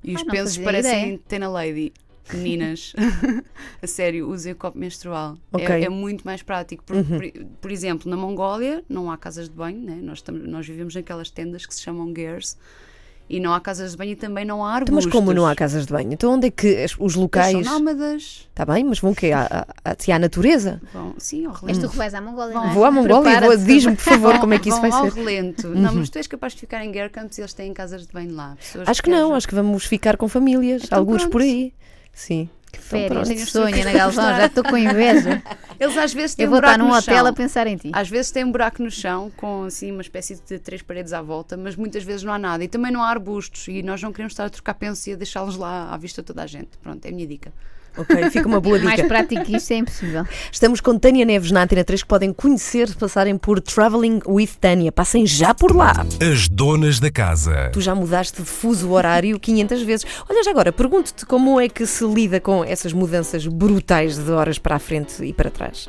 E 0.02 0.14
os 0.14 0.22
Ah, 0.22 0.30
pensos 0.30 0.58
parecem 0.58 1.02
ideia. 1.04 1.20
Tena 1.28 1.48
Lady. 1.48 1.92
Meninas, 2.34 2.92
a 3.82 3.86
sério, 3.86 4.28
usem 4.28 4.52
o 4.52 4.56
copo 4.56 4.76
menstrual. 4.78 5.38
Ok. 5.50 5.66
É, 5.66 5.84
é 5.84 5.88
muito 5.88 6.24
mais 6.26 6.42
prático. 6.42 6.84
Por, 6.84 6.96
Uhum. 6.96 7.04
por, 7.04 7.44
por 7.62 7.72
exemplo, 7.72 8.10
na 8.10 8.18
Mongólia 8.18 8.84
não 8.86 9.10
há 9.10 9.16
casas 9.16 9.48
de 9.48 9.54
banho, 9.54 9.80
né? 9.80 9.98
nós, 10.02 10.18
estamos, 10.18 10.46
nós 10.46 10.66
vivemos 10.66 10.94
naquelas 10.94 11.30
tendas 11.30 11.64
que 11.64 11.74
se 11.74 11.80
chamam 11.80 12.12
gers 12.14 12.58
e 13.28 13.38
não 13.40 13.52
há 13.52 13.60
casas 13.60 13.90
de 13.92 13.96
banho 13.96 14.12
e 14.12 14.16
também 14.16 14.44
não 14.44 14.64
há 14.64 14.74
arbustos. 14.74 15.04
mas 15.06 15.12
como 15.12 15.32
não 15.34 15.46
há 15.46 15.54
casas 15.54 15.86
de 15.86 15.92
banho? 15.92 16.12
Então 16.12 16.32
onde 16.34 16.46
é 16.46 16.50
que 16.50 16.84
os 16.84 16.96
Eles 16.98 17.14
locais. 17.14 17.52
são 17.52 17.60
nómadas. 17.78 18.48
Está 18.50 18.64
bem, 18.64 18.82
mas 18.84 18.98
vão 18.98 19.12
o 19.12 19.14
quê? 19.14 19.30
À, 19.32 19.66
assim, 19.84 20.12
à 20.12 20.18
natureza? 20.18 20.80
Vão, 20.92 21.14
sim, 21.18 21.46
ao 21.46 21.52
relento. 21.52 21.80
tu 21.80 21.90
que 21.90 21.96
vais 21.96 22.14
à 22.14 22.20
Mongólia, 22.20 22.54
Vão- 22.54 22.64
não 22.64 22.70
é? 22.70 22.74
Vou 22.74 22.84
à 22.84 22.90
Mongólia 22.90 23.54
e 23.54 23.56
diz-me, 23.58 23.94
por 23.96 24.02
favor, 24.02 24.32
Vão- 24.32 24.40
como 24.40 24.54
é 24.54 24.58
que 24.58 24.68
isso 24.70 24.80
vai 24.80 24.90
ao 24.90 25.02
ser. 25.04 25.08
Uhum. 25.18 25.24
relento. 25.24 25.68
Não, 25.68 25.94
mas 25.94 26.08
tu 26.10 26.16
és 26.16 26.26
capaz 26.26 26.54
de 26.54 26.60
ficar 26.60 26.84
em 26.84 26.92
Gercamps 26.92 27.38
e 27.38 27.40
eles 27.42 27.52
têm 27.54 27.72
casas 27.72 28.06
de 28.06 28.12
banho 28.12 28.34
lá. 28.34 28.56
Acho 28.86 29.02
que 29.02 29.10
não, 29.10 29.34
acho 29.34 29.46
que 29.46 29.54
vamos 29.54 29.84
ficar 29.84 30.16
com 30.16 30.26
famílias, 30.28 30.82
Então 30.84 30.98
alguns 30.98 31.18
pronto. 31.22 31.32
por 31.32 31.42
aí. 31.42 31.72
Sim. 32.12 32.48
Que 32.70 32.78
férias, 32.78 33.28
que 33.28 33.46
sonho, 33.46 33.80
Ana 33.80 33.92
Galvão, 33.92 34.36
já 34.36 34.46
estou 34.46 34.62
com 34.62 34.76
inveja. 34.76 35.42
Eles 35.80 35.96
às 35.96 36.12
vezes 36.12 36.34
têm 36.34 36.44
Eu 36.44 36.48
um 36.48 36.52
vou 36.52 36.58
estar 36.58 36.76
buraco 36.76 36.90
num 36.90 36.96
hotel 36.96 37.16
chão. 37.16 37.26
a 37.26 37.32
pensar 37.32 37.66
em 37.66 37.76
ti. 37.76 37.90
Às 37.94 38.08
vezes 38.08 38.30
tem 38.30 38.44
um 38.44 38.50
buraco 38.52 38.82
no 38.82 38.90
chão 38.90 39.30
com 39.36 39.64
assim 39.64 39.90
uma 39.92 40.02
espécie 40.02 40.40
de 40.46 40.58
três 40.58 40.82
paredes 40.82 41.12
à 41.12 41.22
volta, 41.22 41.56
mas 41.56 41.76
muitas 41.76 42.02
vezes 42.04 42.22
não 42.24 42.32
há 42.32 42.38
nada 42.38 42.62
e 42.64 42.68
também 42.68 42.90
não 42.92 43.02
há 43.02 43.08
arbustos 43.08 43.68
e 43.68 43.82
nós 43.82 44.02
não 44.02 44.12
queremos 44.12 44.32
estar 44.32 44.44
a 44.46 44.50
trocar 44.50 44.74
pensos 44.74 45.06
e 45.06 45.12
a 45.12 45.16
deixá-los 45.16 45.56
lá 45.56 45.92
à 45.92 45.96
vista 45.96 46.20
de 46.22 46.26
toda 46.26 46.42
a 46.42 46.46
gente. 46.46 46.76
Pronto, 46.82 47.04
é 47.04 47.08
a 47.08 47.12
minha 47.12 47.26
dica. 47.26 47.52
Ok, 47.96 48.30
fica 48.30 48.46
uma 48.46 48.60
boa 48.60 48.78
Mais 48.82 48.96
dica. 48.96 49.08
prático 49.08 49.42
que 49.44 49.56
isto 49.56 49.72
é 49.72 49.76
impossível. 49.76 50.24
Estamos 50.52 50.80
com 50.80 50.98
Tânia 50.98 51.24
Neves 51.24 51.50
na 51.50 51.62
Antena 51.62 51.84
3 51.84 52.02
que 52.02 52.08
podem 52.08 52.32
conhecer 52.32 52.88
se 52.88 52.96
passarem 52.96 53.36
por 53.36 53.60
Traveling 53.60 54.20
with 54.26 54.50
Tânia. 54.60 54.92
Passem 54.92 55.26
já 55.26 55.52
por 55.54 55.74
lá. 55.74 55.92
As 56.20 56.48
donas 56.48 57.00
da 57.00 57.10
casa. 57.10 57.70
Tu 57.72 57.80
já 57.80 57.94
mudaste 57.94 58.42
de 58.42 58.48
fuso 58.48 58.90
horário 58.90 59.38
500 59.40 59.82
vezes. 59.82 60.06
Olha, 60.28 60.42
já 60.44 60.50
agora, 60.50 60.72
pergunto-te 60.72 61.26
como 61.26 61.60
é 61.60 61.68
que 61.68 61.86
se 61.86 62.04
lida 62.04 62.40
com 62.40 62.62
essas 62.64 62.92
mudanças 62.92 63.46
brutais 63.46 64.16
de 64.16 64.30
horas 64.30 64.58
para 64.58 64.76
a 64.76 64.78
frente 64.78 65.24
e 65.24 65.32
para 65.32 65.50
trás. 65.50 65.88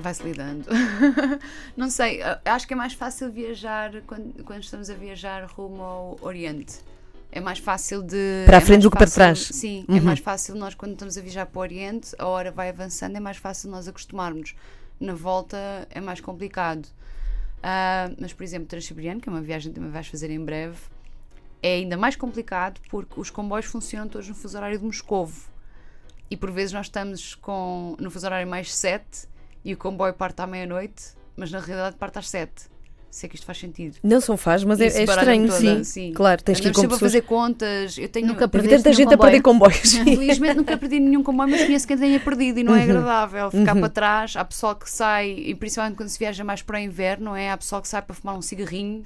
Vai-se 0.00 0.22
lidando. 0.22 0.64
não 1.76 1.90
sei, 1.90 2.20
acho 2.44 2.66
que 2.66 2.72
é 2.72 2.76
mais 2.76 2.94
fácil 2.94 3.30
viajar 3.30 3.92
quando, 4.06 4.42
quando 4.44 4.62
estamos 4.62 4.88
a 4.88 4.94
viajar 4.94 5.44
rumo 5.54 5.82
ao 5.82 6.18
Oriente. 6.22 6.76
É 7.32 7.40
mais 7.40 7.58
fácil 7.58 8.02
de. 8.02 8.42
Para 8.46 8.56
a 8.56 8.60
é 8.60 8.60
frente 8.60 8.78
mais 8.78 8.82
do 8.84 8.90
que 8.90 8.96
para 8.98 9.06
fácil- 9.06 9.14
trás. 9.14 9.38
Sim, 9.52 9.84
Uhum. 9.88 9.96
é 9.96 10.00
mais 10.00 10.18
fácil 10.18 10.54
nós, 10.56 10.74
quando 10.74 10.92
estamos 10.92 11.16
a 11.16 11.20
viajar 11.20 11.46
para 11.46 11.58
o 11.58 11.62
Oriente, 11.62 12.14
a 12.18 12.26
hora 12.26 12.50
vai 12.50 12.68
avançando, 12.70 13.16
é 13.16 13.20
mais 13.20 13.36
fácil 13.36 13.70
nós 13.70 13.86
acostumarmos. 13.86 14.54
Na 14.98 15.14
volta 15.14 15.56
é 15.90 16.00
mais 16.00 16.20
complicado. 16.20 16.88
Ah, 17.62 18.10
mas, 18.18 18.32
por 18.32 18.42
exemplo, 18.42 18.66
Transiberiano, 18.66 19.20
que 19.20 19.28
é 19.28 19.32
uma 19.32 19.40
viagem 19.42 19.70
que 19.70 19.74
também 19.76 19.90
vais 19.92 20.06
fazer 20.08 20.30
em 20.30 20.42
breve, 20.44 20.76
é 21.62 21.74
ainda 21.76 21.96
mais 21.96 22.16
complicado 22.16 22.80
porque 22.90 23.20
os 23.20 23.30
comboios 23.30 23.66
funcionam 23.66 24.08
todos 24.08 24.28
no 24.28 24.34
fuso 24.34 24.56
horário 24.56 24.78
de 24.78 24.84
Moscovo. 24.84 25.48
E 26.30 26.36
por 26.36 26.50
vezes 26.50 26.72
nós 26.72 26.86
estamos 26.86 27.34
com, 27.34 27.96
no 27.98 28.10
fuso 28.10 28.26
horário 28.26 28.48
mais 28.48 28.74
7 28.74 29.28
e 29.64 29.74
o 29.74 29.76
comboio 29.76 30.14
parte 30.14 30.40
à 30.40 30.46
meia-noite, 30.46 31.14
mas 31.36 31.50
na 31.50 31.58
realidade 31.60 31.96
parte 31.96 32.18
às 32.18 32.28
7. 32.28 32.52
Se 33.10 33.26
é 33.26 33.28
que 33.28 33.34
isto 33.34 33.44
faz 33.44 33.58
sentido. 33.58 33.96
Não 34.04 34.20
são 34.20 34.36
faz, 34.36 34.62
mas 34.62 34.80
é, 34.80 34.86
Isso 34.86 34.98
é 34.98 35.02
estranho, 35.02 35.48
toda, 35.48 35.82
sim. 35.84 36.12
Claro, 36.14 36.42
tens 36.44 36.60
que 36.60 36.68
ir 36.68 36.72
com 36.72 36.82
pessoas. 36.82 37.02
a 37.02 37.04
fazer 37.06 37.22
contas. 37.22 37.98
Eu 37.98 38.08
tenho 38.08 38.28
Nunca 38.28 38.46
Perdeste 38.46 38.76
tanta 38.84 38.92
gente 38.92 39.12
a 39.12 39.18
perder 39.18 39.42
comboio? 39.42 39.72
comboios. 39.72 39.94
Felizmente 40.04 40.54
nunca 40.56 40.78
perdi 40.78 41.00
nenhum 41.00 41.22
comboio, 41.24 41.50
mas 41.50 41.64
conheço 41.64 41.88
quem 41.88 41.98
tenha 41.98 42.20
perdido 42.20 42.60
e 42.60 42.62
não 42.62 42.72
é 42.74 42.78
Uhum. 42.78 42.82
agradável 42.84 43.50
ficar 43.50 43.74
para 43.74 43.88
trás. 43.88 44.36
Há 44.36 44.44
pessoal 44.44 44.76
que 44.76 44.88
sai, 44.88 45.30
e 45.32 45.54
principalmente 45.56 45.96
quando 45.96 46.08
se 46.08 46.18
viaja 46.20 46.44
mais 46.44 46.62
para 46.62 46.76
o 46.76 46.80
inverno, 46.80 47.24
não 47.26 47.36
é? 47.36 47.50
Há 47.50 47.56
pessoal 47.56 47.82
que 47.82 47.88
sai 47.88 48.00
para 48.00 48.14
fumar 48.14 48.36
um 48.38 48.42
cigarrinho 48.42 49.02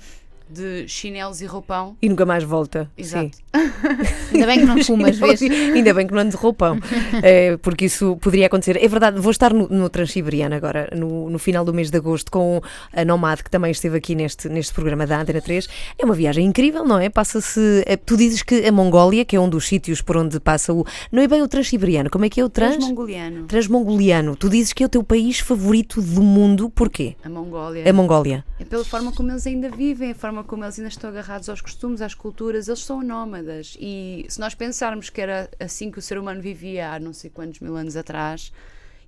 de 0.49 0.87
chinelos 0.89 1.41
e 1.41 1.47
roupão. 1.47 1.97
E 2.01 2.09
nunca 2.09 2.25
mais 2.27 2.45
volta. 2.45 2.91
Exato. 2.97 3.39
Ainda 4.33 4.47
bem 4.47 4.61
que 4.61 4.65
não 4.65 4.83
fumas, 4.85 5.17
vês? 5.19 5.43
Ainda 5.75 5.95
bem 5.95 6.07
que 6.07 6.13
não 6.13 6.21
ando 6.21 6.31
de 6.31 6.37
roupão, 6.37 6.79
É, 7.23 7.57
porque 7.63 7.87
isso 7.87 8.17
poderia 8.21 8.47
acontecer. 8.47 8.83
É 8.83 8.89
verdade, 8.89 9.21
vou 9.21 9.31
estar 9.31 9.53
no, 9.53 9.69
no 9.69 9.89
Transiberiano 9.89 10.55
agora, 10.55 10.89
no, 10.97 11.31
no 11.31 11.39
final 11.39 11.65
do 11.65 11.73
mês 11.73 11.91
de 11.91 11.97
agosto, 11.97 12.31
com 12.31 12.61
a 12.93 13.05
Nomad, 13.05 13.43
que 13.43 13.51
também 13.51 13.71
esteve 13.71 13.97
aqui 13.97 14.15
neste, 14.15 14.49
neste 14.49 14.73
programa 14.75 15.07
da 15.07 15.21
Antena 15.21 15.41
3. 15.41 15.69
É 15.99 16.05
uma 16.05 16.15
viagem 16.15 16.47
incrível, 16.47 16.85
não 16.85 16.99
é? 16.99 17.09
Passa-se. 17.09 17.83
é, 17.87 17.97
tu 17.97 18.17
dizes 18.17 18.43
que 18.43 18.67
a 18.67 18.73
Mongólia, 18.73 19.25
que 19.25 19.37
é 19.37 19.41
um 19.41 19.49
dos 19.49 19.67
sítios 19.67 20.01
por 20.03 20.17
onde 20.17 20.41
passa 20.41 20.73
o. 20.73 20.85
Não 21.13 21.23
é 21.23 21.29
bem 21.29 21.43
o 21.43 21.49
Transiberiano, 21.49 22.11
como 22.11 22.25
é 22.25 22.29
que 22.29 22.41
é 22.41 22.45
o 22.45 22.49
Trans? 22.49 22.77
Transmongoliano. 22.77 23.47
Transmongoliano. 23.47 24.37
Tu 24.37 24.49
dizes 24.49 24.73
que 24.73 24.83
é 24.83 24.87
o 24.87 24.89
teu 24.89 25.03
país 25.03 25.39
favorito 25.39 26.01
do 26.01 26.23
mundo, 26.23 26.71
porquê? 26.71 27.17
A 27.25 27.29
Mongólia. 27.29 27.89
A 27.89 27.93
Mongólia. 27.93 28.45
É 28.59 28.65
pela 28.65 28.85
forma 28.85 29.13
como 29.13 29.31
eles 29.31 29.47
ainda 29.47 29.71
vivem, 29.71 30.13
a 30.13 30.15
forma 30.15 30.34
como 30.43 30.65
eles 30.65 30.79
ainda 30.79 30.89
estão 30.89 31.11
agarrados 31.11 31.49
aos 31.49 31.61
costumes, 31.61 32.01
às 32.01 32.15
culturas. 32.15 32.67
Eles 32.67 32.81
são 32.81 33.03
nómadas. 33.03 33.77
E 33.79 34.27
se 34.29 34.41
nós 34.41 34.55
pensarmos 34.55 35.11
que 35.11 35.21
era 35.21 35.51
assim 35.61 35.91
que 35.91 35.99
o 35.99 36.03
ser 36.03 36.19
humano 36.19 36.41
vivia 36.41 36.93
há 36.93 36.99
não 36.99 37.13
sei 37.13 37.31
quantos 37.31 37.61
mil 37.61 37.77
anos 37.77 37.97
atrás, 37.97 38.53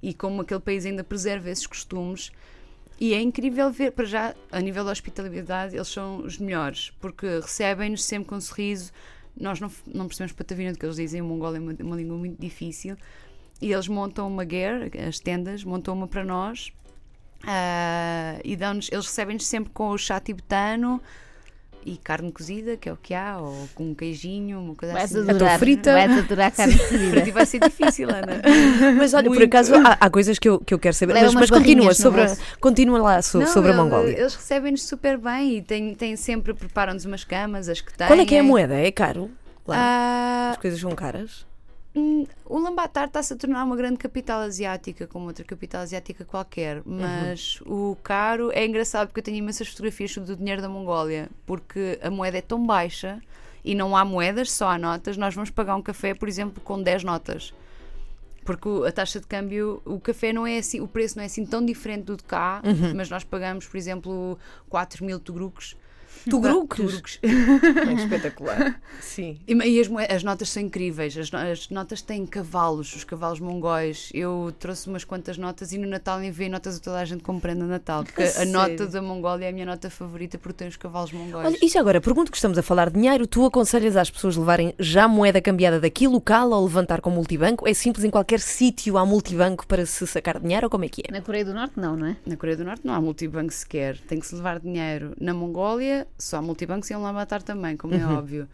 e 0.02 0.14
como 0.14 0.42
aquele 0.42 0.60
país 0.60 0.86
ainda 0.86 1.02
preserva 1.02 1.50
esses 1.50 1.66
costumes, 1.66 2.30
e 2.98 3.12
é 3.12 3.20
incrível 3.20 3.70
ver, 3.70 3.92
para 3.92 4.06
já, 4.06 4.34
a 4.50 4.60
nível 4.60 4.84
da 4.84 4.90
hospitalidade, 4.90 5.74
eles 5.74 5.88
são 5.88 6.18
os 6.18 6.38
melhores, 6.38 6.92
porque 6.98 7.26
recebem-nos 7.40 8.02
sempre 8.04 8.28
com 8.28 8.36
um 8.36 8.40
sorriso. 8.40 8.90
Nós 9.38 9.60
não, 9.60 9.70
não 9.86 10.06
percebemos 10.06 10.32
patavina 10.32 10.72
do 10.72 10.78
que 10.78 10.86
eles 10.86 10.96
dizem, 10.96 11.20
o 11.20 11.24
mongol 11.24 11.54
é 11.54 11.58
uma, 11.58 11.76
uma 11.78 11.96
língua 11.96 12.16
muito 12.16 12.40
difícil. 12.40 12.96
E 13.60 13.72
eles 13.72 13.86
montam 13.88 14.26
uma 14.26 14.44
guerra, 14.44 14.90
as 15.06 15.18
tendas, 15.18 15.62
montam 15.62 15.94
uma 15.94 16.08
para 16.08 16.24
nós, 16.24 16.72
ah, 17.46 18.38
e 18.44 18.56
dão-nos, 18.56 18.88
eles 18.92 19.06
recebem-nos 19.06 19.46
sempre 19.46 19.70
com 19.72 19.88
o 19.90 19.98
chá 19.98 20.18
tibetano 20.20 21.00
e 21.84 21.96
carne 21.98 22.32
cozida, 22.32 22.76
que 22.76 22.88
é 22.88 22.92
o 22.92 22.96
que 22.96 23.14
há, 23.14 23.38
ou 23.38 23.68
com 23.72 23.90
um 23.90 23.94
queijinho, 23.94 24.58
uma 24.58 24.74
coisa 24.74 24.92
Vais 24.92 25.14
assim. 25.14 25.30
adorar. 25.30 25.56
frita. 25.56 25.92
Vais 25.92 26.18
adorar 26.18 26.50
carne 26.50 26.76
cozida. 26.76 27.20
ti 27.22 27.30
vai 27.30 27.46
ser 27.46 27.60
difícil, 27.60 28.08
Ana. 28.10 28.42
Mas 28.98 29.14
olha, 29.14 29.22
por 29.30 29.36
Muito. 29.36 29.44
acaso 29.44 29.72
há, 29.76 29.96
há 30.00 30.10
coisas 30.10 30.36
que 30.36 30.48
eu, 30.48 30.58
que 30.58 30.74
eu 30.74 30.80
quero 30.80 30.94
saber. 30.96 31.12
Leva 31.12 31.26
Mas, 31.26 31.34
mas 31.34 31.50
continua, 31.50 31.94
sobre 31.94 32.22
a- 32.22 32.36
continua 32.60 32.98
lá 32.98 33.22
so- 33.22 33.38
Não, 33.38 33.46
sobre 33.46 33.70
a 33.70 33.76
Mongólia. 33.76 34.18
Eles 34.18 34.34
recebem-nos 34.34 34.82
super 34.82 35.16
bem 35.16 35.58
e 35.58 35.62
têm, 35.62 35.94
têm 35.94 36.16
sempre, 36.16 36.52
preparam-nos 36.54 37.04
umas 37.04 37.22
camas, 37.22 37.68
as 37.68 37.80
que 37.80 37.96
têm. 37.96 38.08
Qual 38.08 38.18
é 38.18 38.24
que 38.24 38.34
é 38.34 38.40
a 38.40 38.42
moeda? 38.42 38.74
É 38.74 38.90
caro? 38.90 39.30
Lá. 39.64 39.76
Ah, 39.78 40.50
As 40.52 40.56
coisas 40.58 40.80
são 40.80 40.90
caras? 40.90 41.46
Hum, 41.96 42.26
O 42.44 42.58
Ulaanbaatar 42.58 43.06
está-se 43.06 43.32
a 43.32 43.36
tornar 43.36 43.64
uma 43.64 43.74
grande 43.74 43.96
capital 43.96 44.40
asiática, 44.40 45.06
como 45.06 45.26
outra 45.26 45.44
capital 45.44 45.80
asiática 45.80 46.24
qualquer, 46.26 46.82
mas 46.84 47.58
o 47.64 47.96
caro 48.02 48.50
é 48.52 48.66
engraçado 48.66 49.08
porque 49.08 49.20
eu 49.20 49.24
tenho 49.24 49.38
imensas 49.38 49.68
fotografias 49.68 50.12
sobre 50.12 50.32
o 50.32 50.36
dinheiro 50.36 50.60
da 50.60 50.68
Mongólia, 50.68 51.30
porque 51.46 51.98
a 52.02 52.10
moeda 52.10 52.36
é 52.36 52.42
tão 52.42 52.64
baixa 52.66 53.18
e 53.64 53.74
não 53.74 53.96
há 53.96 54.04
moedas, 54.04 54.50
só 54.52 54.68
há 54.68 54.78
notas. 54.78 55.16
Nós 55.16 55.34
vamos 55.34 55.48
pagar 55.50 55.74
um 55.74 55.82
café, 55.82 56.12
por 56.14 56.28
exemplo, 56.28 56.62
com 56.62 56.80
10 56.82 57.02
notas. 57.02 57.54
Porque 58.44 58.68
a 58.86 58.92
taxa 58.92 59.18
de 59.18 59.26
câmbio, 59.26 59.82
o 59.84 59.98
café 59.98 60.32
não 60.32 60.46
é 60.46 60.58
assim, 60.58 60.80
o 60.80 60.86
preço 60.86 61.16
não 61.16 61.22
é 61.22 61.26
assim 61.26 61.44
tão 61.44 61.64
diferente 61.64 62.04
do 62.04 62.16
de 62.16 62.22
cá, 62.22 62.62
mas 62.94 63.08
nós 63.10 63.24
pagamos, 63.24 63.66
por 63.66 63.76
exemplo, 63.76 64.38
4 64.68 65.04
mil 65.04 65.18
Tugruques. 65.18 65.74
Tugruques. 66.28 67.18
É 67.22 67.92
espetacular. 67.94 68.80
Sim. 69.00 69.38
E, 69.46 69.54
e 69.54 69.80
as, 69.80 69.88
as 70.10 70.22
notas 70.22 70.48
são 70.50 70.62
incríveis. 70.62 71.16
As, 71.16 71.32
as 71.32 71.70
notas 71.70 72.02
têm 72.02 72.26
cavalos, 72.26 72.94
os 72.94 73.04
cavalos 73.04 73.40
mongóis. 73.40 74.10
Eu 74.14 74.54
trouxe 74.58 74.88
umas 74.88 75.04
quantas 75.04 75.38
notas 75.38 75.72
e 75.72 75.78
no 75.78 75.88
Natal 75.88 76.22
enviei 76.22 76.48
notas 76.48 76.76
a 76.76 76.80
toda 76.80 76.98
a 76.98 77.04
gente 77.04 77.22
como 77.22 77.40
prenda 77.40 77.64
de 77.64 77.70
Natal. 77.70 78.04
Porque 78.04 78.22
a 78.22 78.26
Sério? 78.26 78.52
nota 78.52 78.86
da 78.86 79.02
Mongólia 79.02 79.46
é 79.46 79.48
a 79.48 79.52
minha 79.52 79.66
nota 79.66 79.90
favorita 79.90 80.38
porque 80.38 80.58
tem 80.58 80.68
os 80.68 80.76
cavalos 80.76 81.12
mongóis. 81.12 81.46
Olha, 81.46 81.58
e 81.62 81.68
já 81.68 81.80
agora, 81.80 82.00
pergunto 82.00 82.30
que 82.30 82.36
estamos 82.36 82.58
a 82.58 82.62
falar 82.62 82.90
de 82.90 82.94
dinheiro, 82.98 83.26
tu 83.26 83.44
aconselhas 83.44 83.96
às 83.96 84.10
pessoas 84.10 84.36
levarem 84.36 84.74
já 84.78 85.08
moeda 85.08 85.40
cambiada 85.40 85.80
daqui 85.80 86.06
local 86.06 86.50
ou 86.50 86.64
levantar 86.64 87.00
com 87.00 87.10
multibanco? 87.10 87.68
É 87.68 87.74
simples 87.74 88.04
em 88.04 88.10
qualquer 88.10 88.40
sítio 88.40 88.96
há 88.96 89.06
multibanco 89.06 89.66
para 89.66 89.84
se 89.86 90.06
sacar 90.06 90.40
dinheiro 90.40 90.66
ou 90.66 90.70
como 90.70 90.84
é 90.84 90.88
que 90.88 91.02
é? 91.06 91.12
Na 91.12 91.20
Coreia 91.20 91.44
do 91.44 91.54
Norte, 91.54 91.74
não, 91.76 91.96
não 91.96 92.06
é? 92.06 92.16
Na 92.26 92.36
Coreia 92.36 92.56
do 92.56 92.64
Norte 92.64 92.82
não 92.84 92.94
há 92.94 93.00
multibanco 93.00 93.52
sequer, 93.52 93.98
tem 93.98 94.20
que 94.20 94.26
se 94.26 94.34
levar 94.34 94.60
dinheiro. 94.60 95.14
Na 95.20 95.34
Mongólia 95.34 96.05
só 96.18 96.40
multibancos 96.42 96.88
iam 96.90 97.02
lá 97.02 97.12
matar 97.12 97.42
também, 97.42 97.76
como 97.76 97.94
é 97.94 98.04
óbvio. 98.06 98.48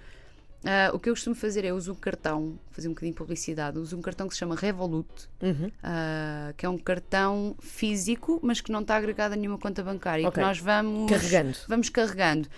Ah, 0.65 0.91
o 0.95 0.99
que 1.01 1.11
eu 1.11 1.15
costumo 1.15 1.35
fazer 1.35 1.65
é 1.65 1.73
uso 1.73 1.91
um 1.91 1.95
cartão, 1.97 2.57
fazer 2.71 2.87
um 2.87 2.93
bocadinho 2.93 3.13
de 3.13 3.19
publicidade, 3.19 3.79
uso 3.81 3.97
um 3.97 4.01
cartão 4.01 4.29
que 4.29 4.35
se 4.35 4.39
chama 4.39 4.55
Revolut, 4.55 5.09
Uhum. 5.43 5.71
ah, 5.83 6.53
que 6.57 6.65
é 6.65 6.69
um 6.69 6.79
cartão 6.79 7.57
físico, 7.61 8.39
mas 8.45 8.61
que 8.61 8.71
não 8.71 8.81
está 8.81 8.95
agregado 8.97 9.35
a 9.35 9.37
nenhuma 9.37 9.59
conta 9.59 9.83
bancária. 9.83 10.23
e 10.23 10.27
Ok. 10.27 10.41
que 10.41 10.47
nós 10.47 10.59
vamos 10.59 11.11
Carregando. 11.11 11.57
Vamos 11.69 11.89
carregando. 11.89 12.49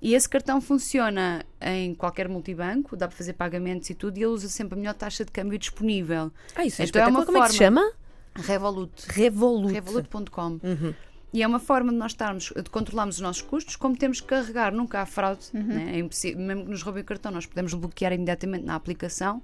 E 0.00 0.14
esse 0.14 0.28
cartão 0.28 0.60
funciona 0.60 1.44
em 1.60 1.92
qualquer 1.96 2.28
multibanco, 2.28 2.96
dá 2.96 3.08
para 3.08 3.16
fazer 3.16 3.32
pagamentos 3.32 3.90
e 3.90 3.94
tudo, 3.96 4.16
e 4.18 4.20
ele 4.20 4.26
usa 4.26 4.46
sempre 4.48 4.74
a 4.74 4.78
melhor 4.78 4.94
taxa 4.94 5.24
de 5.24 5.32
câmbio 5.32 5.58
disponível. 5.58 6.30
Ah, 6.54 6.64
isso 6.64 6.80
é 6.80 6.84
Então 6.84 7.02
é 7.02 7.06
uma 7.08 7.20
espetacular. 7.22 7.26
Como 7.26 7.38
é 7.38 7.46
que 7.48 7.52
se 7.54 7.58
forma- 7.58 7.80
chama? 7.80 7.92
Revolut. 8.46 8.92
Revolut. 9.08 9.72
Revolut.com. 9.74 10.60
Uhum. 10.62 10.94
E 11.32 11.42
é 11.42 11.46
uma 11.46 11.58
forma 11.58 11.92
de 11.92 11.98
nós 11.98 12.12
estarmos, 12.12 12.52
de 12.56 12.70
controlarmos 12.70 13.16
os 13.16 13.20
nossos 13.20 13.42
custos, 13.42 13.76
como 13.76 13.94
temos 13.96 14.20
que 14.20 14.26
carregar, 14.26 14.72
nunca 14.72 15.00
há 15.02 15.06
fraude, 15.06 15.46
Uhum. 15.52 15.62
né? 15.62 15.92
é 15.96 15.98
impossível, 15.98 16.40
mesmo 16.40 16.64
que 16.64 16.70
nos 16.70 16.82
roubem 16.82 17.02
o 17.02 17.04
cartão, 17.04 17.30
nós 17.30 17.44
podemos 17.44 17.74
bloquear 17.74 18.12
imediatamente 18.12 18.64
na 18.64 18.74
aplicação. 18.74 19.42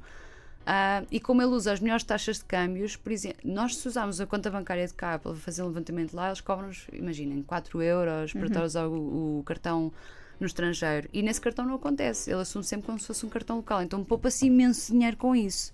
Ah, 0.67 1.03
e 1.11 1.21
como 1.21 1.43
ele 1.43 1.51
usa 1.51 1.73
as 1.73 1.81
melhores 1.81 2.03
taxas 2.05 2.39
de 2.39 2.45
câmbios, 2.47 2.97
por 2.97 3.13
exemplo, 3.13 3.39
nós 3.45 3.77
se 3.77 3.87
usarmos 3.87 4.19
a 4.19 4.27
conta 4.27 4.51
bancária 4.51 4.87
de 4.87 4.95
cá 4.95 5.19
para 5.19 5.35
fazer 5.35 5.63
um 5.63 5.67
levantamento 5.67 6.15
lá, 6.15 6.29
eles 6.29 6.41
cobram-nos, 6.41 6.87
imaginem, 6.91 7.43
4 7.43 7.83
euros 7.83 8.33
para 8.33 8.47
estar 8.47 8.61
a 8.63 8.65
usar 8.65 8.87
o, 8.87 9.41
o 9.41 9.43
cartão 9.45 9.93
no 10.41 10.47
estrangeiro. 10.47 11.07
E 11.13 11.23
nesse 11.23 11.39
cartão 11.41 11.67
não 11.67 11.75
acontece, 11.75 12.31
ele 12.31 12.41
assume 12.41 12.65
sempre 12.65 12.87
como 12.87 12.99
se 12.99 13.07
fosse 13.07 13.27
um 13.27 13.29
cartão 13.29 13.57
local, 13.57 13.83
então 13.83 14.03
poupa-se 14.03 14.47
imenso 14.47 14.91
dinheiro 14.91 15.19
com 15.19 15.37
isso. 15.37 15.71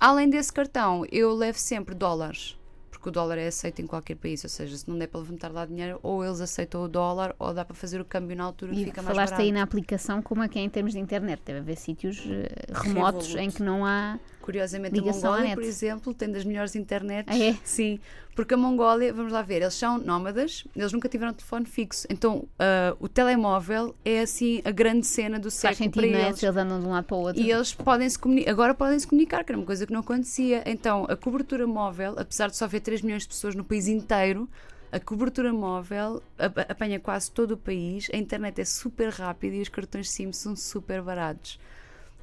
Além 0.00 0.30
desse 0.30 0.50
cartão, 0.52 1.04
eu 1.12 1.34
levo 1.34 1.58
sempre 1.58 1.94
dólares, 1.94 2.56
porque 2.96 3.08
o 3.10 3.12
dólar 3.12 3.38
é 3.38 3.46
aceito 3.46 3.80
em 3.82 3.86
qualquer 3.86 4.16
país, 4.16 4.42
ou 4.42 4.50
seja, 4.50 4.76
se 4.76 4.88
não 4.88 4.98
der 4.98 5.06
para 5.06 5.20
levantar 5.20 5.52
lá 5.52 5.64
dinheiro, 5.66 6.00
ou 6.02 6.24
eles 6.24 6.40
aceitam 6.40 6.82
o 6.82 6.88
dólar, 6.88 7.34
ou 7.38 7.52
dá 7.52 7.64
para 7.64 7.74
fazer 7.74 8.00
o 8.00 8.04
câmbio 8.04 8.36
na 8.36 8.44
altura 8.44 8.72
E 8.74 8.84
fica 8.84 9.02
mais 9.02 9.14
falaste 9.14 9.30
barato. 9.32 9.42
aí 9.46 9.52
na 9.52 9.62
aplicação 9.62 10.22
como 10.22 10.42
é 10.42 10.48
que 10.48 10.58
é 10.58 10.62
em 10.62 10.68
termos 10.68 10.92
de 10.92 10.98
internet. 10.98 11.40
Deve 11.44 11.58
haver 11.60 11.76
sítios 11.76 12.24
eh, 12.28 12.48
remotos 12.72 13.28
Revolut. 13.28 13.46
em 13.46 13.50
que 13.50 13.62
não 13.62 13.84
há. 13.84 14.18
Curiosamente, 14.46 14.94
Ligação 14.94 15.32
a 15.32 15.36
Mongólia, 15.38 15.56
por 15.56 15.64
exemplo, 15.64 16.14
tem 16.14 16.30
das 16.30 16.44
melhores 16.44 16.76
internets. 16.76 17.34
Ah, 17.34 17.36
é? 17.36 17.56
Sim, 17.64 17.98
porque 18.36 18.54
a 18.54 18.56
Mongólia, 18.56 19.12
vamos 19.12 19.32
lá 19.32 19.42
ver, 19.42 19.56
eles 19.60 19.74
são 19.74 19.98
nómadas, 19.98 20.64
eles 20.76 20.92
nunca 20.92 21.08
tiveram 21.08 21.34
telefone 21.34 21.66
fixo. 21.66 22.06
Então, 22.08 22.46
ah, 22.56 22.94
o 23.00 23.08
telemóvel 23.08 23.92
é 24.04 24.20
assim 24.20 24.62
a 24.64 24.70
grande 24.70 25.04
cena 25.04 25.36
do 25.40 25.50
século 25.50 25.76
sentido, 25.92 25.94
para 25.94 26.06
é? 26.06 26.28
eles. 26.28 26.38
Se 26.38 26.46
eles 26.46 26.56
andam 26.56 26.78
de 26.78 26.86
um 26.86 26.90
lado 26.92 27.04
para 27.06 27.16
o 27.16 27.20
outro. 27.20 27.42
E 27.42 27.50
eles 27.50 27.74
podem 27.74 28.08
se 28.08 28.16
comunicar, 28.16 28.50
agora 28.52 28.72
podem 28.72 28.96
se 29.00 29.06
comunicar, 29.08 29.42
que 29.42 29.50
era 29.50 29.58
uma 29.58 29.66
coisa 29.66 29.84
que 29.84 29.92
não 29.92 29.98
acontecia. 29.98 30.62
Então, 30.64 31.06
a 31.10 31.16
cobertura 31.16 31.66
móvel, 31.66 32.14
apesar 32.16 32.48
de 32.48 32.56
só 32.56 32.66
haver 32.66 32.80
3 32.82 33.02
milhões 33.02 33.22
de 33.22 33.28
pessoas 33.28 33.56
no 33.56 33.64
país 33.64 33.88
inteiro, 33.88 34.48
a 34.92 35.00
cobertura 35.00 35.52
móvel 35.52 36.22
ap- 36.38 36.70
apanha 36.70 37.00
quase 37.00 37.32
todo 37.32 37.50
o 37.50 37.56
país, 37.56 38.08
a 38.14 38.16
internet 38.16 38.60
é 38.60 38.64
super 38.64 39.08
rápida 39.08 39.56
e 39.56 39.60
os 39.60 39.68
cartões 39.68 40.08
SIM 40.08 40.30
são 40.32 40.54
super 40.54 41.02
baratos. 41.02 41.58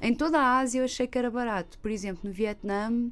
Em 0.00 0.14
toda 0.14 0.38
a 0.38 0.58
Ásia 0.58 0.80
eu 0.80 0.84
achei 0.84 1.06
que 1.06 1.18
era 1.18 1.30
barato. 1.30 1.78
Por 1.78 1.90
exemplo, 1.90 2.20
no 2.24 2.32
Vietnã, 2.32 3.10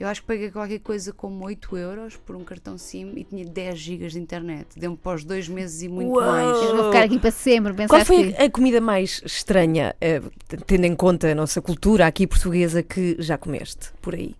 eu 0.00 0.08
acho 0.08 0.22
que 0.22 0.26
paguei 0.26 0.50
qualquer 0.50 0.78
coisa 0.78 1.12
como 1.12 1.44
8 1.44 1.76
euros 1.76 2.16
por 2.16 2.34
um 2.34 2.42
cartão 2.42 2.78
SIM 2.78 3.12
e 3.16 3.24
tinha 3.24 3.44
10 3.44 3.78
gigas 3.78 4.12
de 4.12 4.18
internet. 4.18 4.66
Deu-me 4.78 4.96
para 4.96 5.16
os 5.16 5.24
dois 5.24 5.46
meses 5.46 5.82
e 5.82 5.88
muito 5.88 6.12
Uau! 6.12 6.26
mais. 6.26 6.62
Eu 6.62 6.76
vou 6.76 6.86
ficar 6.86 7.04
aqui 7.04 7.18
para 7.18 7.30
sempre. 7.30 7.86
Qual 7.86 8.04
foi 8.04 8.32
que... 8.32 8.42
a 8.42 8.50
comida 8.50 8.80
mais 8.80 9.20
estranha, 9.26 9.94
eh, 10.00 10.22
tendo 10.66 10.86
em 10.86 10.96
conta 10.96 11.30
a 11.30 11.34
nossa 11.34 11.60
cultura 11.60 12.06
aqui 12.06 12.26
portuguesa, 12.26 12.82
que 12.82 13.16
já 13.18 13.36
comeste 13.36 13.90
por 14.00 14.14
aí? 14.14 14.34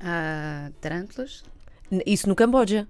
Ah, 0.00 0.70
tarântulas? 0.80 1.42
Isso 2.06 2.28
no 2.28 2.36
Camboja? 2.36 2.86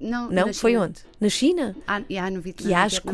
Não, 0.00 0.30
Não? 0.30 0.52
Foi 0.54 0.72
China. 0.72 0.84
onde? 0.84 1.00
Na 1.20 1.28
China? 1.28 1.76
Ah, 1.86 2.00
e 2.08 2.16
há 2.18 2.30
no 2.30 2.40
Vietnã, 2.40 2.68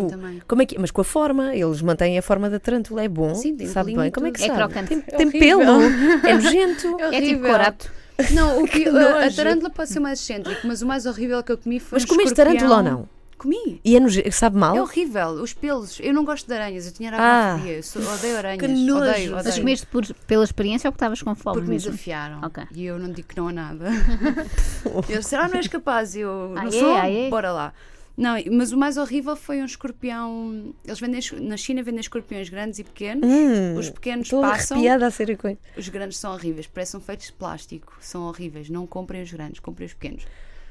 também. 0.09 0.43
Como 0.47 0.63
é 0.63 0.67
que, 0.67 0.79
mas 0.79 0.91
com 0.91 1.01
a 1.01 1.05
forma, 1.05 1.55
eles 1.55 1.81
mantêm 1.81 2.19
a 2.19 2.23
forma 2.23 2.51
da 2.51 2.61
tarântula, 2.61 3.03
é 3.03 3.09
bom, 3.09 3.35
Sim, 3.35 3.57
tem 3.57 3.67
sabe 3.67 3.95
bem, 3.95 4.11
como 4.11 4.27
é 4.27 4.31
que. 4.31 4.43
É 4.43 4.47
sabe? 4.47 4.59
crocante. 4.59 4.89
Tem, 4.89 5.05
É 5.07 5.17
tem 5.17 5.31
pelo, 5.31 5.63
é 6.27 6.35
nojento. 6.35 6.97
É 7.01 7.17
É 7.17 7.23
tipo 7.23 7.43
corato. 7.43 7.91
Não, 8.31 8.63
o 8.63 8.69
Que 8.69 8.89
a, 8.89 9.27
a 9.27 9.31
tarântula 9.33 9.71
pode 9.71 9.91
ser 9.91 9.99
mais 9.99 10.21
excêntrico, 10.21 10.65
mas 10.67 10.83
o 10.83 10.87
mais 10.87 11.05
horrível 11.05 11.43
que 11.43 11.51
eu 11.51 11.59
comi 11.59 11.81
foi 11.81 11.97
Mas 11.97 12.05
um 12.05 12.07
comeste 12.07 12.35
tarântula 12.35 12.77
ou 12.77 12.83
não? 12.83 13.09
Comi. 13.37 13.81
E 13.85 13.97
é 13.97 14.31
sabe 14.31 14.57
mal? 14.57 14.77
É 14.77 14.81
horrível, 14.83 15.29
os 15.43 15.53
pelos. 15.53 15.99
Eu 16.01 16.13
não 16.15 16.25
gosto 16.25 16.47
de 16.47 16.55
aranhas, 16.55 16.87
eu 16.87 16.93
tinha 16.93 17.11
Ah. 17.13 17.17
aracnofobia, 17.53 17.77
eu 17.77 17.83
sou- 17.83 18.03
odeio 18.03 18.37
aranhas. 18.39 18.61
Que 18.61 18.69
nojo. 18.69 19.11
Odeio, 19.11 19.33
Mas 19.33 19.47
odeio. 19.47 19.61
comeste 19.63 19.87
por- 19.87 20.15
pela 20.27 20.45
experiência 20.45 20.89
ou 20.89 20.93
porque 20.93 20.99
estavas 21.05 21.23
com 21.23 21.35
fome 21.35 21.55
Porque 21.55 21.69
me 21.69 21.75
mesmo? 21.75 21.91
desafiaram. 21.91 22.41
Ok. 22.43 22.65
E 22.75 22.85
eu 22.85 22.99
não 22.99 23.11
digo 23.13 23.29
que 23.29 23.37
não 23.37 23.49
a 23.49 23.53
nada. 23.53 23.87
Eles 25.09 25.21
disseram, 25.25 25.45
ah, 25.45 25.49
não 25.49 25.57
és 25.57 25.69
capaz. 25.69 26.15
Eu, 26.17 26.53
Ah, 26.57 26.63
não 26.63 26.69
é? 26.69 26.71
sou, 26.71 26.95
Ah, 26.95 27.11
é? 27.11 27.29
bora 27.29 27.53
lá. 27.53 27.73
Não, 28.17 28.37
mas 28.53 28.71
o 28.71 28.79
mais 28.79 28.97
horrível 28.97 29.35
foi 29.35 29.61
um 29.61 29.65
escorpião. 29.65 30.73
Eles 30.85 31.01
vendem, 31.01 31.21
na 31.41 31.57
China 31.57 31.83
vendem 31.83 31.99
escorpiões 32.01 32.49
grandes 32.49 32.79
e 32.79 32.85
pequenos. 32.85 33.29
Hum, 33.29 33.77
Os 33.77 33.91
pequenos 33.91 34.27
Estou 34.27 34.41
passam. 34.41 34.77
arrepiada 34.77 35.07
a 35.07 35.11
ser 35.11 35.37
com 35.37 35.57
Os 35.77 35.89
grandes 35.89 36.19
são 36.19 36.33
horríveis, 36.33 36.69
parecem 36.69 37.01
feitos 37.01 37.27
de 37.27 37.33
plástico. 37.33 37.93
São 38.01 38.23
horríveis. 38.23 38.71
Não 38.71 38.87
comprem 38.87 39.21
os 39.23 39.33
grandes, 39.33 39.59
comprem 39.59 39.87
os 39.87 39.95
pequenos. 39.95 40.25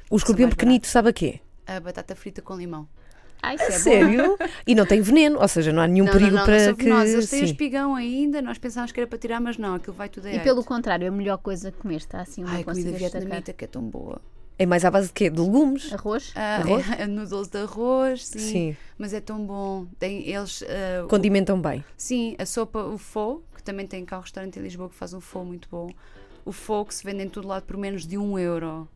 O 0.09 0.15
escorpião 0.15 0.49
pequenito 0.49 0.87
sabe 0.87 1.09
a 1.09 1.13
quê? 1.13 1.39
A 1.65 1.79
batata 1.79 2.15
frita 2.15 2.41
com 2.41 2.55
limão. 2.55 2.87
Ai, 3.41 3.55
isso 3.55 3.63
é 3.65 3.71
bom. 3.71 3.79
Sério? 3.81 4.37
e 4.65 4.73
não 4.73 4.85
tem 4.85 5.01
veneno, 5.01 5.37
ou 5.41 5.47
seja, 5.49 5.73
não 5.73 5.81
há 5.81 5.87
nenhum 5.87 6.05
não, 6.05 6.13
perigo 6.13 6.31
não, 6.31 6.37
não, 6.39 6.45
para 6.45 6.65
não 6.67 6.75
que. 6.75 6.83
venenosos. 6.85 7.13
Eles 7.13 7.29
têm 7.29 7.39
o 7.39 7.47
Sim. 7.47 7.51
espigão 7.51 7.95
ainda. 7.95 8.41
Nós 8.41 8.57
pensávamos 8.57 8.91
que 8.93 8.99
era 9.01 9.07
para 9.07 9.17
tirar, 9.19 9.41
mas 9.41 9.57
não, 9.57 9.75
aquilo 9.75 9.95
vai 9.95 10.07
tudo 10.07 10.27
a 10.27 10.33
E 10.33 10.39
pelo 10.39 10.63
contrário, 10.63 11.07
a 11.07 11.11
melhor 11.11 11.37
coisa 11.39 11.71
que 11.71 11.77
comeste, 11.77 12.07
está 12.07 12.21
assim, 12.21 12.43
uma 12.43 12.53
Ai, 12.53 12.61
a 12.61 12.63
comida 12.63 12.91
vietnamita 12.91 13.51
que 13.51 13.65
é 13.65 13.67
tão 13.67 13.81
boa. 13.81 14.21
É 14.57 14.65
mais 14.65 14.85
à 14.85 14.91
base 14.91 15.07
de 15.07 15.13
quê? 15.13 15.29
De 15.29 15.41
legumes? 15.41 15.91
Arroz? 15.91 16.31
Ah, 16.35 16.57
Arroz? 16.57 16.85
é, 16.97 17.07
noodles 17.07 17.47
de 17.49 17.57
arroz, 17.57 18.27
sim, 18.27 18.39
Sim. 18.39 18.77
Mas 18.97 19.13
é 19.13 19.19
tão 19.19 19.45
bom. 19.45 19.87
Tem 19.99 20.29
eles. 20.29 20.61
o- 21.03 21.07
Condimentam 21.07 21.59
bem. 21.59 21.83
sim, 21.97 22.35
a 22.37 22.45
sopa, 22.45 22.83
o 22.83 22.97
fo, 22.97 23.41
que 23.55 23.63
também 23.63 23.85
tem 23.87 24.05
cá 24.05 24.19
um 24.19 24.21
restaurante 24.21 24.57
em 24.59 24.61
Lisboa 24.61 24.87
que 24.89 24.95
faz 24.95 25.13
um 25.13 25.19
fo 25.19 25.43
muito 25.43 25.67
bom. 25.69 25.89
O 26.45 26.51
fo 26.51 26.85
que 26.85 26.93
se 26.93 27.03
vende 27.03 27.23
em 27.23 27.29
todo 27.29 27.47
lado 27.47 27.63
por 27.63 27.75
menos 27.77 28.05
de 28.05 28.17
um 28.17 28.37
euro. 28.37 28.87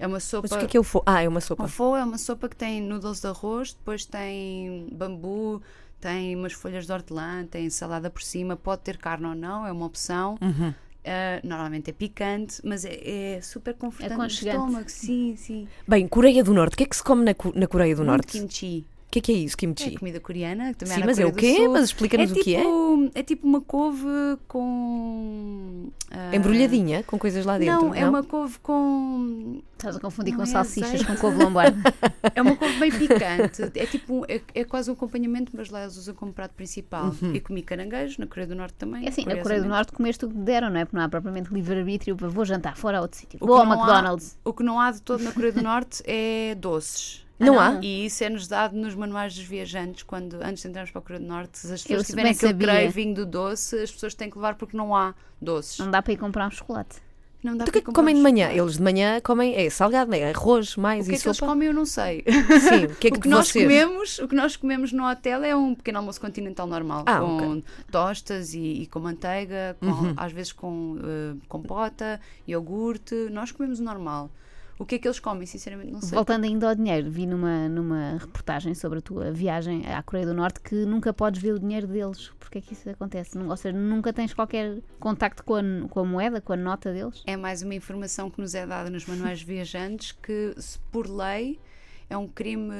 É 0.00 0.06
uma 0.06 0.18
sopa. 0.18 0.48
Mas 0.50 0.56
o 0.56 0.58
que 0.58 0.64
é 0.64 0.68
que 0.68 0.76
é 0.78 0.80
o 0.80 0.82
fo? 0.82 1.02
Ah, 1.04 1.22
é 1.22 1.28
uma 1.28 1.42
sopa. 1.42 1.62
O 1.64 1.68
fo 1.68 1.94
é 1.94 2.02
uma 2.02 2.16
sopa 2.16 2.48
que 2.48 2.56
tem 2.56 2.80
noodles 2.80 3.20
de 3.20 3.26
arroz, 3.26 3.74
depois 3.74 4.06
tem 4.06 4.88
bambu, 4.90 5.60
tem 6.00 6.34
umas 6.34 6.54
folhas 6.54 6.86
de 6.86 6.92
hortelã, 6.92 7.44
tem 7.44 7.68
salada 7.68 8.08
por 8.08 8.22
cima, 8.22 8.56
pode 8.56 8.80
ter 8.80 8.96
carne 8.96 9.26
ou 9.26 9.34
não, 9.34 9.66
é 9.66 9.70
uma 9.70 9.84
opção. 9.84 10.38
Uhum. 10.40 10.72
Ah, 11.04 11.40
normalmente 11.44 11.90
é 11.90 11.92
picante, 11.92 12.60
mas 12.64 12.84
é, 12.84 13.36
é 13.36 13.40
super 13.42 13.74
confortante 13.74 14.14
no 14.16 14.22
Aconchegante. 14.22 14.56
estômago. 14.56 14.90
Sim, 14.90 15.34
sim. 15.36 15.68
Bem, 15.86 16.08
Coreia 16.08 16.42
do 16.42 16.52
Norte. 16.54 16.74
O 16.74 16.76
que 16.78 16.84
é 16.84 16.86
que 16.86 16.96
se 16.96 17.02
come 17.02 17.22
na, 17.24 17.34
na 17.54 17.66
Coreia 17.66 17.94
do 17.94 17.98
Muito 18.04 18.10
Norte? 18.10 18.32
kimchi. 18.32 18.86
O 19.10 19.12
que 19.12 19.18
é 19.18 19.22
que 19.22 19.32
é 19.32 19.34
isso, 19.34 19.56
É 19.56 19.58
kimchi? 19.58 19.90
comida 19.98 20.20
coreana, 20.20 20.68
que 20.72 20.78
também 20.78 20.94
Sim, 20.98 21.02
mas 21.04 21.18
é 21.18 21.26
o 21.26 21.32
quê? 21.32 21.66
Mas 21.66 21.86
explica-nos 21.86 22.30
é 22.30 22.32
o 22.32 22.36
que 22.44 22.54
é. 22.54 22.60
tipo, 22.60 23.10
é 23.12 23.22
tipo 23.24 23.44
uma 23.48 23.60
couve 23.60 24.06
com. 24.46 25.88
ah, 26.12 26.34
Embrulhadinha, 26.36 27.02
com 27.02 27.18
coisas 27.18 27.44
lá 27.44 27.58
dentro. 27.58 27.86
Não, 27.86 27.94
é 27.94 28.08
uma 28.08 28.22
couve 28.22 28.58
com. 28.60 29.60
Estás 29.72 29.96
a 29.96 30.00
confundir 30.00 30.32
Não 30.32 30.38
com 30.38 30.42
é 30.44 30.46
salsichas 30.46 30.90
azeite. 30.90 31.06
com 31.06 31.16
couve 31.16 31.42
lombardo. 31.42 31.76
É 32.34 32.42
uma 32.42 32.54
couve 32.54 32.78
bem 32.78 32.92
picante. 32.92 33.62
É 33.74 33.86
tipo. 33.86 34.24
É, 34.28 34.40
é 34.54 34.62
quase 34.64 34.90
um 34.90 34.92
acompanhamento, 34.92 35.50
mas 35.56 35.70
lá 35.70 35.82
eles 35.82 35.96
usam 35.96 36.14
como 36.14 36.32
prato 36.32 36.52
principal. 36.54 37.12
Uhum. 37.20 37.34
E 37.34 37.40
comi 37.40 37.62
caranguejos 37.62 38.18
na 38.18 38.26
Coreia 38.26 38.46
do 38.46 38.54
Norte 38.54 38.74
também. 38.74 39.04
É 39.06 39.08
assim, 39.08 39.24
na 39.24 39.38
Coreia 39.38 39.60
do. 39.62 39.68
Norte 39.68 39.90
comeste 39.90 40.24
o 40.24 40.28
que 40.28 40.36
deram, 40.36 40.70
não 40.70 40.78
é? 40.78 40.84
Porque 40.84 40.96
não 40.96 41.04
há 41.04 41.08
propriamente 41.08 41.52
livre-arbítrio 41.52 42.14
para 42.14 42.28
vou 42.28 42.44
jantar 42.44 42.76
fora 42.76 42.98
a 42.98 43.00
outro 43.00 43.18
sítio. 43.18 43.38
O 43.42 43.46
Vou 43.46 43.56
ao 43.56 43.64
não 43.64 43.72
há- 43.72 43.76
McDonald's. 43.76 44.38
O 44.44 44.52
que 44.52 44.62
não 44.62 44.78
há 44.78 44.90
de 44.92 45.02
todo 45.02 45.24
na 45.24 45.32
Coreia 45.32 45.52
do 45.52 45.62
Norte 45.62 46.02
é 46.06 46.54
doces. 46.54 47.24
Não 47.40 47.58
Ah, 47.58 47.66
há? 47.66 47.72
não? 47.72 47.82
E 47.82 48.06
isso 48.06 48.22
é-nos 48.22 48.46
dado 48.46 48.76
nos 48.76 48.94
manuais 48.94 49.34
dos 49.34 49.44
viajantes, 49.44 50.02
quando 50.02 50.34
antes 50.42 50.62
de 50.62 50.68
entrarmos 50.68 50.90
para 50.90 50.98
a 51.00 51.02
Coreia 51.02 51.20
do 51.20 51.26
Norte, 51.28 51.58
se 51.58 51.72
as 51.72 51.82
pessoas 51.82 52.00
Eu 52.00 52.04
tiverem 52.06 52.32
aquele 52.32 52.52
sabia. 52.52 52.66
craving 52.66 53.14
do 53.14 53.24
doce, 53.26 53.76
as 53.78 53.90
pessoas 53.90 54.14
têm 54.14 54.28
que 54.30 54.36
levar 54.36 54.54
porque 54.56 54.76
não 54.76 54.94
há 54.94 55.14
doces. 55.40 55.78
Não 55.78 55.90
dá 55.90 56.02
para 56.02 56.12
ir 56.12 56.16
comprar 56.18 56.46
um 56.46 56.50
chocolate. 56.50 56.96
Não 57.42 57.56
dá 57.56 57.64
Então 57.64 57.70
o 57.70 57.72
que 57.72 57.78
é 57.78 57.80
para 57.80 57.90
que 57.90 57.94
comem 57.94 58.14
de 58.14 58.20
manhã? 58.20 58.50
Eles 58.50 58.74
de 58.76 58.82
manhã 58.82 59.18
comem 59.22 59.54
é 59.56 59.70
salgado, 59.70 60.14
é 60.14 60.30
arroz, 60.30 60.76
mais 60.76 61.06
O 61.06 61.08
que 61.08 61.14
e 61.14 61.16
é 61.16 61.18
que 61.22 61.26
eles 61.26 61.40
comem 61.40 61.68
eu 61.68 61.72
não 61.72 61.86
sei. 61.86 62.22
Sim, 62.26 62.84
o 62.84 62.94
que 62.96 63.08
é 63.08 63.10
que, 63.12 63.16
o 63.16 63.20
que 63.22 63.28
nós 63.30 63.48
vocês... 63.48 63.64
comemos, 63.64 64.18
o 64.18 64.28
que 64.28 64.34
nós 64.34 64.56
comemos 64.56 64.92
no 64.92 65.08
hotel 65.10 65.42
é 65.42 65.56
um 65.56 65.74
pequeno 65.74 65.96
almoço 66.00 66.20
continental 66.20 66.66
normal, 66.66 67.04
Ah, 67.06 67.18
com 67.20 67.36
ok. 67.36 67.46
Uhum. 67.48 67.62
tostas 67.90 68.52
e, 68.52 68.82
e 68.82 68.86
com 68.88 69.00
manteiga, 69.00 69.74
com- 69.80 70.12
às 70.18 70.32
vezes 70.32 70.52
com 70.52 70.98
eh, 71.02 71.34
compota, 71.48 72.20
iogurte, 72.46 73.14
nós 73.30 73.50
comemos 73.52 73.80
o 73.80 73.84
normal. 73.84 74.30
O 74.80 74.86
que 74.86 74.94
é 74.94 74.98
que 74.98 75.06
eles 75.06 75.20
comem, 75.20 75.46
sinceramente, 75.46 75.92
não 75.92 76.00
sei. 76.00 76.16
Voltando 76.16 76.44
ainda 76.44 76.70
ao 76.70 76.74
dinheiro, 76.74 77.10
vi 77.10 77.26
numa, 77.26 77.68
numa 77.68 78.16
reportagem 78.16 78.74
sobre 78.74 79.00
a 79.00 79.02
tua 79.02 79.30
viagem 79.30 79.86
à 79.86 80.02
Coreia 80.02 80.24
do 80.24 80.32
Norte 80.32 80.58
que 80.58 80.74
nunca 80.86 81.12
podes 81.12 81.42
ver 81.42 81.52
o 81.52 81.58
dinheiro 81.58 81.86
deles. 81.86 82.32
Porque 82.38 82.56
é 82.56 82.60
que 82.62 82.72
isso 82.72 82.88
acontece? 82.88 83.38
Ou 83.38 83.56
seja, 83.58 83.76
nunca 83.76 84.10
tens 84.10 84.32
qualquer 84.32 84.78
contacto 84.98 85.44
com 85.44 85.56
a, 85.56 85.62
com 85.86 86.00
a 86.00 86.04
moeda, 86.04 86.40
com 86.40 86.54
a 86.54 86.56
nota 86.56 86.94
deles? 86.94 87.22
É 87.26 87.36
mais 87.36 87.60
uma 87.60 87.74
informação 87.74 88.30
que 88.30 88.40
nos 88.40 88.54
é 88.54 88.66
dada 88.66 88.88
nos 88.88 89.04
manuais 89.04 89.42
viajantes 89.42 90.12
que, 90.12 90.54
se 90.56 90.78
por 90.90 91.06
lei, 91.06 91.60
é 92.08 92.16
um 92.16 92.26
crime. 92.26 92.72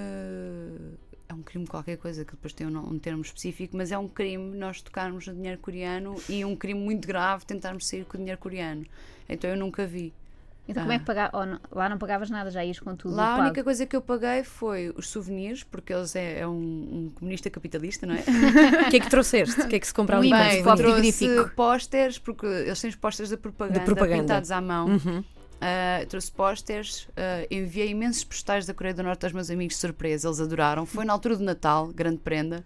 É 1.28 1.34
um 1.34 1.42
crime 1.42 1.66
qualquer 1.66 1.98
coisa 1.98 2.24
que 2.24 2.32
depois 2.32 2.54
tem 2.54 2.66
um, 2.66 2.78
um 2.78 2.98
termo 2.98 3.20
específico, 3.20 3.76
mas 3.76 3.92
é 3.92 3.98
um 3.98 4.08
crime 4.08 4.56
nós 4.56 4.80
tocarmos 4.80 5.26
no 5.26 5.34
dinheiro 5.34 5.58
coreano 5.58 6.16
e 6.30 6.46
um 6.46 6.56
crime 6.56 6.80
muito 6.80 7.06
grave 7.06 7.44
tentarmos 7.44 7.86
sair 7.86 8.06
com 8.06 8.16
o 8.16 8.18
dinheiro 8.18 8.40
coreano. 8.40 8.86
Então 9.28 9.50
eu 9.50 9.56
nunca 9.58 9.86
vi. 9.86 10.14
Então 10.70 10.82
como 10.82 10.92
é 10.92 10.98
que 10.98 11.04
pagavas? 11.04 11.60
lá 11.70 11.88
não 11.88 11.98
pagavas 11.98 12.30
nada, 12.30 12.50
já 12.50 12.64
ias 12.64 12.78
com 12.78 12.94
tudo 12.94 13.14
Lá 13.14 13.36
a 13.36 13.40
única 13.40 13.62
coisa 13.64 13.84
que 13.86 13.96
eu 13.96 14.00
paguei 14.00 14.44
foi 14.44 14.92
os 14.96 15.08
souvenirs, 15.08 15.64
porque 15.64 15.92
eles 15.92 16.14
é, 16.14 16.40
é 16.40 16.46
um, 16.46 16.52
um 16.52 17.12
comunista 17.14 17.50
capitalista, 17.50 18.06
não 18.06 18.14
é? 18.14 18.20
O 18.86 18.90
que 18.90 18.96
é 18.96 19.00
que 19.00 19.10
trouxeste? 19.10 19.60
O 19.60 19.68
que 19.68 19.76
é 19.76 19.80
que 19.80 19.86
se 19.86 19.94
compra 19.94 20.16
ali? 20.16 20.30
Copo 20.30 20.42
vai? 20.42 20.76
trouxe 20.76 21.50
pósteres, 21.54 22.18
porque 22.18 22.46
eles 22.46 22.80
têm 22.80 22.90
os 22.90 22.96
pósteres 22.96 23.30
da 23.30 23.36
propaganda, 23.36 23.80
De 23.80 23.84
propaganda. 23.84 24.22
pintados 24.22 24.50
à 24.50 24.60
mão. 24.60 24.88
Uhum. 24.88 25.18
Uh, 25.20 26.06
trouxe 26.06 26.32
pósteres, 26.32 27.02
uh, 27.10 27.46
enviei 27.50 27.90
imensos 27.90 28.24
postais 28.24 28.64
da 28.64 28.72
Coreia 28.72 28.94
do 28.94 29.02
Norte 29.02 29.26
aos 29.26 29.32
meus 29.34 29.50
amigos 29.50 29.74
de 29.74 29.80
surpresa, 29.80 30.26
eles 30.28 30.40
adoraram. 30.40 30.86
Foi 30.86 31.04
na 31.04 31.12
altura 31.12 31.36
do 31.36 31.44
Natal, 31.44 31.88
grande 31.88 32.18
prenda. 32.18 32.64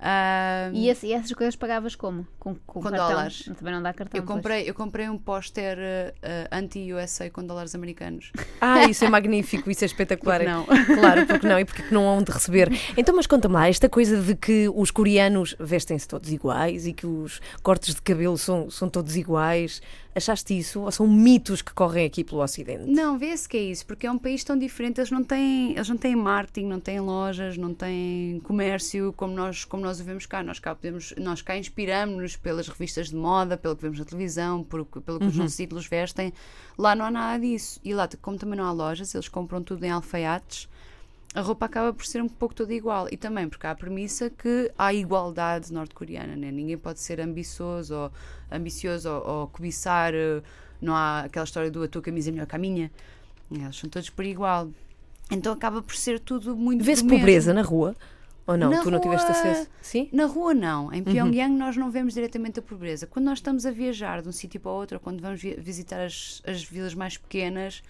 Uh, 0.00 0.74
E, 0.74 0.88
esse- 0.88 1.06
e 1.08 1.12
essas 1.12 1.30
coisas 1.32 1.54
pagavas 1.54 1.94
como? 1.94 2.26
Com, 2.38 2.54
com, 2.66 2.80
Com 2.80 2.90
dólares. 2.90 3.50
Também 3.58 3.74
não 3.74 3.82
dá 3.82 3.92
cartão. 3.92 4.18
eu, 4.18 4.24
pois. 4.24 4.36
comprei, 4.36 4.68
eu 4.70 4.74
comprei 4.74 5.08
um 5.10 5.18
póster 5.18 5.76
uh, 5.78 6.10
uh, 6.10 6.48
anti-USA 6.50 7.28
com 7.28 7.44
dólares 7.44 7.74
americanos. 7.74 8.32
Ah, 8.62 8.84
isso 8.84 9.04
é 9.06 9.08
magnífico, 9.08 9.70
isso 9.70 9.84
é 9.84 9.86
espetacular. 9.86 10.42
Não. 10.44 10.66
Claro, 11.00 11.26
porque 11.26 11.46
não 11.46 11.58
e 11.58 11.64
porque 11.66 11.82
que 11.82 11.94
não 11.94 12.06
hão 12.06 12.22
de 12.22 12.30
receber. 12.30 12.70
Então, 12.96 13.14
mas 13.16 13.26
conta-me 13.26 13.54
lá, 13.54 13.68
esta 13.68 13.88
coisa 13.88 14.20
de 14.20 14.34
que 14.36 14.68
os 14.74 14.90
coreanos 14.90 15.56
vestem-se 15.58 16.06
todos 16.06 16.30
iguais 16.30 16.86
e 16.86 16.92
que 16.92 17.06
os 17.06 17.40
cortes 17.62 17.94
de 17.94 18.02
cabelo 18.02 18.36
são, 18.36 18.68
são 18.70 18.88
todos 18.90 19.16
iguais, 19.16 19.80
achaste 20.14 20.58
isso? 20.58 20.80
Ou 20.80 20.90
são 20.90 21.06
mitos 21.06 21.62
que 21.62 21.72
correm 21.72 22.06
aqui 22.06 22.24
pelo 22.24 22.42
Ocidente? 22.42 22.84
Não, 22.84 23.18
vê-se 23.18 23.48
que 23.48 23.56
é 23.56 23.62
isso, 23.62 23.86
porque 23.86 24.06
é 24.06 24.10
um 24.10 24.18
país 24.18 24.42
tão 24.44 24.58
diferente, 24.58 24.98
eles 24.98 25.10
não 25.10 25.22
têm, 25.22 25.72
eles 25.72 25.88
não 25.88 25.96
têm 25.96 26.16
marketing, 26.16 26.66
não 26.66 26.80
têm 26.80 27.00
lojas, 27.00 27.56
não 27.56 27.74
têm 27.74 28.40
comércio 28.40 29.12
como 29.16 29.34
nós, 29.34 29.64
como 29.64 29.82
nós 29.82 30.00
o 30.00 30.04
vemos 30.04 30.26
cá. 30.26 30.42
Nós 30.42 30.58
cá 30.58 30.74
podemos, 30.74 31.14
nós 31.18 31.42
cá 31.42 31.56
inspiramos-nos 31.56 32.36
pelas 32.36 32.68
revistas 32.68 33.10
de 33.10 33.16
moda, 33.16 33.56
pelo 33.56 33.76
que 33.76 33.82
vemos 33.82 33.98
na 33.98 34.04
televisão, 34.04 34.62
por, 34.62 34.84
pelo 34.84 35.18
que 35.18 35.26
os 35.26 35.36
nossos 35.36 35.58
ídolos 35.58 35.86
vestem. 35.86 36.32
Lá 36.76 36.94
não 36.94 37.04
há 37.04 37.10
nada 37.10 37.40
disso. 37.40 37.80
E 37.84 37.94
lá, 37.94 38.08
como 38.20 38.38
também 38.38 38.58
não 38.58 38.64
há 38.64 38.72
lojas, 38.72 39.14
eles 39.14 39.28
compram 39.28 39.62
tudo 39.62 39.84
em 39.84 39.90
alfaiates. 39.90 40.68
A 41.34 41.40
roupa 41.42 41.66
acaba 41.66 41.92
por 41.92 42.04
ser 42.04 42.20
um 42.20 42.28
pouco 42.28 42.54
toda 42.54 42.74
igual. 42.74 43.06
E 43.10 43.16
também 43.16 43.48
porque 43.48 43.66
há 43.66 43.70
a 43.70 43.74
premissa 43.74 44.28
que 44.30 44.70
há 44.76 44.92
igualdade 44.92 45.72
norte-coreana, 45.72 46.34
né? 46.34 46.50
ninguém 46.50 46.76
pode 46.76 46.98
ser 47.00 47.20
ambicioso 47.20 47.94
ou, 47.94 48.12
ambicioso 48.50 49.08
ou, 49.08 49.28
ou 49.40 49.46
cobiçar. 49.48 50.12
eh, 50.14 50.42
Não 50.80 50.94
há 50.94 51.20
aquela 51.20 51.44
história 51.44 51.70
do 51.70 51.82
a 51.84 51.88
tua 51.88 52.02
camisa 52.02 52.30
é 52.30 52.32
melhor 52.32 52.46
que 52.46 52.56
a 52.56 52.58
minha. 52.58 52.90
Eles 53.50 53.76
são 53.76 53.88
todos 53.88 54.10
por 54.10 54.24
igual. 54.24 54.68
Então 55.30 55.52
acaba 55.52 55.80
por 55.82 55.94
ser 55.94 56.18
tudo 56.18 56.56
muito. 56.56 56.84
Mesmo. 56.84 57.08
pobreza 57.08 57.54
na 57.54 57.62
rua? 57.62 57.94
Ou 58.46 58.56
não? 58.56 58.70
Na 58.70 58.82
tu 58.82 58.90
não 58.90 58.98
tiveste 59.00 59.28
rua- 59.30 59.38
acesso? 59.38 59.70
Sim? 59.80 60.08
Na 60.12 60.24
rua, 60.26 60.52
não. 60.52 60.86
Uhum. 60.86 60.92
Em 60.94 61.02
Pyongyang, 61.04 61.54
nós 61.54 61.76
não 61.76 61.92
vemos 61.92 62.14
diretamente 62.14 62.58
a 62.58 62.62
pobreza. 62.62 63.06
Quando 63.06 63.26
nós 63.26 63.38
estamos 63.38 63.64
a 63.64 63.70
viajar 63.70 64.20
de 64.22 64.28
um 64.28 64.32
sítio 64.32 64.58
para 64.60 64.72
outro, 64.72 64.96
ou 64.96 65.00
quando 65.00 65.20
vamos 65.20 65.40
vi- 65.40 65.54
visitar 65.54 66.00
as, 66.00 66.42
as 66.44 66.64
vilas 66.64 66.92
mais 66.94 67.16
pequenas, 67.16 67.80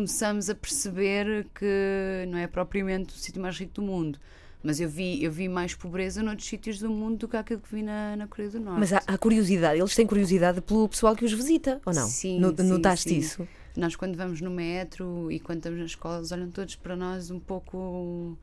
começamos 0.00 0.50
a 0.50 0.54
perceber 0.54 1.46
que 1.54 2.26
não 2.28 2.36
é 2.36 2.46
propriamente 2.46 3.14
o 3.14 3.18
sítio 3.18 3.40
mais 3.40 3.56
rico 3.58 3.72
do 3.76 3.82
mundo. 3.82 4.18
Mas 4.62 4.78
eu 4.78 4.88
vi, 4.90 5.24
eu 5.24 5.32
vi 5.32 5.48
mais 5.48 5.74
pobreza 5.74 6.22
noutros 6.22 6.46
sítios 6.46 6.78
do 6.78 6.90
mundo 6.90 7.16
do 7.20 7.28
que 7.28 7.36
aquilo 7.36 7.60
que 7.60 7.74
vi 7.74 7.82
na, 7.82 8.14
na 8.14 8.26
Coreia 8.26 8.50
do 8.50 8.60
Norte. 8.60 8.78
Mas 8.80 8.92
há, 8.92 9.00
há 9.06 9.16
curiosidade, 9.16 9.80
eles 9.80 9.94
têm 9.94 10.06
curiosidade 10.06 10.60
pelo 10.60 10.86
pessoal 10.86 11.16
que 11.16 11.24
os 11.24 11.32
visita, 11.32 11.80
ou 11.86 11.94
não? 11.94 12.06
Sim, 12.06 12.38
No- 12.38 12.54
sim, 12.54 12.62
Notaste 12.64 13.08
sim. 13.08 13.16
isso? 13.18 13.48
Nós, 13.74 13.96
quando 13.96 14.16
vamos 14.16 14.42
no 14.42 14.50
metro 14.50 15.32
e 15.32 15.40
quando 15.40 15.58
estamos 15.58 15.78
na 15.78 15.86
escola, 15.86 16.18
eles 16.18 16.30
olham 16.30 16.50
todos 16.50 16.76
para 16.76 16.94
nós 16.94 17.30
um 17.30 17.40
pouco. 17.40 18.36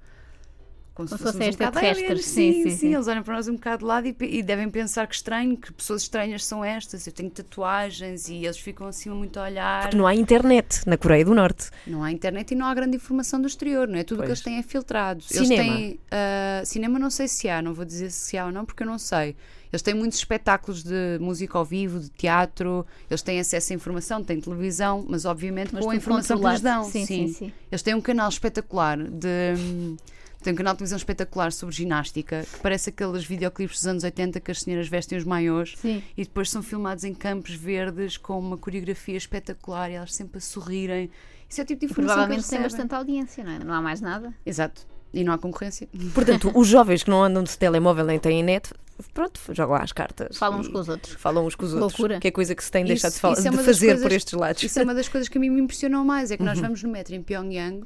Como, 0.93 1.09
Como 1.09 1.17
se 1.17 1.17
se 1.17 1.31
fossem 1.31 1.47
um 1.47 1.49
extraterrestres. 1.49 2.25
Sim, 2.25 2.53
Sim, 2.53 2.63
sim, 2.69 2.77
sim, 2.77 2.93
eles 2.93 3.07
olham 3.07 3.23
para 3.23 3.33
nós 3.33 3.47
um 3.47 3.53
bocado 3.53 3.79
de 3.79 3.85
lado 3.85 4.07
e, 4.07 4.15
e 4.19 4.43
devem 4.43 4.69
pensar 4.69 5.07
que 5.07 5.15
estranho, 5.15 5.57
que 5.57 5.73
pessoas 5.73 6.03
estranhas 6.03 6.45
são 6.45 6.63
estas. 6.63 7.07
Eu 7.07 7.13
tenho 7.13 7.31
tatuagens 7.31 8.29
e 8.29 8.45
eles 8.45 8.59
ficam 8.59 8.87
assim 8.87 9.09
muito 9.09 9.39
a 9.39 9.43
olhar. 9.43 9.81
Porque 9.83 9.97
não 9.97 10.05
há 10.05 10.13
internet 10.13 10.87
na 10.87 10.95
Coreia 10.95 11.25
do 11.25 11.33
Norte. 11.33 11.71
Não 11.87 12.03
há 12.03 12.11
internet 12.11 12.51
e 12.51 12.55
não 12.55 12.67
há 12.67 12.73
grande 12.75 12.95
informação 12.95 13.41
do 13.41 13.47
exterior, 13.47 13.87
não 13.87 13.97
é? 13.97 14.03
Tudo 14.03 14.21
o 14.21 14.23
que 14.23 14.29
eles 14.29 14.41
têm 14.41 14.57
é 14.57 14.63
filtrado. 14.63 15.23
Cinema? 15.23 15.53
Eles 15.53 15.65
têm. 15.65 15.99
ah, 16.11 16.61
cinema 16.65 16.99
não 16.99 17.09
sei 17.09 17.27
se 17.27 17.49
há, 17.49 17.61
não 17.61 17.73
vou 17.73 17.85
dizer 17.85 18.11
se 18.11 18.37
há 18.37 18.45
ou 18.45 18.51
não, 18.51 18.63
porque 18.65 18.83
eu 18.83 18.87
não 18.87 18.99
sei. 18.99 19.35
Eles 19.71 19.81
têm 19.81 19.95
muitos 19.95 20.19
espetáculos 20.19 20.83
de 20.83 21.17
música 21.19 21.57
ao 21.57 21.65
vivo, 21.65 21.99
de 21.99 22.09
teatro, 22.09 22.85
eles 23.09 23.23
têm 23.23 23.39
acesso 23.39 23.73
à 23.73 23.75
informação, 23.75 24.23
têm 24.23 24.39
televisão, 24.39 25.03
mas 25.09 25.25
obviamente 25.25 25.73
Mas 25.73 25.83
com 25.83 25.89
a 25.89 25.95
informação 25.95 26.39
que 26.39 26.47
lhes 26.47 26.61
dão. 26.61 26.83
Sim, 26.83 27.05
sim, 27.07 27.27
sim. 27.29 27.51
Eles 27.71 27.81
têm 27.81 27.95
um 27.95 28.01
canal 28.01 28.29
espetacular 28.29 28.97
de. 28.99 29.95
Tem 30.43 30.51
um 30.51 30.55
canal 30.57 30.73
de 30.73 30.79
televisão 30.79 30.97
espetacular 30.97 31.51
sobre 31.53 31.73
ginástica, 31.73 32.45
que 32.51 32.59
parece 32.59 32.89
aqueles 32.89 33.23
videoclipes 33.23 33.77
dos 33.77 33.87
anos 33.87 34.03
80 34.03 34.39
que 34.41 34.51
as 34.51 34.61
senhoras 34.61 34.87
vestem 34.89 35.17
os 35.17 35.23
maiôs 35.23 35.75
Sim. 35.77 36.03
e 36.17 36.23
depois 36.23 36.49
são 36.49 36.61
filmados 36.61 37.03
em 37.05 37.13
campos 37.13 37.55
verdes 37.55 38.17
com 38.17 38.37
uma 38.37 38.57
coreografia 38.57 39.15
espetacular 39.15 39.89
e 39.89 39.93
elas 39.93 40.13
sempre 40.13 40.39
a 40.39 40.41
sorrirem. 40.41 41.09
Isso 41.49 41.61
é 41.61 41.63
o 41.63 41.67
tipo 41.67 41.79
de 41.79 41.85
E 41.85 41.89
informação 41.89 42.15
provavelmente 42.15 42.43
que 42.43 42.49
tem 42.49 42.61
bastante 42.61 42.93
audiência, 42.95 43.43
não 43.43 43.51
é? 43.53 43.59
Não 43.59 43.73
há 43.73 43.81
mais 43.81 44.01
nada. 44.01 44.33
Exato. 44.45 44.85
E 45.13 45.23
não 45.23 45.31
há 45.31 45.37
concorrência. 45.37 45.87
Portanto, 46.13 46.51
os 46.55 46.67
jovens 46.67 47.03
que 47.03 47.09
não 47.09 47.23
andam 47.23 47.43
de 47.43 47.57
telemóvel 47.57 48.03
nem 48.05 48.19
têm 48.19 48.43
net, 48.43 48.73
pronto, 49.13 49.39
jogam 49.51 49.75
às 49.75 49.91
cartas. 49.93 50.35
Falam 50.37 50.59
uns 50.59 50.67
e 50.67 50.71
com 50.71 50.79
os 50.79 50.89
outros. 50.89 51.13
Falam 51.13 51.45
uns 51.45 51.55
com 51.55 51.65
os 51.65 51.73
outros. 51.73 51.91
Loucura. 51.93 52.19
Que 52.19 52.27
é 52.27 52.31
coisa 52.31 52.53
que 52.55 52.63
se 52.63 52.71
tem 52.71 52.83
deixado 52.83 53.11
de, 53.11 53.15
Isso- 53.15 53.21
fal- 53.21 53.33
isso 53.33 53.47
é 53.47 53.51
de 53.51 53.57
fazer 53.57 53.85
coisas- 53.87 54.03
por 54.03 54.11
estes 54.11 54.33
lados. 54.33 54.63
Isso 54.63 54.79
é 54.79 54.83
uma 54.83 54.93
das 54.95 55.07
coisas 55.07 55.29
que 55.29 55.37
a 55.37 55.41
mim 55.41 55.49
me 55.51 55.61
impressionou 55.61 56.03
mais, 56.03 56.31
é 56.31 56.35
que 56.37 56.41
Uhum. 56.43 56.49
nós 56.49 56.59
vamos 56.59 56.81
no 56.83 56.89
metro 56.89 57.13
em 57.15 57.21
Pyongyang 57.21 57.83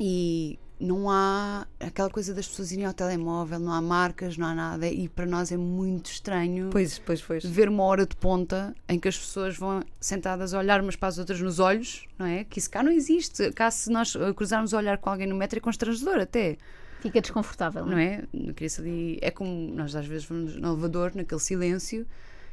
e 0.00 0.58
não 0.78 1.08
há 1.10 1.66
aquela 1.78 2.10
coisa 2.10 2.34
das 2.34 2.46
pessoas 2.48 2.72
irem 2.72 2.84
ao 2.84 2.92
telemóvel, 2.92 3.58
não 3.58 3.72
há 3.72 3.80
marcas, 3.80 4.36
não 4.36 4.46
há 4.46 4.54
nada, 4.54 4.86
e 4.88 5.08
para 5.08 5.24
nós 5.24 5.52
é 5.52 5.56
muito 5.56 6.10
estranho 6.10 6.68
Pois, 6.70 6.98
pois, 6.98 7.22
pois. 7.22 7.44
ver 7.44 7.68
uma 7.68 7.84
hora 7.84 8.04
de 8.06 8.16
ponta 8.16 8.74
em 8.88 8.98
que 8.98 9.08
as 9.08 9.16
pessoas 9.16 9.56
vão 9.56 9.82
sentadas 10.00 10.52
a 10.52 10.58
olhar 10.58 10.80
umas 10.80 10.96
para 10.96 11.08
as 11.08 11.18
outras 11.18 11.40
nos 11.40 11.58
olhos, 11.58 12.06
não 12.18 12.26
é? 12.26 12.44
Que 12.44 12.58
isso 12.58 12.68
cá 12.70 12.82
não 12.82 12.90
existe. 12.90 13.50
Cá 13.52 13.70
se 13.70 13.90
nós 13.90 14.14
eh, 14.16 14.32
cruzarmos 14.32 14.72
o 14.72 14.76
olhar 14.76 14.98
com 14.98 15.08
alguém 15.10 15.26
no 15.26 15.36
metro 15.36 15.58
é 15.58 15.60
constrangedor 15.60 16.18
até, 16.18 16.56
Fica 17.00 17.20
desconfortável, 17.20 17.84
não 17.84 17.92
não 17.92 17.98
é? 17.98 18.04
é? 18.14 18.24
Não 18.32 18.54
queria 18.54 18.74
ali, 18.78 19.18
é 19.20 19.30
como 19.30 19.50
nós 19.74 19.94
às 19.94 20.06
vezes 20.06 20.24
vamos 20.24 20.56
no 20.56 20.68
elevador, 20.72 21.12
naquele 21.14 21.40
silêncio, 21.40 22.06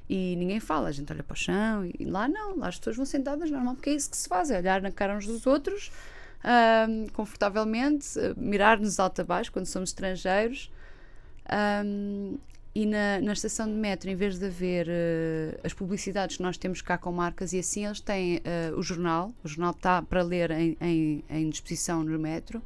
e 0.10 0.36
ninguém 0.36 0.60
fala, 0.60 0.90
a 0.90 0.92
gente 0.92 1.10
olha 1.14 1.24
para 1.24 1.34
o 1.34 1.38
chão, 1.38 1.86
e 1.98 2.04
lá 2.04 2.28
não, 2.28 2.58
lá 2.58 2.68
as 2.68 2.78
pessoas 2.78 2.98
vão 2.98 3.06
sentadas 3.06 3.50
normal, 3.50 3.76
porque 3.76 3.92
é 3.92 3.94
isso 3.94 4.12
que 4.12 4.18
se 4.18 4.28
faz, 4.28 4.52
é 4.52 4.58
olhar 4.58 4.82
na 4.82 4.92
cara 4.92 5.16
uns 5.16 5.26
dos 5.26 5.48
outros, 5.48 5.90
ahm, 6.44 7.08
confortavelmente, 7.14 8.20
eh, 8.20 8.34
mirar-nos 8.38 9.00
alto 9.00 9.22
a 9.22 9.24
baixo 9.24 9.52
quando 9.52 9.66
somos 9.66 9.90
estrangeiros. 9.90 10.72
Ahm, 11.50 12.38
e 12.74 12.86
na, 12.86 13.20
na 13.20 13.34
estação 13.34 13.68
de 13.68 13.74
metro, 13.74 14.10
em 14.10 14.16
vez 14.16 14.40
de 14.40 14.46
haver 14.46 14.88
eh, 14.90 15.60
as 15.64 15.74
publicidades 15.74 16.38
que 16.38 16.44
nós 16.44 16.58
temos 16.58 16.82
cá 16.82 16.98
com 16.98 17.12
marcas 17.12 17.52
e 17.52 17.60
assim, 17.60 17.86
eles 17.86 18.00
têm 18.00 18.42
eh, 18.46 18.72
o 18.76 18.82
jornal. 18.82 19.34
O 19.44 19.48
jornal 19.48 19.72
está 19.72 20.02
para 20.02 20.24
ler 20.24 20.52
em, 20.52 20.78
em, 20.80 21.24
em 21.30 21.50
disposição 21.50 22.02
no 22.04 22.18
metro 22.18 22.62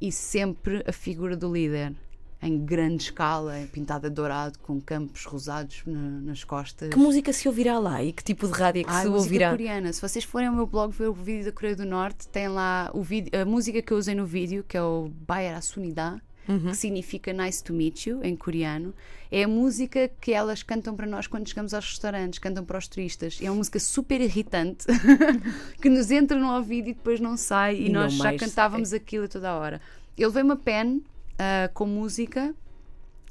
e 0.00 0.12
sempre 0.12 0.84
a 0.86 0.92
figura 0.92 1.34
do 1.34 1.50
líder. 1.50 1.94
Em 2.40 2.56
grande 2.64 3.02
escala, 3.02 3.54
pintada 3.72 4.08
de 4.08 4.14
dourado, 4.14 4.58
com 4.60 4.80
campos 4.80 5.24
rosados 5.24 5.82
na- 5.84 6.20
nas 6.20 6.44
costas. 6.44 6.88
Que 6.90 6.96
música 6.96 7.32
se 7.32 7.48
ouvirá 7.48 7.80
lá 7.80 8.00
e 8.02 8.12
que 8.12 8.22
tipo 8.22 8.46
de 8.46 8.52
rádio 8.52 8.82
é 8.82 8.84
que 8.84 8.90
Ah, 8.90 9.02
se 9.02 9.08
música 9.08 9.24
ouvirá? 9.24 9.50
coreana. 9.50 9.92
Se 9.92 10.00
vocês 10.00 10.24
forem 10.24 10.46
ao 10.46 10.54
meu 10.54 10.66
blog 10.66 10.92
ver 10.92 11.08
o 11.08 11.12
vídeo 11.12 11.46
da 11.46 11.52
Coreia 11.52 11.74
do 11.74 11.84
Norte, 11.84 12.28
tem 12.28 12.46
lá 12.46 12.90
o 12.94 13.02
vídeo, 13.02 13.30
a 13.40 13.44
música 13.44 13.82
que 13.82 13.92
eu 13.92 13.96
usei 13.98 14.14
no 14.14 14.24
vídeo, 14.24 14.64
que 14.68 14.76
é 14.76 14.82
o 14.82 15.10
Bayer 15.26 15.60
Sunida, 15.62 16.22
Uhum. 16.48 16.70
que 16.70 16.76
significa 16.76 17.32
Nice 17.32 17.62
to 17.62 17.74
Meet 17.74 18.06
You 18.06 18.20
em 18.24 18.34
coreano. 18.36 18.94
É 19.30 19.42
a 19.42 19.48
música 19.48 20.08
que 20.20 20.32
elas 20.32 20.62
cantam 20.62 20.94
para 20.96 21.06
nós 21.06 21.26
quando 21.26 21.46
chegamos 21.46 21.74
aos 21.74 21.84
restaurantes, 21.84 22.38
cantam 22.38 22.64
para 22.64 22.78
os 22.78 22.86
turistas. 22.88 23.38
É 23.42 23.50
uma 23.50 23.56
música 23.56 23.78
super 23.80 24.20
irritante 24.20 24.86
que 25.82 25.88
nos 25.90 26.10
entra 26.10 26.38
no 26.38 26.54
ouvido 26.54 26.88
e 26.88 26.94
depois 26.94 27.20
não 27.20 27.36
sai, 27.36 27.76
e, 27.76 27.86
E 27.86 27.92
nós 27.92 28.12
já 28.14 28.34
cantávamos 28.36 28.92
aquilo 28.92 29.24
a 29.24 29.28
toda 29.28 29.50
a 29.50 29.56
hora. 29.58 29.80
Ele 30.16 30.30
veio 30.30 30.44
uma 30.46 30.56
pen 30.56 31.02
ah, 31.38 31.70
com 31.72 31.86
música 31.86 32.54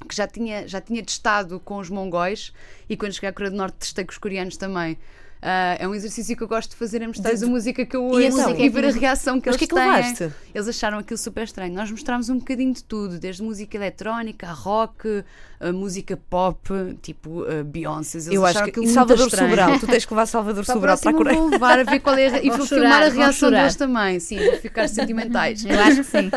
que 0.08 0.14
já 0.14 0.26
tinha, 0.26 0.66
já 0.66 0.80
tinha 0.80 1.02
testado 1.02 1.58
com 1.60 1.78
os 1.78 1.90
mongóis 1.90 2.52
e 2.88 2.96
quando 2.96 3.12
cheguei 3.12 3.30
à 3.30 3.32
Coreia 3.32 3.50
do 3.50 3.56
Norte 3.56 3.78
testei 3.78 4.04
com 4.04 4.12
os 4.12 4.18
coreanos 4.18 4.56
também. 4.56 4.98
Ah, 5.40 5.76
é 5.78 5.86
um 5.86 5.94
exercício 5.94 6.36
que 6.36 6.42
eu 6.42 6.48
gosto 6.48 6.70
de 6.70 6.76
fazer, 6.76 7.00
é 7.02 7.06
mostrar-lhes 7.06 7.42
a 7.42 7.46
música 7.46 7.86
que 7.86 7.96
eu 7.96 8.02
E 8.20 8.24
ouço 8.26 8.40
então? 8.40 8.56
e 8.58 8.68
ver 8.68 8.84
a 8.86 8.90
reação 8.90 9.40
que 9.40 9.48
eles 9.48 9.56
que 9.56 9.64
é 9.64 9.68
que 9.68 9.74
têm. 9.74 9.84
levaste? 9.84 10.30
Eles 10.54 10.68
acharam 10.68 10.98
aquilo 10.98 11.16
super 11.18 11.44
estranho. 11.44 11.72
Nós 11.74 11.90
mostramos 11.90 12.28
um 12.28 12.38
bocadinho 12.38 12.72
de 12.74 12.82
tudo, 12.82 13.18
desde 13.18 13.42
música 13.42 13.76
eletrónica, 13.76 14.48
a 14.48 14.52
rock, 14.52 15.24
a 15.60 15.72
música 15.72 16.16
pop, 16.28 16.58
tipo 17.02 17.42
uh, 17.42 17.62
Beyoncé. 17.64 18.18
Eles 18.18 18.26
Eu 18.32 18.44
acho 18.44 18.64
que. 18.64 18.80
E 18.80 18.88
Salvador 18.88 19.26
estranho. 19.28 19.50
Sobral, 19.50 19.78
tu 19.78 19.86
tens 19.86 20.04
que 20.06 20.12
levar 20.12 20.26
Salvador 20.26 20.64
Para 20.64 20.74
Sobral 20.74 20.98
para 20.98 21.10
a 21.10 21.14
Coreia. 21.14 21.36
vou 21.38 21.48
levar 21.50 21.78
a 21.78 21.84
ver 21.84 22.00
qual 22.00 22.16
é 22.16 22.26
a, 22.26 22.38
e 22.42 22.50
vou 22.50 22.66
chorar, 22.66 22.80
filmar 22.80 23.02
a 23.02 23.08
reação 23.08 23.50
deles 23.50 23.76
também. 23.76 24.18
Sim, 24.20 24.38
vou 24.44 24.56
ficar 24.58 24.88
sentimentais. 24.90 25.64
Eu 25.64 25.78
acho 25.80 25.96
que 25.98 26.04
sim. 26.04 26.30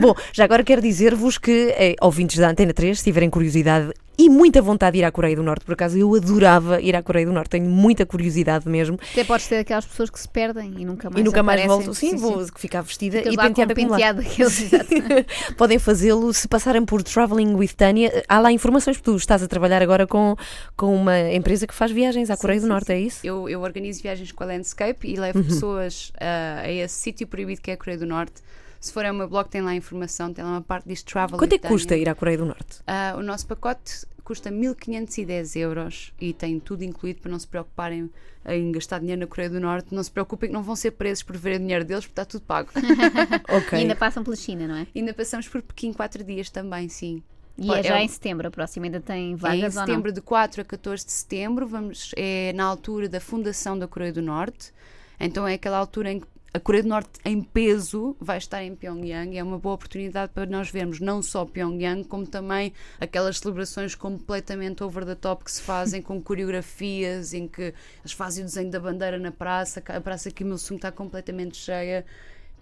Bom, 0.00 0.14
já 0.32 0.44
agora 0.44 0.64
quero 0.64 0.82
dizer-vos 0.82 1.38
que, 1.38 1.72
eh, 1.76 1.94
ouvintes 2.00 2.36
da 2.38 2.50
Antena 2.50 2.72
3, 2.72 2.98
se 2.98 3.04
tiverem 3.04 3.30
curiosidade 3.30 3.92
e 4.20 4.28
muita 4.28 4.60
vontade 4.60 4.92
de 4.92 4.98
ir 4.98 5.04
à 5.04 5.10
Coreia 5.10 5.34
do 5.34 5.42
Norte, 5.42 5.64
por 5.64 5.72
acaso 5.72 5.96
eu 5.96 6.14
adorava 6.14 6.78
ir 6.80 6.94
à 6.94 7.02
Coreia 7.02 7.24
do 7.24 7.32
Norte, 7.32 7.48
tenho 7.50 7.64
muita 7.64 8.04
curiosidade 8.04 8.68
mesmo. 8.68 8.98
Até 9.12 9.24
podes 9.24 9.46
ter 9.46 9.56
aquelas 9.58 9.86
pessoas 9.86 10.10
que 10.10 10.20
se 10.20 10.28
perdem 10.28 10.74
e 10.78 10.84
nunca 10.84 11.08
mais 11.08 11.20
e 11.20 11.24
nunca 11.24 11.42
mais 11.42 11.60
aparecem. 11.62 11.84
volto. 11.86 11.94
Sim, 11.98 12.16
vou 12.16 12.46
ficar 12.56 12.82
vestida 12.82 13.18
Ficas 13.18 13.32
e 13.32 13.36
lá 13.36 13.48
com 13.48 13.66
penteada. 13.66 14.22
Podem 15.56 15.78
fazê-lo 15.78 16.32
se 16.34 16.46
passarem 16.46 16.84
por 16.84 17.02
Traveling 17.02 17.54
with 17.54 17.70
Tânia. 17.76 18.22
Há 18.28 18.38
lá 18.38 18.52
informações, 18.52 18.98
porque 18.98 19.10
tu 19.10 19.16
estás 19.16 19.42
a 19.42 19.48
trabalhar 19.48 19.82
agora 19.82 20.06
com, 20.06 20.36
com 20.76 20.94
uma 20.94 21.18
empresa 21.32 21.66
que 21.66 21.74
faz 21.74 21.90
viagens 21.90 22.28
à 22.28 22.36
Coreia 22.36 22.60
do 22.60 22.64
sim, 22.64 22.68
Norte, 22.68 22.86
sim. 22.88 22.92
é 22.92 23.00
isso? 23.00 23.26
Eu, 23.26 23.48
eu 23.48 23.62
organizo 23.62 24.02
viagens 24.02 24.30
com 24.32 24.44
a 24.44 24.46
Landscape 24.46 25.08
e 25.08 25.16
levo 25.16 25.40
Uhum. 25.40 25.44
pessoas 25.44 26.12
ah, 26.20 26.60
a 26.64 26.70
esse 26.70 26.94
sítio 26.94 27.26
proibido 27.26 27.60
que 27.60 27.70
é 27.70 27.74
a 27.74 27.76
Coreia 27.76 27.98
do 27.98 28.06
Norte. 28.06 28.42
Se 28.80 28.92
forem 28.92 29.10
ao 29.10 29.14
meu 29.14 29.28
blog, 29.28 29.46
tem 29.48 29.60
lá 29.60 29.74
informação, 29.74 30.32
tem 30.32 30.42
lá 30.42 30.52
uma 30.52 30.62
parte 30.62 30.88
diz 30.88 31.02
Travel 31.02 31.36
Quanto 31.38 31.52
é 31.52 31.58
que 31.58 31.68
custa 31.68 31.96
ir 31.96 32.08
à 32.08 32.14
Coreia 32.14 32.38
do 32.38 32.46
Norte? 32.46 32.78
Ah, 32.86 33.14
o 33.18 33.22
nosso 33.22 33.46
pacote 33.46 34.06
custa 34.24 34.50
1510 34.50 35.56
euros 35.56 36.12
e 36.20 36.32
tem 36.32 36.58
tudo 36.58 36.82
incluído 36.82 37.20
para 37.20 37.30
não 37.30 37.38
se 37.38 37.46
preocuparem 37.46 38.08
em 38.46 38.72
gastar 38.72 38.98
dinheiro 39.00 39.20
na 39.20 39.26
Coreia 39.26 39.50
do 39.50 39.60
Norte. 39.60 39.94
Não 39.94 40.02
se 40.02 40.10
preocupem 40.10 40.48
que 40.48 40.54
não 40.54 40.62
vão 40.62 40.74
ser 40.74 40.92
presos 40.92 41.22
por 41.22 41.36
ver 41.36 41.56
o 41.56 41.58
dinheiro 41.58 41.84
deles, 41.84 42.06
porque 42.06 42.12
está 42.12 42.24
tudo 42.24 42.42
pago. 42.42 42.70
Ok. 43.48 43.78
E 43.78 43.82
ainda 43.82 43.94
passam 43.96 44.24
pela 44.24 44.36
China, 44.36 44.66
não 44.66 44.76
é? 44.76 44.86
ainda 44.96 45.12
passamos 45.12 45.46
por 45.48 45.60
Pequim 45.62 45.92
4 45.92 46.24
dias 46.24 46.48
também, 46.48 46.88
sim. 46.88 47.22
E 47.58 47.70
é 47.70 47.80
é 47.80 47.82
já 47.82 47.94
o- 47.96 47.98
em 47.98 48.08
setembro, 48.08 48.48
a 48.48 48.50
próxima 48.50 48.86
ainda 48.86 49.00
tem 49.00 49.28
É 49.28 49.30
em 49.32 49.34
vagas 49.34 49.74
ou 49.76 49.80
não? 49.80 49.86
setembro, 49.86 50.12
de 50.12 50.20
4 50.22 50.62
a 50.62 50.64
14 50.64 51.04
de 51.04 51.12
setembro, 51.12 51.66
vamos, 51.66 52.12
é 52.16 52.52
na 52.54 52.64
altura 52.64 53.08
da 53.10 53.20
fundação 53.20 53.78
da 53.78 53.86
Coreia 53.86 54.12
do 54.12 54.22
Norte. 54.22 54.72
Então 55.18 55.46
é 55.46 55.54
aquela 55.54 55.76
altura 55.76 56.12
em 56.12 56.20
que 56.20 56.26
a 56.52 56.58
Coreia 56.58 56.82
do 56.82 56.88
Norte, 56.88 57.10
em 57.24 57.40
peso, 57.40 58.16
vai 58.18 58.38
estar 58.38 58.64
em 58.64 58.74
Pyongyang. 58.74 59.34
e 59.34 59.38
É 59.38 59.42
uma 59.42 59.58
boa 59.58 59.76
oportunidade 59.76 60.32
para 60.32 60.46
nós 60.46 60.68
vermos 60.68 60.98
não 60.98 61.22
só 61.22 61.44
Pyongyang, 61.44 62.02
como 62.04 62.26
também 62.26 62.72
aquelas 63.00 63.38
celebrações 63.38 63.94
completamente 63.94 64.82
over 64.82 65.06
the 65.06 65.14
top 65.14 65.44
que 65.44 65.52
se 65.52 65.62
fazem 65.62 66.02
com 66.02 66.20
coreografias, 66.20 67.32
em 67.34 67.46
que 67.46 67.72
eles 68.00 68.12
fazem 68.12 68.42
o 68.42 68.46
desenho 68.46 68.70
da 68.70 68.80
bandeira 68.80 69.16
na 69.16 69.30
praça, 69.30 69.80
a 69.86 70.00
praça 70.00 70.30
Kim 70.30 70.48
Il-sung 70.48 70.76
está 70.76 70.90
completamente 70.90 71.56
cheia. 71.56 72.04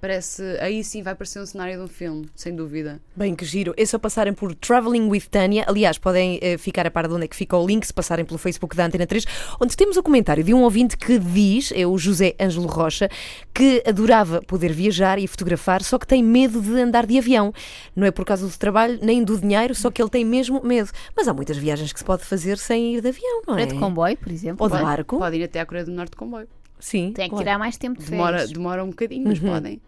Parece, 0.00 0.42
aí 0.60 0.84
sim 0.84 1.02
vai 1.02 1.14
parecer 1.14 1.40
um 1.40 1.46
cenário 1.46 1.76
de 1.76 1.82
um 1.82 1.88
filme, 1.88 2.26
sem 2.36 2.54
dúvida. 2.54 3.00
Bem, 3.16 3.34
que 3.34 3.44
giro. 3.44 3.74
É 3.76 3.84
só 3.84 3.98
passarem 3.98 4.32
por 4.32 4.54
Traveling 4.54 5.08
with 5.08 5.22
Tânia. 5.30 5.64
Aliás, 5.66 5.98
podem 5.98 6.38
eh, 6.40 6.56
ficar 6.56 6.86
a 6.86 6.90
par 6.90 7.08
de 7.08 7.14
onde 7.14 7.24
é 7.24 7.28
que 7.28 7.34
fica 7.34 7.56
o 7.56 7.66
link 7.66 7.84
se 7.84 7.92
passarem 7.92 8.24
pelo 8.24 8.38
Facebook 8.38 8.76
da 8.76 8.86
Antena 8.86 9.06
3, 9.08 9.24
onde 9.60 9.76
temos 9.76 9.96
o 9.96 10.02
comentário 10.02 10.44
de 10.44 10.54
um 10.54 10.62
ouvinte 10.62 10.96
que 10.96 11.18
diz, 11.18 11.72
é 11.74 11.84
o 11.84 11.98
José 11.98 12.36
Ângelo 12.40 12.66
Rocha, 12.68 13.08
que 13.52 13.82
adorava 13.84 14.40
poder 14.42 14.72
viajar 14.72 15.18
e 15.18 15.26
fotografar, 15.26 15.82
só 15.82 15.98
que 15.98 16.06
tem 16.06 16.22
medo 16.22 16.60
de 16.62 16.80
andar 16.80 17.04
de 17.04 17.18
avião. 17.18 17.52
Não 17.96 18.06
é 18.06 18.12
por 18.12 18.24
causa 18.24 18.46
do 18.46 18.56
trabalho 18.56 19.00
nem 19.02 19.24
do 19.24 19.36
dinheiro, 19.36 19.74
só 19.74 19.90
que 19.90 20.00
ele 20.00 20.10
tem 20.10 20.24
mesmo 20.24 20.62
medo. 20.64 20.90
Mas 21.16 21.26
há 21.26 21.34
muitas 21.34 21.56
viagens 21.56 21.92
que 21.92 21.98
se 21.98 22.04
pode 22.04 22.24
fazer 22.24 22.56
sem 22.58 22.94
ir 22.94 23.00
de 23.00 23.08
avião, 23.08 23.42
não 23.48 23.58
é? 23.58 23.62
É 23.62 23.66
de 23.66 23.74
comboio, 23.74 24.16
por 24.16 24.30
exemplo. 24.30 24.58
Ou 24.64 24.68
de 24.68 24.74
Pode- 24.76 24.84
barco. 24.84 25.18
Pode 25.18 25.36
ir 25.36 25.42
até 25.42 25.58
à 25.58 25.66
Coreia 25.66 25.84
do 25.84 25.90
Norte 25.90 26.10
de 26.10 26.16
comboio. 26.16 26.46
Sim. 26.80 27.12
Tem 27.12 27.24
que 27.24 27.30
claro. 27.30 27.44
tirar 27.44 27.58
mais 27.58 27.76
tempo 27.76 27.98
de 28.00 28.08
Demora, 28.08 28.36
férias. 28.38 28.52
demora 28.52 28.84
um 28.84 28.90
bocadinho, 28.90 29.24
mas 29.26 29.40
podem. 29.40 29.80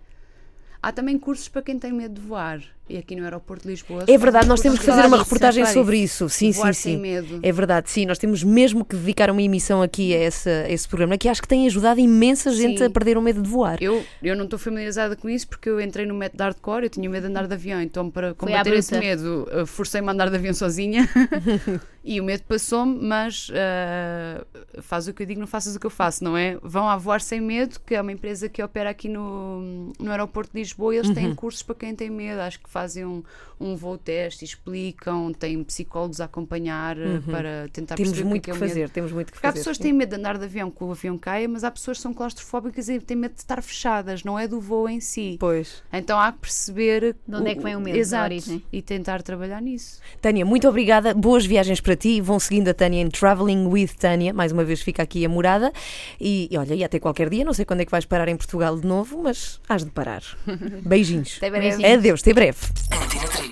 Há 0.83 0.93
também 0.93 1.19
cursos 1.19 1.49
para 1.49 1.63
quem 1.63 1.79
tem 1.79 1.93
medo 1.93 2.15
de 2.15 2.27
voar. 2.27 2.63
E 2.91 2.99
aqui 2.99 3.15
no 3.15 3.23
aeroporto 3.23 3.63
de 3.63 3.71
Lisboa. 3.71 4.05
É 4.09 4.19
verdade, 4.19 4.49
nós 4.49 4.61
temos 4.61 4.81
que 4.81 4.85
fazer 4.85 5.03
uma 5.07 5.11
disso, 5.11 5.23
reportagem 5.23 5.67
sobre 5.67 5.99
isso. 5.99 6.29
Sim, 6.29 6.53
sim, 6.53 6.73
sim. 6.73 6.97
medo. 6.97 7.39
É 7.43 7.53
verdade, 7.53 7.89
sim. 7.89 8.05
Nós 8.05 8.19
temos 8.19 8.43
mesmo 8.43 8.85
que 8.85 8.97
dedicar 8.97 9.31
uma 9.31 9.41
emissão 9.41 9.81
aqui 9.81 10.13
a, 10.15 10.19
essa, 10.19 10.51
a 10.51 10.71
esse 10.71 10.89
programa, 10.89 11.17
que 11.17 11.29
acho 11.29 11.41
que 11.41 11.47
tem 11.47 11.67
ajudado 11.67 12.01
imensa 12.01 12.51
gente 12.51 12.79
Sim. 12.79 12.85
a 12.87 12.91
perder 12.91 13.17
o 13.17 13.23
medo 13.23 13.41
de 13.43 13.49
voar. 13.49 13.81
Eu, 13.81 14.05
eu 14.23 14.35
não 14.35 14.45
estou 14.45 14.59
familiarizada 14.59 15.15
com 15.15 15.29
isso 15.29 15.47
porque 15.47 15.69
eu 15.69 15.81
entrei 15.81 16.05
no 16.07 16.15
método 16.15 16.43
hardcore, 16.43 16.85
eu 16.85 16.91
tinha 16.91 17.09
medo 17.09 17.23
de 17.25 17.29
andar 17.31 17.47
de 17.47 17.55
avião, 17.55 17.81
então 17.81 18.11
para 18.11 18.35
combater 18.35 18.73
esse 18.75 18.99
medo, 18.99 19.47
uh, 19.53 19.67
forcei-me 19.67 20.09
a 20.09 20.13
andar 20.13 20.29
de 20.31 20.37
avião 20.37 20.55
sozinha 20.55 21.09
e 22.03 22.21
o 22.21 22.25
medo 22.25 22.43
passou-me, 22.49 22.99
mas 23.07 23.51
uh, 23.51 24.83
faz 24.83 25.07
o 25.07 25.13
que 25.15 25.23
eu 25.23 25.27
digo, 25.27 25.39
não 25.41 25.47
faças 25.47 25.77
o 25.77 25.81
que 25.81 25.87
eu 25.87 25.91
faço, 25.91 26.25
não 26.25 26.37
é? 26.37 26.57
Vão 26.63 26.89
a 26.89 26.97
voar 26.97 27.21
sem 27.21 27.41
medo, 27.41 27.79
que 27.87 27.95
é 27.95 28.01
uma 28.01 28.13
empresa 28.13 28.49
que 28.49 28.63
opera 28.63 28.91
aqui 28.91 29.09
no, 29.09 29.93
no 29.99 30.11
aeroporto 30.11 30.53
de 30.53 30.59
Lisboa 30.59 30.95
e 30.95 30.99
eles 30.99 31.11
Uhum. 31.11 31.15
têm 31.15 31.35
cursos 31.35 31.63
para 31.63 31.75
quem 31.75 31.95
tem 31.95 32.09
medo, 32.11 32.41
acho 32.41 32.61
que 32.61 32.71
fazem 32.81 33.05
um, 33.05 33.23
um 33.61 33.77
voo 33.77 33.99
teste, 33.99 34.43
explicam, 34.45 35.33
têm 35.35 35.63
psicólogos 35.63 36.19
a 36.21 36.25
acompanhar 36.25 36.97
uh, 36.97 37.21
para 37.31 37.69
tentar 37.71 37.95
Temos 37.97 38.11
perceber 38.11 38.27
o 38.27 38.31
muito 38.31 38.43
que, 38.43 38.45
que 38.47 38.51
é 38.51 38.55
o 38.55 38.57
medo. 38.59 38.69
fazer, 38.69 38.89
temos 38.91 39.13
muito 39.13 39.27
que 39.27 39.33
Porque 39.35 39.47
há 39.47 39.51
fazer. 39.51 39.61
pessoas 39.61 39.77
que 39.77 39.83
têm 39.83 39.93
medo 39.93 40.09
de 40.11 40.17
andar 40.17 40.39
de 40.39 40.45
avião 40.45 40.71
que 40.71 40.83
o 40.83 40.91
avião 40.91 41.19
caia, 41.19 41.47
mas 41.47 41.63
há 41.63 41.71
pessoas 41.71 41.99
que 41.99 42.03
são 42.03 42.15
claustrofóbicas 42.15 42.89
e 42.89 42.99
têm 43.01 43.17
medo 43.19 43.35
de 43.35 43.41
estar 43.41 43.63
fechadas, 43.63 44.25
não 44.25 44.39
é 44.39 44.49
do 44.49 44.61
voo 44.61 44.89
em 44.89 44.99
si. 45.01 45.37
Pois. 45.39 45.83
Então 45.93 46.19
há 46.19 46.33
que 46.33 46.39
perceber 46.39 47.17
De 47.29 47.37
onde 47.37 47.51
é 47.51 47.55
que 47.55 47.63
vem 47.63 47.77
o 47.77 47.81
medo, 47.81 47.99
Exato, 47.99 48.25
origem. 48.25 48.65
e 48.73 48.81
tentar 48.81 49.23
trabalhar 49.23 49.61
nisso. 49.61 50.01
Tânia, 50.23 50.45
muito 50.45 50.67
obrigada. 50.67 51.13
Boas 51.13 51.45
viagens 51.45 51.81
para 51.83 51.95
ti. 51.95 52.21
Vão 52.21 52.41
seguindo 52.41 52.69
a 52.69 52.75
Tânia 52.75 53.03
em 53.03 53.09
Traveling 53.11 53.67
with 53.67 53.91
Tânia. 53.99 54.33
Mais 54.33 54.53
uma 54.53 54.65
vez 54.65 54.81
fica 54.81 55.03
aqui 55.03 55.23
a 55.25 55.29
morada. 55.29 55.71
E, 56.19 56.49
e 56.51 56.57
olha, 56.57 56.75
e 56.75 56.83
até 56.83 56.99
qualquer 56.99 57.29
dia. 57.29 57.45
Não 57.45 57.53
sei 57.53 57.65
quando 57.67 57.81
é 57.81 57.85
que 57.85 57.91
vais 57.91 58.07
parar 58.07 58.29
em 58.29 58.37
Portugal 58.37 58.79
de 58.81 58.87
novo, 58.87 59.23
mas 59.23 59.61
has 59.69 59.85
de 59.85 59.91
parar. 59.91 60.23
Beijinhos. 60.87 61.37
Até 61.37 61.51
breve. 61.51 61.85
Adeus, 61.85 62.21
até 62.23 62.33
breve. 62.33 62.59
Antena 62.91 63.27
3. 63.29 63.49